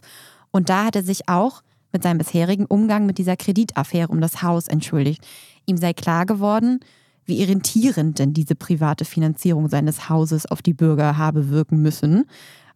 Und 0.52 0.70
da 0.70 0.86
hat 0.86 0.96
er 0.96 1.04
sich 1.04 1.28
auch 1.28 1.64
mit 1.92 2.02
seinem 2.02 2.20
bisherigen 2.20 2.66
Umgang 2.66 3.06
mit 3.06 3.18
dieser 3.18 3.36
Kreditaffäre 3.36 4.08
um 4.08 4.22
das 4.22 4.42
Haus 4.42 4.70
entschuldigt. 4.70 5.28
Ihm 5.66 5.76
sei 5.76 5.92
klar 5.92 6.26
geworden, 6.26 6.80
wie 7.26 7.42
irritierend 7.42 8.20
denn 8.20 8.34
diese 8.34 8.56
private 8.56 9.04
Finanzierung 9.04 9.68
seines 9.68 10.08
Hauses 10.08 10.46
auf 10.46 10.62
die 10.62 10.74
Bürger 10.74 11.18
habe 11.18 11.50
wirken 11.50 11.82
müssen. 11.82 12.24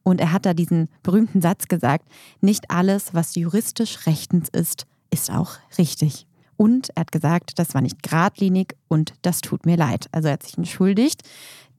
Und 0.04 0.20
er 0.20 0.34
hat 0.34 0.46
da 0.46 0.54
diesen 0.54 0.90
berühmten 1.04 1.40
Satz 1.40 1.70
gesagt, 1.70 2.06
nicht 2.42 2.70
alles, 2.70 3.14
was 3.14 3.36
juristisch 3.36 4.06
rechtens 4.08 4.50
ist, 4.50 4.88
ist 5.10 5.32
auch 5.32 5.52
richtig. 5.78 6.26
Und 6.60 6.90
er 6.90 7.02
hat 7.02 7.14
gesagt, 7.14 7.58
das 7.58 7.74
war 7.74 7.80
nicht 7.80 8.04
geradlinig 8.04 8.76
und 8.90 9.14
das 9.22 9.40
tut 9.40 9.66
mir 9.66 9.78
leid. 9.78 10.08
Also 10.12 10.28
er 10.28 10.34
hat 10.34 10.44
sich 10.44 10.58
entschuldigt. 10.58 11.22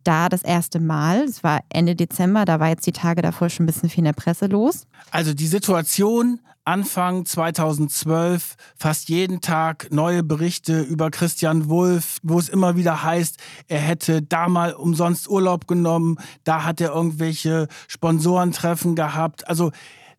Da 0.04 0.30
das 0.30 0.40
erste 0.40 0.80
Mal, 0.80 1.24
es 1.24 1.44
war 1.44 1.60
Ende 1.68 1.94
Dezember, 1.94 2.46
da 2.46 2.60
war 2.60 2.70
jetzt 2.70 2.86
die 2.86 2.92
Tage 2.92 3.20
davor 3.20 3.50
schon 3.50 3.64
ein 3.64 3.66
bisschen 3.66 3.90
viel 3.90 3.98
in 3.98 4.06
der 4.06 4.14
Presse 4.14 4.46
los. 4.46 4.86
Also 5.10 5.34
die 5.34 5.48
Situation 5.48 6.40
Anfang 6.64 7.26
2012 7.26 8.54
fast 8.74 9.10
jeden 9.10 9.42
Tag 9.42 9.88
neue 9.90 10.22
Berichte 10.22 10.80
über 10.80 11.10
Christian 11.10 11.68
Wulff, 11.68 12.16
wo 12.22 12.38
es 12.38 12.48
immer 12.48 12.76
wieder 12.76 13.02
heißt, 13.02 13.36
er 13.68 13.80
hätte 13.80 14.22
da 14.22 14.48
mal 14.48 14.72
umsonst 14.72 15.28
Urlaub 15.28 15.66
genommen, 15.66 16.16
da 16.44 16.64
hat 16.64 16.80
er 16.80 16.94
irgendwelche 16.94 17.68
Sponsorentreffen 17.86 18.94
gehabt. 18.94 19.46
Also 19.46 19.72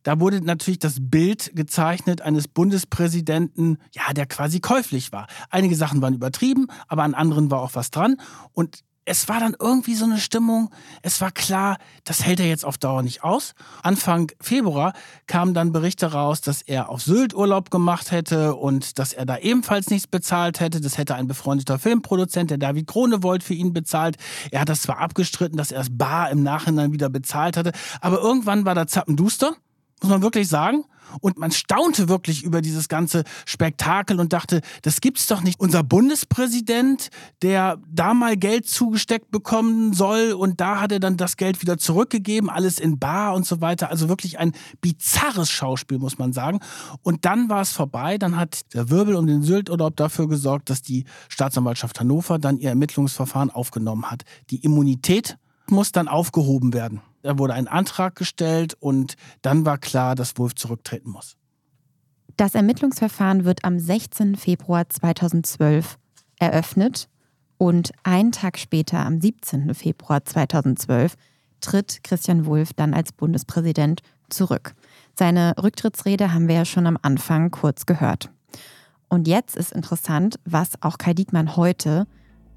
da 0.04 0.20
wurde 0.20 0.42
natürlich 0.42 0.80
das 0.80 0.98
Bild 1.00 1.52
gezeichnet 1.56 2.22
eines 2.22 2.48
Bundespräsidenten, 2.48 3.78
ja, 3.94 4.14
der 4.14 4.26
quasi 4.26 4.60
käuflich 4.60 5.12
war. 5.12 5.28
Einige 5.50 5.76
Sachen 5.76 6.02
waren 6.02 6.14
übertrieben, 6.14 6.68
aber 6.88 7.04
an 7.04 7.14
anderen 7.14 7.52
war 7.52 7.62
auch 7.62 7.76
was 7.76 7.92
dran. 7.92 8.18
Und 8.54 8.84
es 9.06 9.28
war 9.28 9.40
dann 9.40 9.56
irgendwie 9.60 9.96
so 9.96 10.06
eine 10.06 10.20
Stimmung, 10.20 10.70
es 11.02 11.22
war 11.22 11.32
klar, 11.32 11.78
das 12.04 12.24
hält 12.24 12.40
er 12.40 12.48
jetzt 12.48 12.64
auf 12.64 12.78
Dauer 12.78 13.02
nicht 13.02 13.24
aus. 13.24 13.54
Anfang 13.82 14.32
Februar 14.40 14.94
kamen 15.26 15.54
dann 15.54 15.72
Berichte 15.72 16.12
raus, 16.12 16.42
dass 16.42 16.62
er 16.62 16.90
auf 16.90 17.02
Sylt 17.02 17.34
Urlaub 17.34 17.72
gemacht 17.72 18.12
hätte 18.12 18.56
und 18.56 19.00
dass 19.00 19.14
er 19.14 19.26
da 19.26 19.38
ebenfalls 19.38 19.90
nichts 19.90 20.08
bezahlt 20.08 20.60
hätte. 20.60 20.82
Das 20.82 20.98
hätte 21.00 21.16
ein 21.16 21.28
befreundeter 21.28 21.80
Filmproduzent, 21.80 22.52
der 22.52 22.60
David 22.60 22.88
Kronewold, 22.88 23.44
für 23.44 23.56
ihn 23.56 23.74
bezahlt. 23.74 24.18
Er 24.52 24.62
hat 24.62 24.70
das 24.70 24.84
zwar 24.84 25.00
abgestritten, 25.00 25.58
dass 25.58 25.72
er 25.72 25.82
es 25.82 25.98
bar 25.98 26.30
im 26.30 26.44
Nachhinein 26.44 26.94
wieder 26.94 27.10
bezahlt 27.10 27.58
hatte, 27.58 27.72
aber 28.02 28.20
irgendwann 28.20 28.66
war 28.66 28.76
da 28.76 28.86
Zappenduster 28.86 29.56
muss 30.02 30.10
man 30.10 30.22
wirklich 30.22 30.48
sagen. 30.48 30.84
Und 31.20 31.38
man 31.38 31.52
staunte 31.52 32.08
wirklich 32.08 32.44
über 32.44 32.62
dieses 32.62 32.88
ganze 32.88 33.24
Spektakel 33.46 34.20
und 34.20 34.32
dachte, 34.32 34.62
das 34.82 35.02
gibt's 35.02 35.28
doch 35.28 35.42
nicht. 35.42 35.60
Unser 35.60 35.84
Bundespräsident, 35.84 37.10
der 37.42 37.80
da 37.92 38.14
mal 38.14 38.38
Geld 38.38 38.68
zugesteckt 38.68 39.30
bekommen 39.30 39.94
soll 39.94 40.32
und 40.32 40.62
da 40.62 40.80
hat 40.80 40.92
er 40.92 41.00
dann 41.00 41.18
das 41.18 41.36
Geld 41.36 41.62
wieder 41.62 41.78
zurückgegeben, 41.78 42.50
alles 42.50 42.80
in 42.80 42.98
Bar 42.98 43.34
und 43.34 43.46
so 43.46 43.60
weiter. 43.62 43.90
Also 43.90 44.08
wirklich 44.10 44.40
ein 44.40 44.54
bizarres 44.80 45.50
Schauspiel, 45.50 46.00
muss 46.00 46.18
man 46.18 46.34
sagen. 46.34 46.60
Und 47.02 47.26
dann 47.26 47.50
war 47.50 47.62
es 47.62 47.72
vorbei. 47.72 48.18
Dann 48.18 48.38
hat 48.38 48.62
der 48.74 48.90
Wirbel 48.90 49.16
um 49.16 49.28
den 49.28 49.44
Sylturlaub 49.44 49.96
dafür 49.98 50.30
gesorgt, 50.30 50.70
dass 50.70 50.82
die 50.82 51.06
Staatsanwaltschaft 51.28 52.00
Hannover 52.00 52.40
dann 52.40 52.58
ihr 52.58 52.70
Ermittlungsverfahren 52.70 53.50
aufgenommen 53.50 54.10
hat. 54.10 54.24
Die 54.50 54.64
Immunität 54.64 55.38
muss 55.72 55.92
dann 55.92 56.08
aufgehoben 56.08 56.74
werden. 56.74 57.02
Da 57.22 57.38
wurde 57.38 57.54
ein 57.54 57.68
Antrag 57.68 58.16
gestellt 58.16 58.76
und 58.80 59.16
dann 59.42 59.66
war 59.66 59.78
klar, 59.78 60.16
dass 60.16 60.38
Wolf 60.38 60.56
zurücktreten 60.56 61.10
muss. 61.10 61.38
Das 62.38 62.56
Ermittlungsverfahren 62.56 63.46
wird 63.46 63.64
am 63.64 63.80
16. 63.80 64.36
Februar 64.36 64.90
2012 64.90 65.98
eröffnet 66.40 67.08
und 67.58 67.92
einen 68.04 68.32
Tag 68.32 68.58
später, 68.58 69.06
am 69.06 69.22
17. 69.22 69.76
Februar 69.76 70.26
2012, 70.26 71.16
tritt 71.60 72.04
Christian 72.04 72.48
Wulff 72.48 72.74
dann 72.74 72.94
als 72.94 73.12
Bundespräsident 73.12 74.02
zurück. 74.30 74.74
Seine 75.16 75.54
Rücktrittsrede 75.62 76.34
haben 76.34 76.48
wir 76.48 76.56
ja 76.56 76.66
schon 76.66 76.88
am 76.88 76.98
Anfang 77.02 77.52
kurz 77.52 77.86
gehört. 77.86 78.32
Und 79.10 79.28
jetzt 79.28 79.56
ist 79.56 79.74
interessant, 79.74 80.40
was 80.46 80.82
auch 80.82 80.98
Kai 80.98 81.14
Diekmann 81.14 81.56
heute 81.56 82.08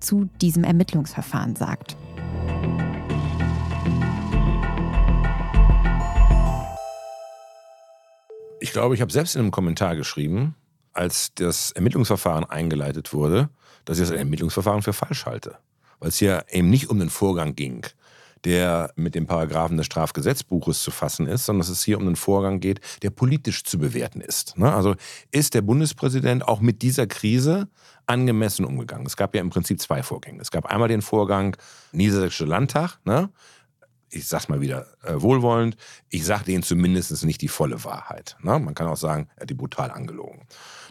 zu 0.00 0.30
diesem 0.40 0.64
Ermittlungsverfahren 0.64 1.56
sagt. 1.56 1.96
Ich 8.64 8.72
glaube, 8.72 8.94
ich 8.94 9.02
habe 9.02 9.12
selbst 9.12 9.34
in 9.34 9.42
einem 9.42 9.50
Kommentar 9.50 9.94
geschrieben, 9.94 10.54
als 10.94 11.34
das 11.34 11.70
Ermittlungsverfahren 11.72 12.46
eingeleitet 12.46 13.12
wurde, 13.12 13.50
dass 13.84 13.98
ich 13.98 14.08
das 14.08 14.16
Ermittlungsverfahren 14.16 14.80
für 14.80 14.94
falsch 14.94 15.26
halte. 15.26 15.58
Weil 16.00 16.08
es 16.08 16.16
hier 16.16 16.46
eben 16.48 16.70
nicht 16.70 16.88
um 16.88 16.98
den 16.98 17.10
Vorgang 17.10 17.54
ging, 17.56 17.84
der 18.44 18.90
mit 18.96 19.14
den 19.14 19.26
Paragraphen 19.26 19.76
des 19.76 19.84
Strafgesetzbuches 19.84 20.82
zu 20.82 20.90
fassen 20.90 21.26
ist, 21.26 21.44
sondern 21.44 21.60
dass 21.60 21.68
es 21.68 21.84
hier 21.84 21.98
um 21.98 22.06
einen 22.06 22.16
Vorgang 22.16 22.58
geht, 22.58 22.80
der 23.02 23.10
politisch 23.10 23.64
zu 23.64 23.78
bewerten 23.78 24.22
ist. 24.22 24.56
Ne? 24.56 24.72
Also 24.72 24.94
ist 25.30 25.52
der 25.52 25.60
Bundespräsident 25.60 26.48
auch 26.48 26.62
mit 26.62 26.80
dieser 26.80 27.06
Krise 27.06 27.68
angemessen 28.06 28.64
umgegangen? 28.64 29.04
Es 29.04 29.18
gab 29.18 29.34
ja 29.34 29.42
im 29.42 29.50
Prinzip 29.50 29.78
zwei 29.78 30.02
Vorgänge. 30.02 30.40
Es 30.40 30.50
gab 30.50 30.64
einmal 30.64 30.88
den 30.88 31.02
Vorgang 31.02 31.54
Niedersächsischer 31.92 32.46
Landtag, 32.46 32.96
ne? 33.04 33.28
Ich 34.10 34.26
sag's 34.26 34.48
mal 34.48 34.60
wieder 34.60 34.86
äh, 35.02 35.20
wohlwollend, 35.20 35.76
ich 36.08 36.24
sage 36.24 36.44
denen 36.44 36.62
zumindest 36.62 37.24
nicht 37.24 37.40
die 37.40 37.48
volle 37.48 37.84
Wahrheit. 37.84 38.36
Ne? 38.42 38.58
Man 38.58 38.74
kann 38.74 38.86
auch 38.86 38.96
sagen, 38.96 39.28
er 39.36 39.42
hat 39.42 39.50
die 39.50 39.54
brutal 39.54 39.90
angelogen. 39.90 40.46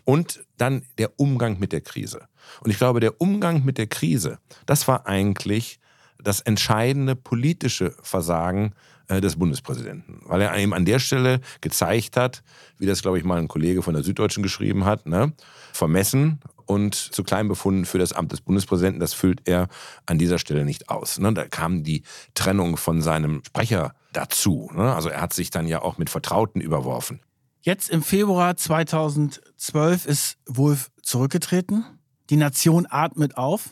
Und 0.05 0.45
dann 0.57 0.86
der 0.97 1.20
Umgang 1.20 1.59
mit 1.59 1.72
der 1.72 1.82
Krise. 1.82 2.28
Und 2.61 2.72
ich 2.72 2.78
glaube, 2.78 2.99
der 2.99 3.22
Umgang 3.22 3.64
mit 3.64 3.78
der 3.78 3.88
Krise, 3.88 4.39
das 4.66 4.88
war 4.88 5.07
eigentlich 5.07 5.80
das 6.18 6.41
entscheidende 6.41 7.16
politische 7.16 7.95
Versagen 8.01 8.74
äh, 9.07 9.22
des 9.22 9.36
Bundespräsidenten, 9.36 10.22
weil 10.26 10.41
er 10.41 10.55
eben 10.57 10.74
an 10.74 10.86
der 10.86 10.99
Stelle 10.99 11.41
gezeigt 11.61 12.16
hat, 12.18 12.43
wie 12.78 12.86
das, 12.86 13.01
glaube 13.01 13.18
ich, 13.18 13.24
mal 13.24 13.39
ein 13.39 13.47
Kollege 13.47 13.82
von 13.82 13.93
der 13.93 14.03
Süddeutschen 14.03 14.43
geschrieben 14.43 14.86
hat, 14.86 15.05
ne? 15.05 15.34
vermessen 15.74 16.39
und 16.66 16.95
zu 16.95 17.24
klein 17.24 17.47
befunden 17.47 17.86
für 17.86 17.97
das 17.97 18.14
Amt 18.14 18.32
des 18.32 18.41
Bundespräsidenten. 18.41 18.99
Das 18.99 19.14
füllt 19.14 19.41
er 19.47 19.68
an 20.05 20.18
dieser 20.18 20.39
Stelle 20.39 20.66
nicht 20.66 20.89
aus. 20.89 21.20
Ne? 21.20 21.34
Da 21.34 21.47
kam 21.47 21.84
die 21.84 22.03
Trennung 22.34 22.78
von 22.78 23.01
seinem 23.01 23.41
Sprecher 23.45 23.95
dazu. 24.11 24.70
Ne? 24.74 24.93
Also 24.93 25.09
er 25.09 25.22
hat 25.22 25.34
sich 25.34 25.49
dann 25.49 25.68
ja 25.68 25.82
auch 25.82 25.97
mit 25.97 26.09
Vertrauten 26.09 26.61
überworfen. 26.61 27.20
Jetzt 27.61 27.89
im 27.89 28.03
Februar 28.03 28.57
2012 28.57 30.05
ist 30.05 30.38
Wolf 30.45 30.91
zurückgetreten. 31.01 31.86
Die 32.30 32.36
Nation 32.36 32.88
atmet 32.89 33.38
auf, 33.38 33.70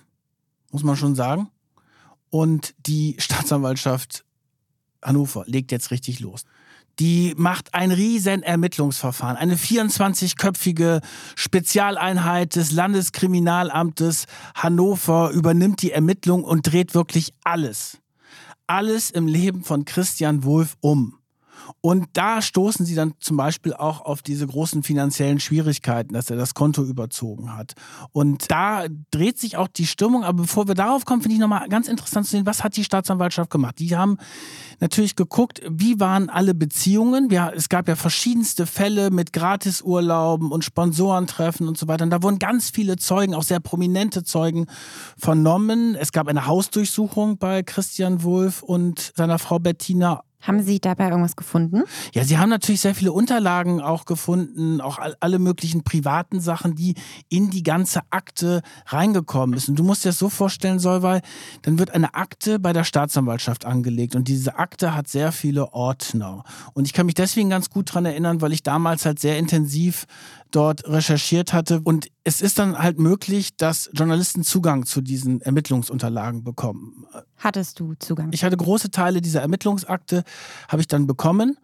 muss 0.71 0.83
man 0.83 0.95
schon 0.95 1.15
sagen. 1.15 1.49
Und 2.29 2.73
die 2.87 3.15
Staatsanwaltschaft 3.19 4.23
Hannover 5.01 5.43
legt 5.45 5.71
jetzt 5.71 5.91
richtig 5.91 6.19
los. 6.19 6.45
Die 6.99 7.33
macht 7.37 7.73
ein 7.73 7.91
riesen 7.91 8.43
Ermittlungsverfahren. 8.43 9.37
Eine 9.37 9.55
24-köpfige 9.55 11.01
Spezialeinheit 11.35 12.55
des 12.55 12.71
Landeskriminalamtes 12.71 14.25
Hannover 14.55 15.31
übernimmt 15.31 15.81
die 15.81 15.91
Ermittlung 15.91 16.43
und 16.43 16.71
dreht 16.71 16.93
wirklich 16.93 17.33
alles. 17.43 17.97
Alles 18.67 19.09
im 19.11 19.27
Leben 19.27 19.63
von 19.63 19.85
Christian 19.85 20.43
Wulff 20.43 20.77
um. 20.81 21.20
Und 21.81 22.07
da 22.13 22.41
stoßen 22.41 22.85
sie 22.85 22.95
dann 22.95 23.13
zum 23.19 23.37
Beispiel 23.37 23.73
auch 23.73 24.01
auf 24.01 24.21
diese 24.21 24.45
großen 24.45 24.83
finanziellen 24.83 25.39
Schwierigkeiten, 25.39 26.13
dass 26.13 26.29
er 26.29 26.37
das 26.37 26.53
Konto 26.53 26.83
überzogen 26.83 27.55
hat. 27.55 27.73
Und 28.11 28.51
da 28.51 28.85
dreht 29.11 29.39
sich 29.39 29.57
auch 29.57 29.67
die 29.67 29.87
Stimmung. 29.87 30.23
Aber 30.23 30.43
bevor 30.43 30.67
wir 30.67 30.75
darauf 30.75 31.05
kommen, 31.05 31.21
finde 31.21 31.35
ich 31.35 31.41
nochmal 31.41 31.67
ganz 31.69 31.87
interessant 31.87 32.25
zu 32.25 32.31
sehen, 32.31 32.45
was 32.45 32.63
hat 32.63 32.75
die 32.77 32.83
Staatsanwaltschaft 32.83 33.49
gemacht? 33.49 33.79
Die 33.79 33.95
haben 33.95 34.17
natürlich 34.79 35.15
geguckt, 35.15 35.61
wie 35.69 35.99
waren 35.99 36.29
alle 36.29 36.53
Beziehungen. 36.53 37.29
Ja, 37.29 37.49
es 37.49 37.69
gab 37.69 37.87
ja 37.87 37.95
verschiedenste 37.95 38.65
Fälle 38.65 39.11
mit 39.11 39.33
Gratisurlauben 39.33 40.51
und 40.51 40.63
Sponsorentreffen 40.63 41.67
und 41.67 41.77
so 41.77 41.87
weiter. 41.87 42.03
Und 42.03 42.11
da 42.11 42.21
wurden 42.21 42.39
ganz 42.39 42.69
viele 42.69 42.97
Zeugen, 42.97 43.33
auch 43.33 43.43
sehr 43.43 43.59
prominente 43.59 44.23
Zeugen 44.23 44.67
vernommen. 45.17 45.95
Es 45.95 46.11
gab 46.11 46.27
eine 46.27 46.47
Hausdurchsuchung 46.47 47.37
bei 47.37 47.63
Christian 47.63 48.23
Wulff 48.23 48.61
und 48.61 49.13
seiner 49.15 49.39
Frau 49.39 49.59
Bettina 49.59 50.23
haben 50.41 50.61
Sie 50.61 50.79
dabei 50.79 51.09
irgendwas 51.09 51.35
gefunden? 51.35 51.83
Ja, 52.13 52.23
Sie 52.23 52.37
haben 52.37 52.49
natürlich 52.49 52.81
sehr 52.81 52.95
viele 52.95 53.11
Unterlagen 53.11 53.81
auch 53.81 54.05
gefunden, 54.05 54.81
auch 54.81 54.99
alle 55.19 55.39
möglichen 55.39 55.83
privaten 55.83 56.39
Sachen, 56.39 56.75
die 56.75 56.95
in 57.29 57.49
die 57.49 57.63
ganze 57.63 58.01
Akte 58.09 58.61
reingekommen 58.87 59.59
sind. 59.59 59.77
Du 59.77 59.83
musst 59.83 60.03
dir 60.03 60.09
das 60.09 60.19
so 60.19 60.29
vorstellen, 60.29 60.79
Solvay, 60.79 61.21
dann 61.61 61.79
wird 61.79 61.91
eine 61.91 62.13
Akte 62.13 62.59
bei 62.59 62.73
der 62.73 62.83
Staatsanwaltschaft 62.83 63.65
angelegt 63.65 64.15
und 64.15 64.27
diese 64.27 64.57
Akte 64.57 64.95
hat 64.95 65.07
sehr 65.07 65.31
viele 65.31 65.73
Ordner. 65.73 66.43
Und 66.73 66.85
ich 66.85 66.93
kann 66.93 67.05
mich 67.05 67.15
deswegen 67.15 67.49
ganz 67.49 67.69
gut 67.69 67.89
daran 67.89 68.05
erinnern, 68.05 68.41
weil 68.41 68.53
ich 68.53 68.63
damals 68.63 69.05
halt 69.05 69.19
sehr 69.19 69.37
intensiv 69.37 70.05
dort 70.51 70.87
recherchiert 70.87 71.53
hatte. 71.53 71.81
Und 71.83 72.07
es 72.23 72.41
ist 72.41 72.59
dann 72.59 72.77
halt 72.77 72.99
möglich, 72.99 73.55
dass 73.57 73.89
Journalisten 73.93 74.43
Zugang 74.43 74.85
zu 74.85 75.01
diesen 75.01 75.41
Ermittlungsunterlagen 75.41 76.43
bekommen. 76.43 77.05
Hattest 77.37 77.79
du 77.79 77.93
Zugang? 77.95 78.29
Ich 78.31 78.43
hatte 78.43 78.57
große 78.57 78.91
Teile 78.91 79.21
dieser 79.21 79.41
Ermittlungsakte, 79.41 80.23
habe 80.67 80.81
ich 80.81 80.87
dann 80.87 81.07
bekommen. 81.07 81.57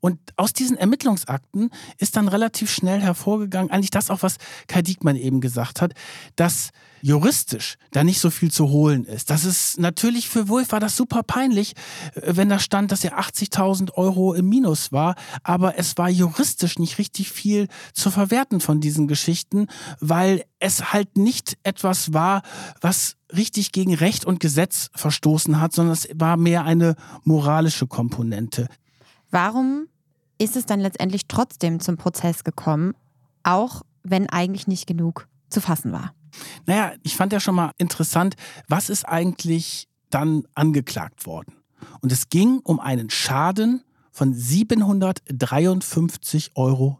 Und 0.00 0.18
aus 0.36 0.52
diesen 0.52 0.76
Ermittlungsakten 0.76 1.70
ist 1.98 2.16
dann 2.16 2.28
relativ 2.28 2.70
schnell 2.70 3.00
hervorgegangen, 3.00 3.70
eigentlich 3.70 3.90
das 3.90 4.10
auch, 4.10 4.22
was 4.22 4.36
Kai 4.66 4.82
Diekmann 4.82 5.16
eben 5.16 5.40
gesagt 5.40 5.80
hat, 5.80 5.92
dass 6.36 6.70
juristisch 7.00 7.76
da 7.92 8.04
nicht 8.04 8.20
so 8.20 8.30
viel 8.30 8.50
zu 8.50 8.68
holen 8.70 9.04
ist. 9.04 9.30
Das 9.30 9.44
ist 9.44 9.78
natürlich 9.78 10.28
für 10.28 10.48
Wolf 10.48 10.72
war 10.72 10.80
das 10.80 10.96
super 10.96 11.22
peinlich, 11.22 11.74
äh, 12.14 12.36
wenn 12.36 12.48
da 12.48 12.58
stand, 12.58 12.92
dass 12.92 13.04
er 13.04 13.18
80.000 13.18 13.94
Euro 13.94 14.34
im 14.34 14.48
Minus 14.48 14.92
war, 14.92 15.14
aber 15.42 15.78
es 15.78 15.96
war 15.96 16.08
juristisch 16.08 16.78
nicht 16.78 16.98
richtig 16.98 17.30
viel 17.30 17.68
zu 17.92 18.10
verwerten 18.10 18.60
von 18.60 18.80
diesen 18.80 19.08
Geschichten, 19.08 19.68
weil 20.00 20.44
es 20.58 20.92
halt 20.92 21.16
nicht 21.16 21.56
etwas 21.62 22.12
war, 22.12 22.42
was 22.80 23.16
richtig 23.34 23.72
gegen 23.72 23.94
Recht 23.94 24.24
und 24.24 24.40
Gesetz 24.40 24.90
verstoßen 24.94 25.60
hat, 25.60 25.72
sondern 25.72 25.92
es 25.92 26.08
war 26.14 26.36
mehr 26.36 26.64
eine 26.64 26.96
moralische 27.24 27.86
Komponente. 27.86 28.68
Warum 29.30 29.88
ist 30.38 30.56
es 30.56 30.66
dann 30.66 30.80
letztendlich 30.80 31.28
trotzdem 31.28 31.80
zum 31.80 31.96
Prozess 31.96 32.44
gekommen, 32.44 32.94
auch 33.42 33.82
wenn 34.02 34.28
eigentlich 34.28 34.66
nicht 34.66 34.86
genug 34.86 35.28
zu 35.50 35.60
fassen 35.60 35.92
war? 35.92 36.14
Naja, 36.66 36.92
ich 37.02 37.16
fand 37.16 37.32
ja 37.32 37.40
schon 37.40 37.54
mal 37.54 37.72
interessant, 37.78 38.34
was 38.68 38.90
ist 38.90 39.04
eigentlich 39.04 39.88
dann 40.10 40.44
angeklagt 40.54 41.26
worden? 41.26 41.54
Und 42.00 42.12
es 42.12 42.28
ging 42.28 42.60
um 42.62 42.80
einen 42.80 43.10
Schaden 43.10 43.82
von 44.10 44.34
753,90 44.34 46.50
Euro. 46.54 46.98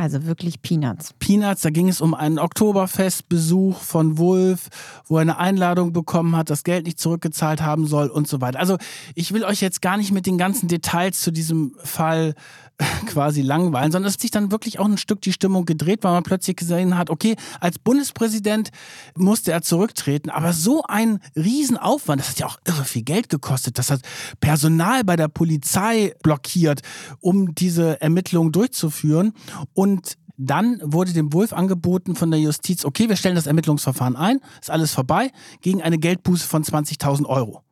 Also 0.00 0.24
wirklich 0.24 0.62
Peanuts. 0.62 1.12
Peanuts, 1.18 1.60
da 1.60 1.68
ging 1.68 1.90
es 1.90 2.00
um 2.00 2.14
einen 2.14 2.38
Oktoberfestbesuch 2.38 3.76
von 3.76 4.16
Wolf, 4.16 4.70
wo 5.06 5.16
er 5.16 5.20
eine 5.20 5.36
Einladung 5.36 5.92
bekommen 5.92 6.36
hat, 6.36 6.48
das 6.48 6.64
Geld 6.64 6.86
nicht 6.86 6.98
zurückgezahlt 6.98 7.60
haben 7.60 7.86
soll 7.86 8.08
und 8.08 8.26
so 8.26 8.40
weiter. 8.40 8.60
Also 8.60 8.78
ich 9.14 9.34
will 9.34 9.44
euch 9.44 9.60
jetzt 9.60 9.82
gar 9.82 9.98
nicht 9.98 10.10
mit 10.10 10.24
den 10.24 10.38
ganzen 10.38 10.68
Details 10.68 11.20
zu 11.20 11.30
diesem 11.30 11.74
Fall 11.84 12.34
quasi 13.06 13.42
langweilen, 13.42 13.92
sondern 13.92 14.08
es 14.08 14.14
hat 14.14 14.20
sich 14.20 14.30
dann 14.30 14.50
wirklich 14.50 14.78
auch 14.78 14.86
ein 14.86 14.98
Stück 14.98 15.20
die 15.20 15.32
Stimmung 15.32 15.64
gedreht, 15.64 16.02
weil 16.02 16.12
man 16.12 16.22
plötzlich 16.22 16.56
gesehen 16.56 16.96
hat, 16.96 17.10
okay, 17.10 17.36
als 17.60 17.78
Bundespräsident 17.78 18.70
musste 19.16 19.52
er 19.52 19.62
zurücktreten, 19.62 20.30
aber 20.30 20.52
so 20.52 20.82
ein 20.84 21.20
Riesenaufwand, 21.36 22.20
das 22.20 22.30
hat 22.30 22.38
ja 22.38 22.46
auch 22.46 22.58
irre 22.66 22.84
viel 22.84 23.02
Geld 23.02 23.28
gekostet, 23.28 23.78
das 23.78 23.90
hat 23.90 24.00
Personal 24.40 25.04
bei 25.04 25.16
der 25.16 25.28
Polizei 25.28 26.14
blockiert, 26.22 26.80
um 27.20 27.54
diese 27.54 28.00
Ermittlungen 28.00 28.52
durchzuführen 28.52 29.32
und 29.74 29.89
dann 30.36 30.80
wurde 30.82 31.12
dem 31.12 31.32
Wolf 31.32 31.52
angeboten 31.52 32.16
von 32.16 32.30
der 32.30 32.40
Justiz, 32.40 32.84
okay, 32.84 33.08
wir 33.08 33.16
stellen 33.16 33.34
das 33.34 33.46
Ermittlungsverfahren 33.46 34.16
ein, 34.16 34.40
ist 34.60 34.70
alles 34.70 34.94
vorbei, 34.94 35.30
gegen 35.60 35.82
eine 35.82 35.98
Geldbuße 35.98 36.46
von 36.46 36.64
20.000 36.64 37.26
Euro. 37.26 37.62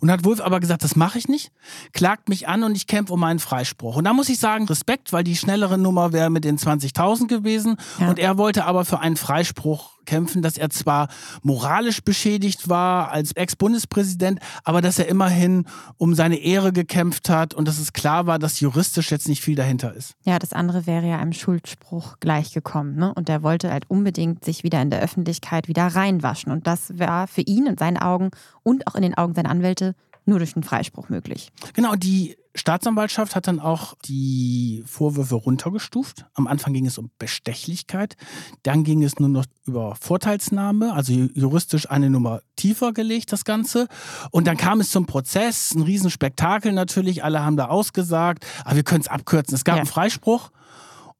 Und 0.00 0.10
hat 0.10 0.24
Wolf 0.24 0.40
aber 0.40 0.60
gesagt, 0.60 0.84
das 0.84 0.96
mache 0.96 1.18
ich 1.18 1.28
nicht, 1.28 1.50
klagt 1.92 2.28
mich 2.28 2.46
an 2.46 2.62
und 2.62 2.76
ich 2.76 2.86
kämpfe 2.86 3.14
um 3.14 3.20
meinen 3.20 3.38
Freispruch. 3.38 3.96
Und 3.96 4.04
da 4.04 4.12
muss 4.12 4.28
ich 4.28 4.38
sagen, 4.38 4.66
Respekt, 4.66 5.12
weil 5.12 5.24
die 5.24 5.36
schnellere 5.36 5.78
Nummer 5.78 6.12
wäre 6.12 6.28
mit 6.28 6.44
den 6.44 6.58
20.000 6.58 7.26
gewesen. 7.26 7.76
Ja. 7.98 8.10
Und 8.10 8.18
er 8.18 8.36
wollte 8.36 8.66
aber 8.66 8.84
für 8.84 9.00
einen 9.00 9.16
Freispruch 9.16 9.97
kämpfen, 10.08 10.40
dass 10.40 10.56
er 10.56 10.70
zwar 10.70 11.08
moralisch 11.42 12.02
beschädigt 12.02 12.68
war 12.68 13.10
als 13.10 13.32
Ex-Bundespräsident, 13.32 14.40
aber 14.64 14.80
dass 14.80 14.98
er 14.98 15.06
immerhin 15.06 15.66
um 15.98 16.14
seine 16.14 16.36
Ehre 16.36 16.72
gekämpft 16.72 17.28
hat 17.28 17.52
und 17.52 17.68
dass 17.68 17.78
es 17.78 17.92
klar 17.92 18.26
war, 18.26 18.38
dass 18.38 18.58
juristisch 18.60 19.10
jetzt 19.10 19.28
nicht 19.28 19.42
viel 19.42 19.54
dahinter 19.54 19.92
ist. 19.94 20.14
Ja, 20.24 20.38
das 20.38 20.54
andere 20.54 20.86
wäre 20.86 21.06
ja 21.06 21.18
einem 21.18 21.34
Schuldspruch 21.34 22.16
gleichgekommen. 22.20 22.96
Ne? 22.96 23.12
Und 23.14 23.28
er 23.28 23.42
wollte 23.42 23.70
halt 23.70 23.84
unbedingt 23.88 24.44
sich 24.44 24.64
wieder 24.64 24.80
in 24.80 24.88
der 24.88 25.02
Öffentlichkeit 25.02 25.68
wieder 25.68 25.86
reinwaschen. 25.86 26.50
Und 26.50 26.66
das 26.66 26.98
war 26.98 27.26
für 27.28 27.42
ihn 27.42 27.66
in 27.66 27.76
seinen 27.76 27.98
Augen 27.98 28.30
und 28.62 28.86
auch 28.86 28.94
in 28.94 29.02
den 29.02 29.14
Augen 29.14 29.34
seiner 29.34 29.50
Anwälte 29.50 29.94
nur 30.28 30.38
durch 30.38 30.54
einen 30.54 30.62
Freispruch 30.62 31.08
möglich. 31.08 31.50
Genau, 31.74 31.94
die 31.94 32.36
Staatsanwaltschaft 32.54 33.36
hat 33.36 33.46
dann 33.46 33.60
auch 33.60 33.94
die 34.04 34.82
Vorwürfe 34.86 35.36
runtergestuft. 35.36 36.26
Am 36.34 36.46
Anfang 36.46 36.72
ging 36.72 36.86
es 36.86 36.98
um 36.98 37.10
Bestechlichkeit, 37.18 38.16
dann 38.62 38.84
ging 38.84 39.02
es 39.02 39.18
nur 39.18 39.28
noch 39.28 39.44
über 39.64 39.94
Vorteilsnahme, 39.94 40.92
also 40.92 41.12
juristisch 41.12 41.88
eine 41.90 42.10
Nummer 42.10 42.40
tiefer 42.56 42.92
gelegt, 42.92 43.32
das 43.32 43.44
Ganze. 43.44 43.86
Und 44.30 44.46
dann 44.46 44.56
kam 44.56 44.80
es 44.80 44.90
zum 44.90 45.06
Prozess, 45.06 45.74
ein 45.74 45.82
Riesenspektakel 45.82 46.72
natürlich, 46.72 47.24
alle 47.24 47.44
haben 47.44 47.56
da 47.56 47.66
ausgesagt, 47.66 48.44
aber 48.64 48.76
wir 48.76 48.84
können 48.84 49.02
es 49.02 49.08
abkürzen. 49.08 49.54
Es 49.54 49.64
gab 49.64 49.76
ja. 49.76 49.82
einen 49.82 49.88
Freispruch 49.88 50.50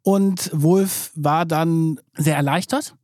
und 0.03 0.51
Wolf 0.53 1.13
war 1.15 1.47
dann 1.47 2.01
sehr 2.17 2.37
erleichtert 2.37 2.95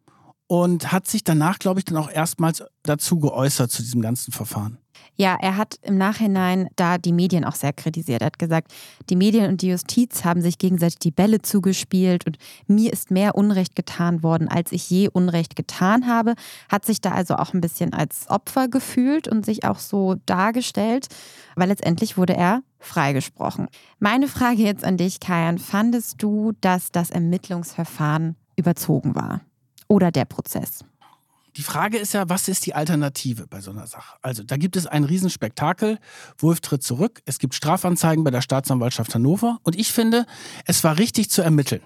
und 0.47 0.93
hat 0.93 1.07
sich 1.07 1.25
danach, 1.25 1.59
glaube 1.59 1.81
ich, 1.81 1.85
dann 1.85 1.97
auch 1.97 2.11
erstmals 2.11 2.63
dazu 2.83 3.19
geäußert 3.19 3.71
zu 3.71 3.83
diesem 3.83 4.01
ganzen 4.03 4.33
Verfahren. 4.33 4.79
Ja, 5.17 5.37
er 5.41 5.57
hat 5.57 5.77
im 5.83 5.97
Nachhinein 5.97 6.69
da 6.75 6.99
die 6.99 7.13
Medien 7.13 7.45
auch 7.45 7.55
sehr 7.55 7.73
kritisiert. 7.73 8.23
Er 8.23 8.27
hat 8.27 8.39
gesagt, 8.39 8.73
die 9.11 9.17
Medien 9.17 9.49
und 9.49 9.63
die 9.63 9.69
Justiz 9.69 10.25
haben 10.25 10.43
sich 10.43 10.59
gegenseitig 10.59 10.99
die 10.99 11.13
Bälle 11.13 11.41
zugespielt 11.41 12.27
und 12.27 12.37
mir 12.67 12.93
ist 12.93 13.13
mehr 13.13 13.37
Unrecht 13.37 13.77
getan 13.77 14.25
worden, 14.25 14.49
als 14.49 14.73
ich 14.73 14.91
je 14.91 15.09
Unrecht 15.09 15.55
getan 15.55 16.09
habe. 16.09 16.35
Hat 16.69 16.85
sich 16.85 17.01
da 17.01 17.13
also 17.13 17.37
auch 17.37 17.55
ein 17.55 17.61
bisschen 17.61 17.93
als 17.93 18.29
Opfer 18.29 18.67
gefühlt 18.69 19.29
und 19.29 19.47
sich 19.47 19.65
auch 19.65 19.79
so 19.79 20.17
dargestellt, 20.27 21.07
weil 21.55 21.69
letztendlich 21.69 22.17
wurde 22.17 22.35
er 22.35 22.63
freigesprochen. 22.81 23.69
Meine 24.01 24.27
Frage 24.27 24.63
jetzt 24.63 24.85
an 24.85 24.97
dich, 24.97 25.21
Kajan, 25.21 25.59
fandest 25.59 26.23
du, 26.23 26.53
dass 26.61 26.91
das 26.91 27.11
Ermittlungsverfahren 27.11 28.37
überzogen 28.57 29.15
war? 29.15 29.43
Oder 29.89 30.11
der 30.11 30.25
Prozess? 30.25 30.85
Die 31.57 31.63
Frage 31.63 31.99
ist 31.99 32.15
ja, 32.15 32.29
was 32.29 32.49
ist 32.49 32.67
die 32.67 32.75
Alternative 32.75 33.47
bei 33.47 33.61
so 33.61 33.71
einer 33.71 33.87
Sache? 33.87 34.17
Also, 34.23 34.43
da 34.43 34.57
gibt 34.57 34.77
es 34.77 34.87
ein 34.87 35.05
Riesenspektakel. 35.05 35.99
Wolf 36.39 36.61
tritt 36.61 36.83
zurück. 36.83 37.23
Es 37.27 37.39
gibt 37.39 37.55
Strafanzeigen 37.55 38.25
bei 38.25 38.31
der 38.31 38.41
Staatsanwaltschaft 38.41 39.15
Hannover. 39.15 39.59
Und 39.63 39.79
ich 39.79 39.93
finde, 39.93 40.27
es 40.67 40.83
war 40.83 40.99
richtig 40.99 41.31
zu 41.31 41.43
ermitteln. 41.43 41.83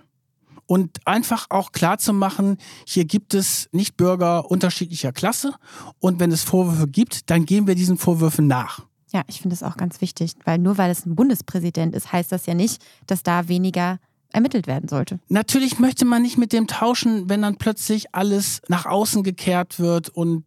Und 0.66 1.06
einfach 1.06 1.46
auch 1.50 1.72
klar 1.72 1.98
zu 1.98 2.12
machen, 2.12 2.58
hier 2.86 3.04
gibt 3.04 3.34
es 3.34 3.68
nicht 3.72 3.96
Bürger 3.96 4.50
unterschiedlicher 4.50 5.12
Klasse. 5.12 5.54
Und 5.98 6.20
wenn 6.20 6.30
es 6.30 6.42
Vorwürfe 6.42 6.88
gibt, 6.88 7.30
dann 7.30 7.46
gehen 7.46 7.66
wir 7.66 7.74
diesen 7.74 7.98
Vorwürfen 7.98 8.46
nach. 8.46 8.86
Ja, 9.10 9.22
ich 9.26 9.40
finde 9.40 9.54
es 9.54 9.62
auch 9.62 9.78
ganz 9.78 10.02
wichtig, 10.02 10.32
weil 10.44 10.58
nur 10.58 10.76
weil 10.76 10.90
es 10.90 11.06
ein 11.06 11.14
Bundespräsident 11.14 11.94
ist, 11.94 12.12
heißt 12.12 12.30
das 12.30 12.44
ja 12.44 12.52
nicht, 12.52 12.82
dass 13.06 13.22
da 13.22 13.48
weniger 13.48 13.98
ermittelt 14.32 14.66
werden 14.66 14.88
sollte. 14.88 15.18
Natürlich 15.28 15.78
möchte 15.78 16.04
man 16.04 16.22
nicht 16.22 16.38
mit 16.38 16.52
dem 16.52 16.66
tauschen, 16.66 17.28
wenn 17.28 17.42
dann 17.42 17.56
plötzlich 17.56 18.14
alles 18.14 18.60
nach 18.68 18.86
außen 18.86 19.22
gekehrt 19.22 19.78
wird 19.78 20.08
und 20.10 20.44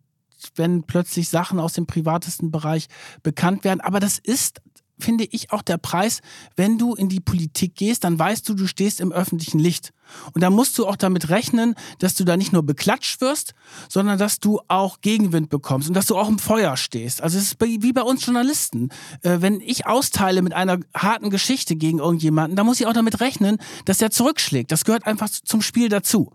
wenn 0.55 0.84
plötzlich 0.84 1.29
Sachen 1.29 1.59
aus 1.59 1.73
dem 1.73 1.86
privatesten 1.86 2.51
Bereich 2.51 2.88
bekannt 3.23 3.63
werden. 3.63 3.82
Aber 3.82 3.99
das 3.99 4.17
ist 4.17 4.61
finde 5.01 5.25
ich 5.25 5.51
auch 5.51 5.61
der 5.61 5.77
Preis, 5.77 6.21
wenn 6.55 6.77
du 6.77 6.95
in 6.95 7.09
die 7.09 7.19
Politik 7.19 7.75
gehst, 7.75 8.03
dann 8.03 8.17
weißt 8.17 8.47
du, 8.47 8.53
du 8.53 8.67
stehst 8.67 9.01
im 9.01 9.11
öffentlichen 9.11 9.59
Licht. 9.59 9.91
Und 10.33 10.41
da 10.41 10.49
musst 10.49 10.77
du 10.77 10.87
auch 10.87 10.95
damit 10.95 11.29
rechnen, 11.29 11.75
dass 11.99 12.15
du 12.15 12.23
da 12.23 12.37
nicht 12.37 12.53
nur 12.53 12.63
beklatscht 12.63 13.21
wirst, 13.21 13.53
sondern 13.89 14.17
dass 14.17 14.39
du 14.39 14.59
auch 14.67 15.01
Gegenwind 15.01 15.49
bekommst 15.49 15.87
und 15.87 15.93
dass 15.93 16.05
du 16.05 16.17
auch 16.17 16.27
im 16.27 16.39
Feuer 16.39 16.77
stehst. 16.77 17.21
Also 17.21 17.37
es 17.37 17.53
ist 17.53 17.61
wie 17.61 17.93
bei 17.93 18.01
uns 18.01 18.25
Journalisten. 18.25 18.89
Äh, 19.21 19.37
wenn 19.39 19.61
ich 19.61 19.87
austeile 19.87 20.41
mit 20.41 20.53
einer 20.53 20.79
harten 20.93 21.29
Geschichte 21.29 21.75
gegen 21.75 21.99
irgendjemanden, 21.99 22.55
dann 22.55 22.65
muss 22.65 22.79
ich 22.79 22.87
auch 22.87 22.93
damit 22.93 23.21
rechnen, 23.21 23.57
dass 23.85 23.99
der 23.99 24.11
zurückschlägt. 24.11 24.71
Das 24.71 24.85
gehört 24.85 25.07
einfach 25.07 25.29
zum 25.29 25.61
Spiel 25.61 25.89
dazu. 25.89 26.33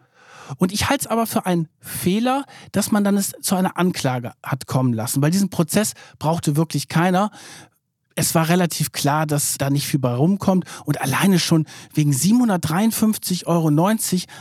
Und 0.58 0.72
ich 0.72 0.88
halte 0.88 1.04
es 1.04 1.06
aber 1.06 1.26
für 1.26 1.46
einen 1.46 1.68
Fehler, 1.80 2.44
dass 2.72 2.92
man 2.92 3.04
dann 3.04 3.16
es 3.16 3.32
zu 3.40 3.56
einer 3.56 3.76
Anklage 3.76 4.32
hat 4.42 4.66
kommen 4.66 4.92
lassen, 4.92 5.22
weil 5.22 5.30
diesen 5.30 5.50
Prozess 5.50 5.94
brauchte 6.18 6.56
wirklich 6.56 6.88
keiner 6.88 7.30
es 8.16 8.34
war 8.34 8.48
relativ 8.48 8.90
klar, 8.92 9.26
dass 9.26 9.58
da 9.58 9.70
nicht 9.70 9.86
viel 9.86 10.00
bei 10.00 10.12
rumkommt 10.12 10.64
und 10.84 11.00
alleine 11.00 11.38
schon 11.38 11.66
wegen 11.94 12.12
753,90 12.12 13.46
Euro 13.46 13.70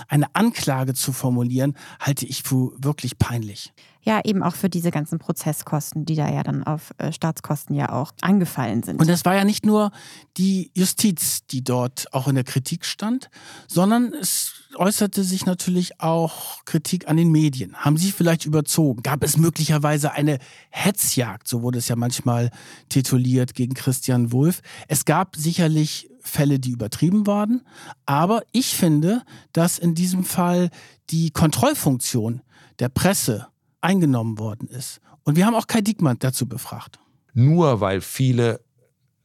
eine 0.08 0.34
Anklage 0.34 0.94
zu 0.94 1.12
formulieren, 1.12 1.76
halte 2.00 2.26
ich 2.26 2.42
für 2.44 2.72
wirklich 2.78 3.20
peinlich. 3.20 3.74
Ja, 4.02 4.22
eben 4.24 4.44
auch 4.44 4.56
für 4.56 4.70
diese 4.70 4.92
ganzen 4.92 5.18
Prozesskosten, 5.18 6.06
die 6.06 6.16
da 6.16 6.32
ja 6.32 6.44
dann 6.44 6.64
auf 6.64 6.94
äh, 7.00 7.12
Staatskosten 7.12 7.76
ja 7.76 7.92
auch 7.92 8.12
angefallen 8.22 8.84
sind. 8.84 9.00
Und 9.00 9.10
es 9.10 9.26
war 9.26 9.36
ja 9.36 9.44
nicht 9.44 9.66
nur 9.66 9.92
die 10.38 10.72
Justiz, 10.76 11.46
die 11.48 11.64
dort 11.64 12.14
auch 12.14 12.28
in 12.28 12.36
der 12.36 12.44
Kritik 12.44 12.86
stand, 12.86 13.32
sondern 13.68 14.14
es 14.14 14.54
äußerte 14.78 15.24
sich 15.24 15.46
natürlich 15.46 16.02
auch 16.02 16.64
Kritik 16.66 17.08
an 17.08 17.18
den 17.18 17.32
Medien. 17.32 17.76
Haben 17.76 17.98
sie 17.98 18.12
vielleicht 18.12 18.46
überzogen? 18.46 19.04
Gab 19.04 19.24
es 19.24 19.38
möglicherweise 19.38 20.12
eine 20.12 20.40
Hetzjagd, 20.70 21.48
so 21.48 21.62
wurde 21.62 21.80
es 21.80 21.88
ja 21.88 21.96
manchmal 21.96 22.52
tituliert, 22.90 23.54
gegen 23.54 23.74
Christian 23.74 24.32
Wulff? 24.32 24.62
Es 24.88 25.06
gab 25.06 25.36
sicherlich 25.36 26.10
Fälle, 26.22 26.60
die 26.60 26.72
übertrieben 26.72 27.28
waren, 27.28 27.62
aber 28.06 28.44
ich 28.52 28.76
finde, 28.76 29.22
dass 29.54 29.78
in 29.78 29.96
diesem 29.96 30.24
Fall 30.24 30.70
die 31.10 31.30
Kontrollfunktion 31.32 32.42
der 32.80 32.90
Presse 32.90 33.48
eingenommen 33.82 34.40
worden 34.40 34.68
ist. 34.68 35.00
Und 35.24 35.36
wir 35.36 35.46
haben 35.46 35.56
auch 35.56 35.68
Kai 35.68 35.82
Diekmann 35.82 36.18
dazu 36.20 36.48
befragt. 36.48 37.00
Nur 37.34 37.82
weil 37.82 38.02
viele 38.02 38.62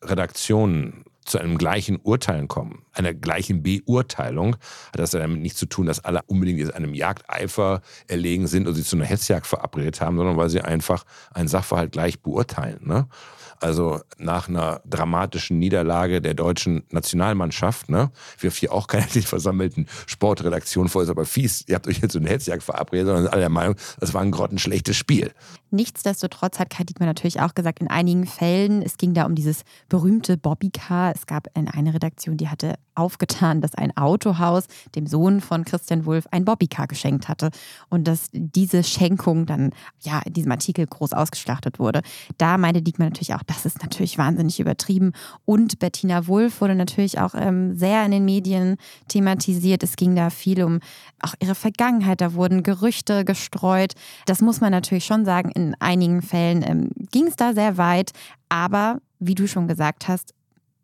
Redaktionen 0.03 1.05
zu 1.31 1.39
einem 1.39 1.59
gleichen 1.59 1.99
Urteilen 2.03 2.49
kommen, 2.49 2.85
einer 2.93 3.15
gleichen 3.15 3.63
Beurteilung, 3.63 4.55
hat 4.55 4.99
das 4.99 5.13
damit 5.13 5.41
nichts 5.41 5.59
zu 5.59 5.67
tun, 5.67 5.87
dass 5.87 6.05
alle 6.05 6.21
unbedingt 6.27 6.75
einem 6.75 6.95
Jagdeifer 6.95 7.83
erlegen 8.09 8.47
sind 8.47 8.67
und 8.67 8.75
sich 8.75 8.87
zu 8.87 8.97
einer 8.97 9.05
Hetzjagd 9.05 9.47
verabredet 9.47 10.01
haben, 10.01 10.17
sondern 10.17 10.37
weil 10.37 10.51
sie 10.51 10.61
einfach 10.61 11.05
einen 11.33 11.49
Sachverhalt 11.49 11.93
gleich 11.93 12.21
beurteilen. 12.21 12.81
Ne? 12.87 13.07
Also 13.61 14.01
nach 14.19 14.49
einer 14.49 14.81
dramatischen 14.85 15.59
Niederlage 15.59 16.21
der 16.21 16.35
deutschen 16.35 16.83
Nationalmannschaft, 16.91 17.91
ne, 17.91 18.11
wirft 18.39 18.59
hier 18.59 18.73
auch 18.73 18.87
keiner 18.87 19.07
die 19.15 19.23
versammelten 19.23 19.87
Sportredaktion 20.07 20.89
vor, 20.89 21.03
ist 21.03 21.11
aber 21.11 21.27
fies, 21.27 21.65
ihr 21.69 21.75
habt 21.75 21.87
euch 21.87 22.01
jetzt 22.01 22.13
so 22.13 22.19
eine 22.19 22.29
Hetzjagd 22.29 22.63
verabredet, 22.63 23.07
sondern 23.07 23.27
alle 23.29 23.41
der 23.41 23.49
Meinung, 23.51 23.77
das 24.01 24.15
war 24.15 24.23
ein 24.23 24.31
grottenschlechtes 24.31 24.97
Spiel. 24.97 25.33
Nichtsdestotrotz 25.71 26.59
hat 26.59 26.71
Kai 26.71 26.85
Diekmann 26.85 27.09
natürlich 27.09 27.41
auch 27.41 27.55
gesagt, 27.55 27.79
in 27.81 27.89
einigen 27.89 28.27
Fällen, 28.27 28.83
es 28.83 28.97
ging 28.97 29.15
da 29.15 29.25
um 29.25 29.37
dieses 29.37 29.63
berühmte 29.89 30.37
Bobbycar. 30.37 31.15
Es 31.15 31.27
gab 31.27 31.47
eine 31.55 31.95
Redaktion, 31.95 32.37
die 32.37 32.49
hatte 32.49 32.75
aufgetan, 32.97 33.61
dass 33.61 33.75
ein 33.75 33.97
Autohaus 33.97 34.65
dem 34.95 35.07
Sohn 35.07 35.41
von 35.41 35.65
Christian 35.65 36.07
Wulff 36.07 36.27
ein 36.33 36.45
Bobbycar 36.45 36.89
geschenkt 36.89 37.29
hatte 37.29 37.51
und 37.89 38.09
dass 38.09 38.31
diese 38.33 38.83
Schenkung 38.83 39.47
dann 39.47 39.71
ja 40.01 40.21
in 40.25 40.33
diesem 40.33 40.51
Artikel 40.51 40.87
groß 40.87 41.13
ausgeschlachtet 41.13 41.79
wurde. 41.79 42.03
Da 42.37 42.59
meinte 42.59 42.83
Diekmann 42.83 43.09
natürlich 43.09 43.35
auch, 43.35 43.43
das 43.51 43.67
ist 43.67 43.83
natürlich 43.83 44.17
wahnsinnig 44.17 44.61
übertrieben. 44.61 45.13
Und 45.45 45.81
Bettina 45.81 46.29
Wulff 46.29 46.61
wurde 46.61 46.77
natürlich 46.77 47.19
auch 47.19 47.35
ähm, 47.35 47.75
sehr 47.75 48.05
in 48.05 48.13
den 48.13 48.25
Medien 48.25 48.77
thematisiert. 49.09 49.83
Es 49.83 49.97
ging 49.97 50.15
da 50.15 50.31
viel 50.31 50.63
um 50.63 50.79
auch 51.21 51.35
ihre 51.41 51.57
Vergangenheit. 51.57 52.21
Da 52.21 52.35
wurden 52.35 52.63
Gerüchte 52.63 53.25
gestreut. 53.25 53.95
Das 54.27 54.41
muss 54.41 54.61
man 54.61 54.71
natürlich 54.71 55.05
schon 55.05 55.25
sagen. 55.25 55.51
In 55.51 55.75
einigen 55.81 56.23
Fällen 56.23 56.63
ähm, 56.63 56.91
ging 57.11 57.27
es 57.27 57.35
da 57.35 57.53
sehr 57.53 57.77
weit. 57.77 58.13
Aber 58.49 59.01
wie 59.19 59.35
du 59.35 59.49
schon 59.49 59.67
gesagt 59.67 60.07
hast, 60.07 60.33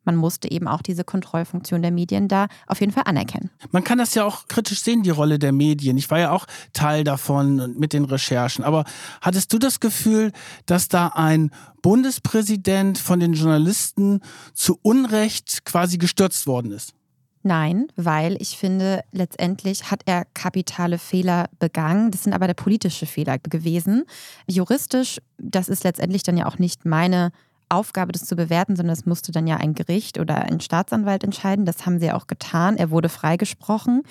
man 0.06 0.16
musste 0.16 0.50
eben 0.50 0.68
auch 0.68 0.80
diese 0.80 1.04
Kontrollfunktion 1.04 1.82
der 1.82 1.90
Medien 1.90 2.28
da 2.28 2.46
auf 2.66 2.80
jeden 2.80 2.92
Fall 2.92 3.04
anerkennen. 3.06 3.50
Man 3.72 3.84
kann 3.84 3.98
das 3.98 4.14
ja 4.14 4.24
auch 4.24 4.48
kritisch 4.48 4.82
sehen, 4.82 5.02
die 5.02 5.10
Rolle 5.10 5.38
der 5.38 5.52
Medien. 5.52 5.98
Ich 5.98 6.10
war 6.10 6.18
ja 6.18 6.30
auch 6.30 6.46
Teil 6.72 7.04
davon 7.04 7.74
mit 7.78 7.92
den 7.92 8.04
Recherchen. 8.04 8.64
Aber 8.64 8.84
hattest 9.20 9.52
du 9.52 9.58
das 9.58 9.80
Gefühl, 9.80 10.32
dass 10.64 10.88
da 10.88 11.08
ein 11.08 11.50
Bundespräsident 11.82 12.98
von 12.98 13.20
den 13.20 13.34
Journalisten 13.34 14.20
zu 14.54 14.78
Unrecht 14.82 15.64
quasi 15.64 15.98
gestürzt 15.98 16.46
worden 16.46 16.72
ist? 16.72 16.94
Nein, 17.42 17.86
weil 17.94 18.36
ich 18.42 18.58
finde, 18.58 19.04
letztendlich 19.12 19.92
hat 19.92 20.02
er 20.06 20.24
kapitale 20.34 20.98
Fehler 20.98 21.48
begangen. 21.60 22.10
Das 22.10 22.24
sind 22.24 22.32
aber 22.32 22.48
der 22.48 22.54
politische 22.54 23.06
Fehler 23.06 23.38
gewesen. 23.38 24.04
Juristisch, 24.48 25.20
das 25.38 25.68
ist 25.68 25.84
letztendlich 25.84 26.24
dann 26.24 26.36
ja 26.36 26.46
auch 26.46 26.58
nicht 26.58 26.84
meine 26.84 27.30
Aufgabe, 27.68 28.12
das 28.12 28.24
zu 28.24 28.36
bewerten, 28.36 28.76
sondern 28.76 28.92
es 28.92 29.06
musste 29.06 29.32
dann 29.32 29.46
ja 29.46 29.56
ein 29.56 29.74
Gericht 29.74 30.18
oder 30.18 30.42
ein 30.42 30.60
Staatsanwalt 30.60 31.24
entscheiden. 31.24 31.64
Das 31.64 31.86
haben 31.86 31.98
sie 31.98 32.12
auch 32.12 32.26
getan. 32.26 32.76
Er 32.76 32.90
wurde 32.90 33.08
freigesprochen. 33.08 34.02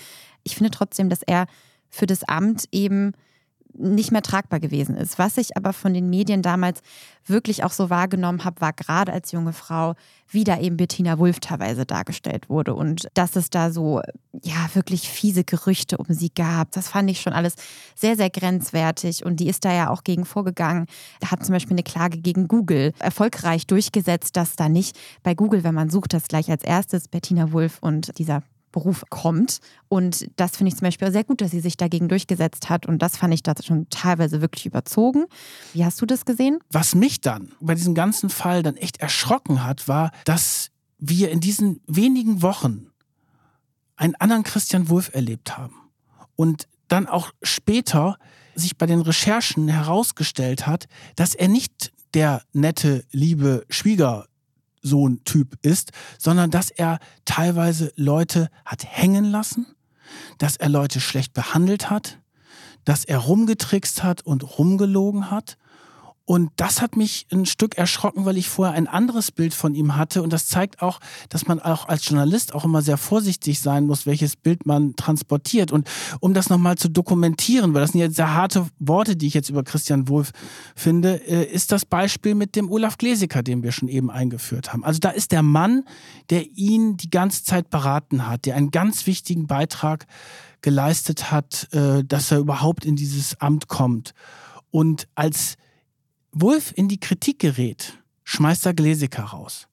Ich 0.44 0.56
finde 0.56 0.72
trotzdem, 0.72 1.10
dass 1.10 1.22
er 1.22 1.48
für 1.90 2.06
das 2.06 2.24
Amt 2.24 2.66
eben 2.72 3.14
nicht 3.78 4.12
mehr 4.12 4.22
tragbar 4.22 4.60
gewesen 4.60 4.96
ist. 4.96 5.20
Was 5.20 5.38
ich 5.38 5.58
aber 5.58 5.74
von 5.74 5.94
den 5.94 6.10
Medien 6.10 6.42
damals 6.42 6.82
wirklich 7.26 7.64
auch 7.64 7.72
so 7.72 7.90
wahrgenommen 7.90 8.44
habe, 8.44 8.62
war 8.62 8.74
gerade 8.74 9.12
als 9.12 9.32
junge 9.32 9.54
Frau, 9.54 9.96
wie 10.28 10.44
da 10.44 10.60
eben 10.60 10.78
Bettina 10.78 11.18
Wulff 11.20 11.40
teilweise 11.40 11.86
dargestellt 11.86 12.50
wurde 12.50 12.74
und 12.74 13.08
dass 13.14 13.36
es 13.36 13.50
da 13.50 13.72
so, 13.72 14.02
ja, 14.44 14.70
wirklich 14.74 15.10
fiese 15.10 15.44
Gerüchte 15.44 15.98
um 15.98 16.08
sie 16.10 16.30
gab. 16.34 16.72
Das 16.72 16.90
fand 16.90 17.10
ich 17.10 17.22
schon 17.22 17.34
alles 17.34 17.56
sehr, 17.96 18.16
sehr 18.16 18.30
grenzwertig 18.30 19.26
und 19.26 19.40
die 19.40 19.50
ist 19.50 19.66
da 19.66 19.74
ja 19.74 19.90
auch 19.90 20.04
gegen 20.04 20.26
vorgegangen. 20.26 20.86
Hat 21.26 21.46
zum 21.46 21.54
Beispiel 21.54 21.76
eine 21.76 21.84
Klage 21.84 22.20
gegen 22.20 22.48
Google 22.48 22.94
erfolgreich 23.00 23.68
durchgesetzt, 23.68 24.36
dass 24.36 24.56
da 24.56 24.70
nicht 24.70 24.98
bei 25.24 25.36
Google, 25.36 25.64
wenn 25.64 25.76
man 25.76 25.90
sucht, 25.90 26.14
dass 26.14 26.28
gleich 26.28 26.50
als 26.50 26.64
erstes 26.64 27.08
Bettina 27.08 27.52
Wulff 27.52 27.80
und 27.82 28.18
dieser 28.18 28.44
Beruf 28.76 29.06
kommt. 29.10 29.60
Und 29.88 30.30
das 30.36 30.58
finde 30.58 30.70
ich 30.70 30.76
zum 30.76 30.86
Beispiel 30.86 31.10
sehr 31.10 31.24
gut, 31.24 31.40
dass 31.40 31.52
sie 31.52 31.62
sich 31.62 31.78
dagegen 31.78 32.10
durchgesetzt 32.10 32.70
hat. 32.70 32.86
Und 32.86 33.02
das 33.02 33.16
fand 33.16 33.34
ich 33.34 33.42
da 33.42 33.54
schon 33.64 33.90
teilweise 33.90 34.42
wirklich 34.42 34.66
überzogen. 34.66 35.26
Wie 35.74 35.86
hast 35.86 36.02
du 36.02 36.06
das 36.06 36.26
gesehen? 36.26 36.60
Was 36.70 36.94
mich 36.94 37.22
dann 37.22 37.54
bei 37.62 37.74
diesem 37.74 37.96
ganzen 37.96 38.30
Fall 38.30 38.64
dann 38.64 38.76
echt 38.76 38.98
erschrocken 38.98 39.64
hat, 39.64 39.88
war, 39.88 40.12
dass 40.26 40.72
wir 40.98 41.32
in 41.32 41.40
diesen 41.40 41.80
wenigen 41.88 42.42
Wochen 42.42 42.88
einen 43.96 44.16
anderen 44.16 44.44
Christian 44.44 44.90
Wulff 44.90 45.10
erlebt 45.14 45.58
haben. 45.58 45.76
Und 46.36 46.68
dann 46.90 47.08
auch 47.08 47.32
später 47.42 48.18
sich 48.56 48.78
bei 48.78 48.88
den 48.88 49.00
Recherchen 49.00 49.70
herausgestellt 49.70 50.68
hat, 50.68 50.88
dass 51.16 51.34
er 51.34 51.48
nicht 51.48 51.94
der 52.14 52.42
nette, 52.52 53.06
liebe 53.12 53.66
Schwieger 53.70 54.28
so 54.86 55.08
ein 55.08 55.24
Typ 55.24 55.58
ist, 55.64 55.92
sondern 56.18 56.52
dass 56.52 56.70
er 56.70 57.00
teilweise 57.26 57.92
Leute 57.96 58.50
hat 58.66 58.86
hängen 58.86 59.26
lassen, 59.26 59.66
dass 60.38 60.56
er 60.56 60.70
Leute 60.70 61.02
schlecht 61.02 61.34
behandelt 61.34 61.90
hat, 61.90 62.20
dass 62.86 63.04
er 63.04 63.18
rumgetrickst 63.18 64.04
hat 64.04 64.22
und 64.22 64.60
rumgelogen 64.60 65.32
hat 65.32 65.58
und 66.28 66.50
das 66.56 66.82
hat 66.82 66.98
mich 66.98 67.28
ein 67.32 67.46
Stück 67.46 67.78
erschrocken, 67.78 68.26
weil 68.26 68.38
ich 68.38 68.50
vorher 68.50 68.74
ein 68.74 68.88
anderes 68.88 69.32
Bild 69.32 69.54
von 69.54 69.76
ihm 69.76 69.96
hatte. 69.96 70.24
Und 70.24 70.34
das 70.34 70.48
zeigt 70.48 70.82
auch, 70.82 71.00
dass 71.30 71.48
man 71.48 71.60
auch 71.60 71.88
als 71.88 72.10
Journalist 72.10 72.56
auch 72.56 72.66
immer 72.66 72.82
sehr 72.82 72.98
vorsichtig 72.98 73.60
sein 73.60 73.86
muss, 73.86 74.08
welches 74.08 74.36
Bild 74.36 74.66
man 74.66 74.96
transportiert. 74.96 75.72
Und 75.72 75.88
um 76.22 76.34
das 76.34 76.50
nochmal 76.50 76.80
zu 76.80 76.90
dokumentieren, 76.90 77.76
weil 77.76 77.82
das 77.82 77.92
sind 77.92 78.02
jetzt 78.02 78.16
sehr 78.16 78.34
harte 78.34 78.66
Worte, 78.80 79.16
die 79.16 79.28
ich 79.28 79.36
jetzt 79.36 79.50
über 79.50 79.64
Christian 79.64 80.10
Wulff 80.10 80.32
finde, 80.76 81.22
äh, 81.28 81.46
ist 81.46 81.72
das 81.72 81.86
Beispiel 81.86 82.34
mit 82.34 82.56
dem 82.56 82.72
Olaf 82.72 82.98
Glesecker, 82.98 83.44
den 83.44 83.62
wir 83.62 83.72
schon 83.72 83.88
eben 83.88 84.10
eingeführt 84.10 84.74
haben. 84.74 84.84
Also 84.84 85.00
da 85.00 85.12
ist 85.12 85.32
der 85.32 85.44
Mann, 85.44 85.84
der 86.32 86.48
ihn 86.56 86.98
die 86.98 87.12
ganze 87.12 87.44
Zeit 87.44 87.70
beraten 87.70 88.28
hat, 88.28 88.48
der 88.48 88.56
einen 88.56 88.72
ganz 88.72 89.06
wichtigen 89.06 89.46
Beitrag 89.46 90.08
geleistet 90.62 91.30
hat, 91.30 91.68
äh, 91.72 92.04
dass 92.04 92.32
er 92.32 92.40
überhaupt 92.40 92.84
in 92.84 92.96
dieses 92.96 93.40
Amt 93.40 93.68
kommt. 93.68 94.16
Und 94.72 95.08
als 95.14 95.58
Wolf 96.38 96.74
in 96.76 96.90
die 96.90 97.00
Kritik 97.00 97.40
gerät, 97.40 97.98
schmeißt 98.26 98.66
er 98.66 98.74
Gläsiker 98.74 99.24
raus. 99.24 99.70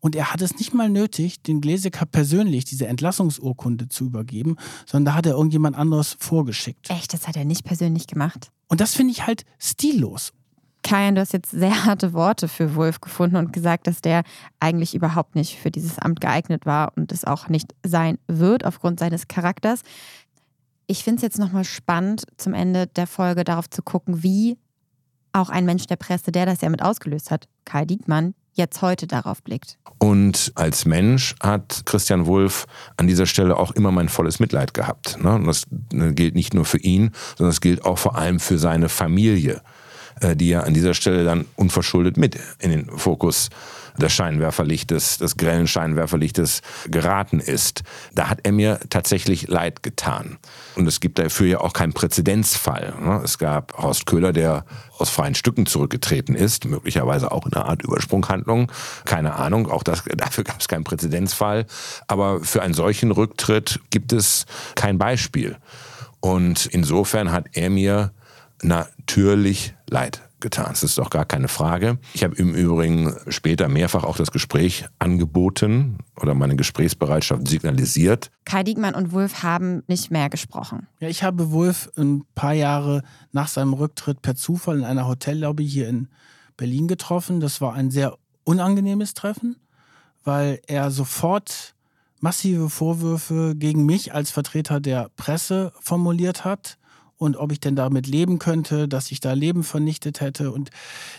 Und 0.00 0.16
er 0.16 0.32
hat 0.32 0.40
es 0.40 0.56
nicht 0.56 0.72
mal 0.72 0.88
nötig, 0.88 1.42
den 1.42 1.60
Gläsiker 1.60 2.06
persönlich 2.06 2.64
diese 2.64 2.86
Entlassungsurkunde 2.86 3.90
zu 3.90 4.06
übergeben, 4.06 4.56
sondern 4.86 5.12
da 5.12 5.18
hat 5.18 5.26
er 5.26 5.32
irgendjemand 5.32 5.76
anderes 5.76 6.16
vorgeschickt. 6.18 6.88
Echt, 6.88 7.12
das 7.12 7.28
hat 7.28 7.36
er 7.36 7.44
nicht 7.44 7.64
persönlich 7.64 8.06
gemacht. 8.06 8.50
Und 8.66 8.80
das 8.80 8.94
finde 8.94 9.12
ich 9.12 9.26
halt 9.26 9.44
stillos. 9.58 10.32
Kajan, 10.82 11.16
du 11.16 11.20
hast 11.20 11.34
jetzt 11.34 11.50
sehr 11.50 11.84
harte 11.84 12.14
Worte 12.14 12.48
für 12.48 12.74
Wolf 12.76 13.02
gefunden 13.02 13.36
und 13.36 13.52
gesagt, 13.52 13.86
dass 13.86 14.00
der 14.00 14.22
eigentlich 14.58 14.94
überhaupt 14.94 15.34
nicht 15.34 15.58
für 15.58 15.70
dieses 15.70 15.98
Amt 15.98 16.22
geeignet 16.22 16.64
war 16.64 16.96
und 16.96 17.12
es 17.12 17.26
auch 17.26 17.50
nicht 17.50 17.74
sein 17.84 18.16
wird 18.26 18.64
aufgrund 18.64 19.00
seines 19.00 19.28
Charakters. 19.28 19.82
Ich 20.86 21.04
finde 21.04 21.16
es 21.16 21.22
jetzt 21.22 21.38
nochmal 21.38 21.64
spannend, 21.64 22.24
zum 22.38 22.54
Ende 22.54 22.86
der 22.86 23.06
Folge 23.06 23.44
darauf 23.44 23.68
zu 23.68 23.82
gucken, 23.82 24.22
wie 24.22 24.56
auch 25.36 25.50
ein 25.50 25.64
Mensch 25.64 25.86
der 25.86 25.96
Presse, 25.96 26.32
der 26.32 26.46
das 26.46 26.60
ja 26.60 26.68
mit 26.68 26.82
ausgelöst 26.82 27.30
hat, 27.30 27.46
Karl 27.64 27.86
Diekmann, 27.86 28.34
jetzt 28.54 28.82
heute 28.82 29.06
darauf 29.06 29.42
blickt. 29.42 29.78
Und 29.98 30.52
als 30.54 30.84
Mensch 30.84 31.34
hat 31.42 31.82
Christian 31.84 32.26
Wulff 32.26 32.66
an 32.96 33.06
dieser 33.06 33.26
Stelle 33.26 33.56
auch 33.56 33.70
immer 33.72 33.92
mein 33.92 34.08
volles 34.08 34.40
Mitleid 34.40 34.74
gehabt. 34.74 35.22
Ne? 35.22 35.34
Und 35.34 35.46
das 35.46 35.66
ne, 35.92 36.14
gilt 36.14 36.34
nicht 36.34 36.54
nur 36.54 36.64
für 36.64 36.78
ihn, 36.78 37.12
sondern 37.36 37.50
es 37.50 37.60
gilt 37.60 37.84
auch 37.84 37.98
vor 37.98 38.16
allem 38.16 38.40
für 38.40 38.58
seine 38.58 38.88
Familie, 38.88 39.62
äh, 40.20 40.34
die 40.36 40.48
ja 40.48 40.60
an 40.60 40.74
dieser 40.74 40.94
Stelle 40.94 41.24
dann 41.24 41.46
unverschuldet 41.56 42.16
mit 42.16 42.38
in 42.58 42.70
den 42.70 42.86
Fokus 42.86 43.50
des 43.98 44.12
Scheinwerferlichtes, 44.12 45.18
des 45.18 45.36
grellen 45.36 45.66
Scheinwerferlichtes 45.66 46.60
geraten 46.88 47.40
ist. 47.40 47.82
Da 48.14 48.28
hat 48.28 48.40
er 48.42 48.52
mir 48.52 48.80
tatsächlich 48.90 49.48
leid 49.48 49.82
getan. 49.82 50.38
Und 50.76 50.86
es 50.86 51.00
gibt 51.00 51.18
dafür 51.18 51.46
ja 51.46 51.60
auch 51.60 51.72
keinen 51.72 51.92
Präzedenzfall. 51.92 52.94
Ne? 53.00 53.20
Es 53.24 53.38
gab 53.38 53.76
Horst 53.78 54.06
Köhler, 54.06 54.32
der 54.32 54.64
aus 54.98 55.10
freien 55.10 55.34
Stücken 55.34 55.66
zurückgetreten 55.66 56.34
ist, 56.34 56.64
möglicherweise 56.64 57.32
auch 57.32 57.46
in 57.46 57.52
einer 57.52 57.66
Art 57.66 57.82
Übersprunghandlung. 57.82 58.70
Keine 59.04 59.34
Ahnung, 59.34 59.70
auch 59.70 59.82
das, 59.82 60.04
dafür 60.16 60.44
gab 60.44 60.60
es 60.60 60.68
keinen 60.68 60.84
Präzedenzfall. 60.84 61.66
Aber 62.08 62.40
für 62.40 62.62
einen 62.62 62.74
solchen 62.74 63.10
Rücktritt 63.10 63.80
gibt 63.90 64.12
es 64.12 64.46
kein 64.74 64.98
Beispiel. 64.98 65.56
Und 66.20 66.66
insofern 66.66 67.32
hat 67.32 67.46
er 67.52 67.70
mir 67.70 68.12
natürlich 68.62 69.74
leid 69.88 70.25
getan. 70.40 70.68
Das 70.70 70.82
ist 70.82 70.98
doch 70.98 71.10
gar 71.10 71.24
keine 71.24 71.48
Frage. 71.48 71.98
Ich 72.14 72.24
habe 72.24 72.36
im 72.36 72.54
Übrigen 72.54 73.14
später 73.28 73.68
mehrfach 73.68 74.04
auch 74.04 74.16
das 74.16 74.30
Gespräch 74.30 74.86
angeboten 74.98 75.98
oder 76.20 76.34
meine 76.34 76.56
Gesprächsbereitschaft 76.56 77.46
signalisiert. 77.48 78.30
Kai 78.44 78.62
Diekmann 78.62 78.94
und 78.94 79.12
Wulff 79.12 79.42
haben 79.42 79.82
nicht 79.86 80.10
mehr 80.10 80.28
gesprochen. 80.28 80.86
Ja, 81.00 81.08
ich 81.08 81.22
habe 81.22 81.50
Wulff 81.52 81.90
ein 81.96 82.24
paar 82.34 82.52
Jahre 82.52 83.02
nach 83.32 83.48
seinem 83.48 83.72
Rücktritt 83.72 84.22
per 84.22 84.34
Zufall 84.34 84.78
in 84.78 84.84
einer 84.84 85.08
Hotellobby 85.08 85.66
hier 85.66 85.88
in 85.88 86.08
Berlin 86.56 86.88
getroffen. 86.88 87.40
Das 87.40 87.60
war 87.60 87.74
ein 87.74 87.90
sehr 87.90 88.16
unangenehmes 88.44 89.14
Treffen, 89.14 89.56
weil 90.24 90.60
er 90.66 90.90
sofort 90.90 91.74
massive 92.20 92.70
Vorwürfe 92.70 93.54
gegen 93.56 93.84
mich 93.84 94.14
als 94.14 94.30
Vertreter 94.30 94.80
der 94.80 95.10
Presse 95.16 95.72
formuliert 95.80 96.44
hat 96.44 96.78
und 97.16 97.36
ob 97.36 97.52
ich 97.52 97.60
denn 97.60 97.76
damit 97.76 98.06
leben 98.06 98.38
könnte, 98.38 98.88
dass 98.88 99.10
ich 99.10 99.20
da 99.20 99.32
Leben 99.32 99.64
vernichtet 99.64 100.20
hätte. 100.20 100.52
Und 100.52 100.70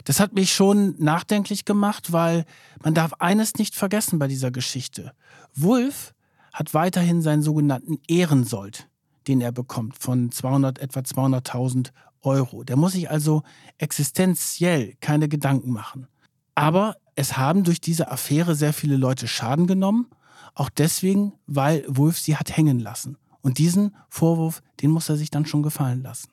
das 0.04 0.20
hat 0.20 0.34
mich 0.34 0.54
schon 0.54 0.96
nachdenklich 0.98 1.66
gemacht, 1.66 2.12
weil 2.12 2.46
man 2.84 2.94
darf 2.94 3.14
eines 3.20 3.56
nicht 3.56 3.76
vergessen 3.76 4.20
bei 4.20 4.28
dieser 4.28 4.52
Geschichte. 4.52 5.14
Wulf 5.56 6.14
hat 6.54 6.74
weiterhin 6.74 7.22
seinen 7.22 7.42
sogenannten 7.42 8.00
Ehrensold, 8.08 8.88
den 9.28 9.42
er 9.42 9.52
bekommt 9.52 9.98
von 9.98 10.32
200, 10.32 10.80
etwa 10.80 11.00
200.000 11.00 11.92
Euro. 12.22 12.64
Der 12.64 12.76
muss 12.76 12.94
sich 12.94 13.10
also 13.10 13.44
existenziell 13.78 14.96
keine 15.00 15.30
Gedanken 15.30 15.72
machen. 15.72 16.08
Aber 16.56 16.96
es 17.16 17.38
haben 17.38 17.64
durch 17.64 17.82
diese 17.82 18.12
Affäre 18.12 18.56
sehr 18.56 18.74
viele 18.74 18.98
Leute 18.98 19.28
Schaden 19.28 19.68
genommen, 19.68 20.08
auch 20.56 20.70
deswegen, 20.70 21.34
weil 21.46 21.84
Wulf 21.88 22.18
sie 22.18 22.36
hat 22.36 22.56
hängen 22.56 22.80
lassen. 22.80 23.18
Und 23.42 23.58
diesen 23.58 23.96
Vorwurf, 24.10 24.62
den 24.82 24.92
muss 24.92 25.10
er 25.10 25.16
sich 25.16 25.32
dann 25.32 25.46
schon 25.46 25.64
gefallen 25.64 26.04
lassen. 26.04 26.30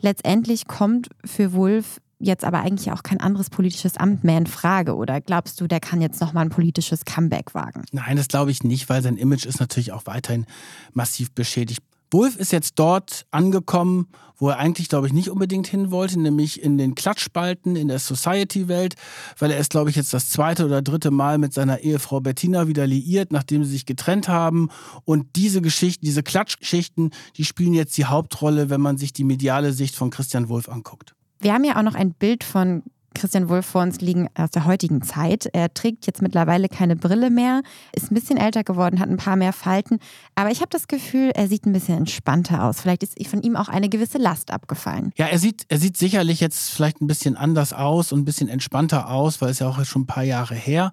Letztendlich 0.00 0.66
kommt 0.66 1.08
für 1.24 1.52
Wulff 1.52 2.00
jetzt 2.20 2.44
aber 2.44 2.60
eigentlich 2.60 2.92
auch 2.92 3.02
kein 3.02 3.20
anderes 3.20 3.50
politisches 3.50 3.96
Amt 3.96 4.24
mehr 4.24 4.38
in 4.38 4.46
Frage. 4.46 4.94
Oder 4.94 5.20
glaubst 5.20 5.60
du, 5.60 5.66
der 5.66 5.80
kann 5.80 6.00
jetzt 6.00 6.20
nochmal 6.20 6.44
ein 6.44 6.50
politisches 6.50 7.04
Comeback 7.04 7.54
wagen? 7.54 7.84
Nein, 7.92 8.16
das 8.16 8.28
glaube 8.28 8.50
ich 8.50 8.62
nicht, 8.62 8.88
weil 8.88 9.02
sein 9.02 9.16
Image 9.16 9.46
ist 9.46 9.58
natürlich 9.58 9.92
auch 9.92 10.06
weiterhin 10.06 10.46
massiv 10.92 11.32
beschädigt. 11.32 11.82
Wolf 12.10 12.36
ist 12.36 12.52
jetzt 12.52 12.78
dort 12.78 13.26
angekommen, 13.30 14.08
wo 14.36 14.48
er 14.48 14.58
eigentlich, 14.58 14.88
glaube 14.88 15.06
ich, 15.06 15.12
nicht 15.12 15.28
unbedingt 15.28 15.66
hin 15.66 15.90
wollte, 15.90 16.18
nämlich 16.18 16.62
in 16.62 16.78
den 16.78 16.94
Klatschspalten 16.94 17.76
in 17.76 17.88
der 17.88 17.98
Society-Welt, 17.98 18.94
weil 19.38 19.50
er 19.50 19.58
ist, 19.58 19.70
glaube 19.70 19.90
ich, 19.90 19.96
jetzt 19.96 20.14
das 20.14 20.30
zweite 20.30 20.64
oder 20.64 20.82
dritte 20.82 21.10
Mal 21.10 21.38
mit 21.38 21.52
seiner 21.52 21.80
Ehefrau 21.80 22.20
Bettina 22.20 22.66
wieder 22.66 22.86
liiert, 22.86 23.32
nachdem 23.32 23.64
sie 23.64 23.70
sich 23.70 23.86
getrennt 23.86 24.28
haben. 24.28 24.70
Und 25.04 25.36
diese 25.36 25.60
Geschichten, 25.60 26.04
diese 26.04 26.22
Klatschgeschichten, 26.22 27.10
die 27.36 27.44
spielen 27.44 27.74
jetzt 27.74 27.96
die 27.98 28.06
Hauptrolle, 28.06 28.70
wenn 28.70 28.80
man 28.80 28.96
sich 28.96 29.12
die 29.12 29.24
mediale 29.24 29.72
Sicht 29.72 29.94
von 29.94 30.10
Christian 30.10 30.48
Wolf 30.48 30.68
anguckt. 30.68 31.14
Wir 31.40 31.52
haben 31.54 31.64
ja 31.64 31.76
auch 31.76 31.82
noch 31.82 31.94
ein 31.94 32.12
Bild 32.12 32.44
von 32.44 32.82
Christian 33.14 33.48
Wulff 33.48 33.66
vor 33.66 33.82
uns 33.82 34.00
liegen 34.00 34.28
aus 34.34 34.50
der 34.50 34.64
heutigen 34.64 35.02
Zeit. 35.02 35.48
Er 35.52 35.72
trägt 35.72 36.06
jetzt 36.06 36.22
mittlerweile 36.22 36.68
keine 36.68 36.96
Brille 36.96 37.30
mehr, 37.30 37.62
ist 37.94 38.10
ein 38.10 38.14
bisschen 38.14 38.36
älter 38.36 38.64
geworden, 38.64 39.00
hat 39.00 39.08
ein 39.08 39.16
paar 39.16 39.36
mehr 39.36 39.52
Falten. 39.52 39.98
Aber 40.34 40.50
ich 40.50 40.60
habe 40.60 40.70
das 40.70 40.88
Gefühl, 40.88 41.30
er 41.34 41.48
sieht 41.48 41.66
ein 41.66 41.72
bisschen 41.72 41.98
entspannter 41.98 42.64
aus. 42.64 42.80
Vielleicht 42.80 43.02
ist 43.02 43.26
von 43.28 43.42
ihm 43.42 43.56
auch 43.56 43.68
eine 43.68 43.88
gewisse 43.88 44.18
Last 44.18 44.50
abgefallen. 44.50 45.12
Ja, 45.16 45.26
er 45.26 45.38
sieht, 45.38 45.64
er 45.68 45.78
sieht 45.78 45.96
sicherlich 45.96 46.40
jetzt 46.40 46.70
vielleicht 46.70 47.00
ein 47.00 47.06
bisschen 47.06 47.36
anders 47.36 47.72
aus 47.72 48.12
und 48.12 48.20
ein 48.20 48.24
bisschen 48.24 48.48
entspannter 48.48 49.10
aus, 49.10 49.40
weil 49.40 49.50
es 49.50 49.58
ja 49.58 49.68
auch 49.68 49.84
schon 49.84 50.02
ein 50.02 50.06
paar 50.06 50.24
Jahre 50.24 50.54
her. 50.54 50.92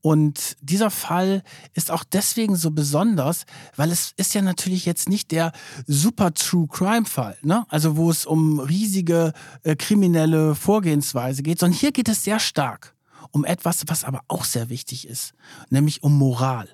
Und 0.00 0.56
dieser 0.60 0.90
Fall 0.90 1.42
ist 1.74 1.90
auch 1.90 2.04
deswegen 2.04 2.54
so 2.54 2.70
besonders, 2.70 3.44
weil 3.76 3.90
es 3.90 4.12
ist 4.16 4.32
ja 4.34 4.42
natürlich 4.42 4.86
jetzt 4.86 5.08
nicht 5.08 5.32
der 5.32 5.52
super 5.86 6.32
True 6.34 6.68
Crime 6.68 7.04
Fall, 7.04 7.36
ne? 7.42 7.66
Also 7.68 7.96
wo 7.96 8.10
es 8.10 8.24
um 8.24 8.60
riesige 8.60 9.32
äh, 9.64 9.74
kriminelle 9.74 10.54
Vorgehensweise 10.54 11.42
geht, 11.42 11.58
sondern 11.58 11.78
hier 11.78 11.92
geht 11.92 12.08
es 12.08 12.22
sehr 12.22 12.38
stark 12.38 12.94
um 13.32 13.44
etwas, 13.44 13.82
was 13.88 14.04
aber 14.04 14.22
auch 14.28 14.44
sehr 14.44 14.68
wichtig 14.68 15.06
ist, 15.06 15.34
nämlich 15.68 16.02
um 16.02 16.16
Moral, 16.16 16.68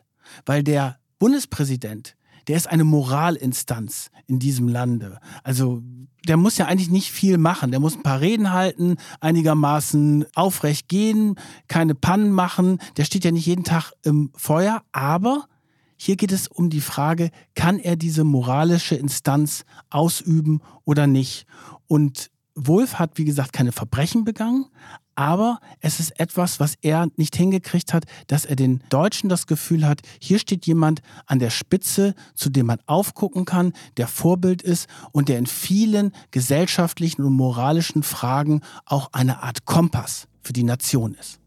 weil 0.47 0.63
der 0.63 0.99
Bundespräsident 1.19 2.17
der 2.49 2.57
ist 2.57 2.69
eine 2.69 2.85
Moralinstanz 2.85 4.11
in 4.27 4.39
diesem 4.39 4.69
Lande. 4.69 5.19
Also 5.43 5.83
der 6.27 6.37
muss 6.37 6.59
ja 6.59 6.67
eigentlich 6.67 6.91
nicht 6.91 7.11
viel 7.11 7.39
machen. 7.39 7.71
Der 7.71 7.81
muss 7.81 7.97
ein 7.97 8.03
paar 8.03 8.21
Reden 8.21 8.53
halten, 8.53 8.97
einigermaßen 9.21 10.27
aufrecht 10.35 10.89
gehen, 10.89 11.37
keine 11.69 11.95
Pannen 11.95 12.33
machen. 12.33 12.79
Der 12.97 13.05
steht 13.05 13.25
ja 13.25 13.31
nicht 13.31 13.47
jeden 13.47 13.65
Tag 13.65 13.93
im 14.03 14.31
Feuer. 14.35 14.83
Aber 14.93 15.47
hier 15.97 16.17
geht 16.17 16.33
es 16.33 16.49
um 16.49 16.71
die 16.71 16.81
Frage, 16.81 17.31
kann 17.55 17.79
er 17.79 17.97
diese 17.97 18.25
moralische 18.25 18.95
Instanz 18.95 19.65
ausüben 19.91 20.61
oder 20.85 21.07
nicht? 21.07 21.47
Und 21.87 22.31
Wolf 22.55 22.95
hat, 22.95 23.19
wie 23.19 23.25
gesagt, 23.25 23.53
keine 23.53 23.73
Verbrechen 23.73 24.25
begangen, 24.25 24.67
aber 25.15 25.59
es 25.81 26.01
ist 26.01 26.19
etwas, 26.19 26.61
was 26.61 26.75
er 26.83 27.09
nicht 27.17 27.37
hingekriegt 27.37 27.93
hat, 27.93 28.05
dass 28.27 28.45
er 28.45 28.57
den 28.57 28.83
Deutschen 28.89 29.29
das 29.29 29.47
Gefühl 29.47 29.87
hat, 29.87 30.01
hier 30.21 30.39
steht 30.39 30.67
jemand 30.67 31.03
an 31.27 31.39
der 31.39 31.51
Spitze, 31.51 32.15
zu 32.35 32.51
dem 32.51 32.67
man 32.67 32.79
aufgucken 32.87 33.45
kann, 33.45 33.73
der 33.97 34.09
Vorbild 34.09 34.63
ist 34.63 34.89
und 35.13 35.29
der 35.29 35.39
in 35.39 35.47
vielen 35.47 36.13
gesellschaftlichen 36.31 37.23
und 37.23 37.35
moralischen 37.35 38.03
Fragen 38.03 38.61
auch 38.87 39.11
eine 39.13 39.43
Art 39.43 39.65
Kompass 39.65 40.27
für 40.43 40.53
die 40.53 40.65
Nation 40.65 41.15
ist. 41.15 41.41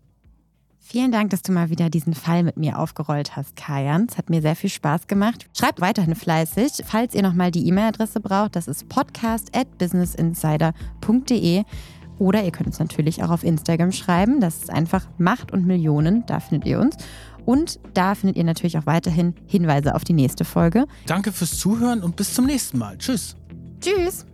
Vielen 0.89 1.11
Dank, 1.11 1.31
dass 1.31 1.41
du 1.41 1.51
mal 1.51 1.69
wieder 1.69 1.89
diesen 1.89 2.13
Fall 2.13 2.43
mit 2.43 2.55
mir 2.55 2.79
aufgerollt 2.79 3.35
hast, 3.35 3.57
Kajan. 3.57 4.07
Es 4.09 4.17
hat 4.17 4.29
mir 4.29 4.41
sehr 4.41 4.55
viel 4.55 4.69
Spaß 4.69 5.07
gemacht. 5.07 5.45
Schreibt 5.53 5.81
weiterhin 5.81 6.15
fleißig. 6.15 6.85
Falls 6.85 7.13
ihr 7.13 7.23
nochmal 7.23 7.51
die 7.51 7.67
E-Mail-Adresse 7.67 8.21
braucht, 8.21 8.55
das 8.55 8.69
ist 8.69 8.87
podcast 8.87 9.53
at 9.53 9.77
businessinsider.de. 9.77 11.65
Oder 12.19 12.43
ihr 12.43 12.51
könnt 12.51 12.67
uns 12.67 12.79
natürlich 12.79 13.23
auch 13.23 13.29
auf 13.29 13.43
Instagram 13.43 13.91
schreiben. 13.91 14.39
Das 14.39 14.57
ist 14.57 14.69
einfach 14.69 15.05
Macht 15.17 15.51
und 15.51 15.65
Millionen. 15.65 16.25
Da 16.25 16.39
findet 16.39 16.67
ihr 16.67 16.79
uns. 16.79 16.97
Und 17.45 17.79
da 17.93 18.13
findet 18.15 18.35
ihr 18.37 18.43
natürlich 18.43 18.77
auch 18.77 18.85
weiterhin 18.85 19.33
Hinweise 19.45 19.95
auf 19.95 20.03
die 20.03 20.13
nächste 20.13 20.43
Folge. 20.43 20.85
Danke 21.05 21.31
fürs 21.31 21.57
Zuhören 21.57 22.03
und 22.03 22.15
bis 22.15 22.33
zum 22.33 22.45
nächsten 22.45 22.77
Mal. 22.77 22.97
Tschüss. 22.97 23.35
Tschüss. 23.79 24.25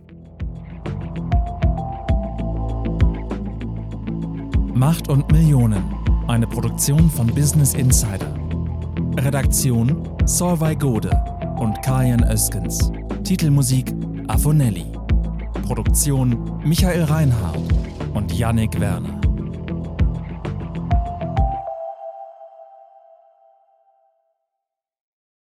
Macht 4.74 5.08
und 5.08 5.30
Millionen. 5.30 5.84
Eine 6.26 6.48
Produktion 6.48 7.08
von 7.10 7.28
Business 7.28 7.74
Insider. 7.74 8.34
Redaktion 9.18 10.08
Solvay 10.24 10.74
Gode 10.74 11.10
und 11.58 11.80
Kajan 11.82 12.24
Öskens. 12.24 12.90
Titelmusik 13.22 13.94
Afonelli. 14.26 14.93
Produktion 15.64 16.60
Michael 16.62 17.04
Reinhardt 17.04 17.58
und 18.12 18.32
Yannick 18.32 18.78
Werner. 18.78 19.23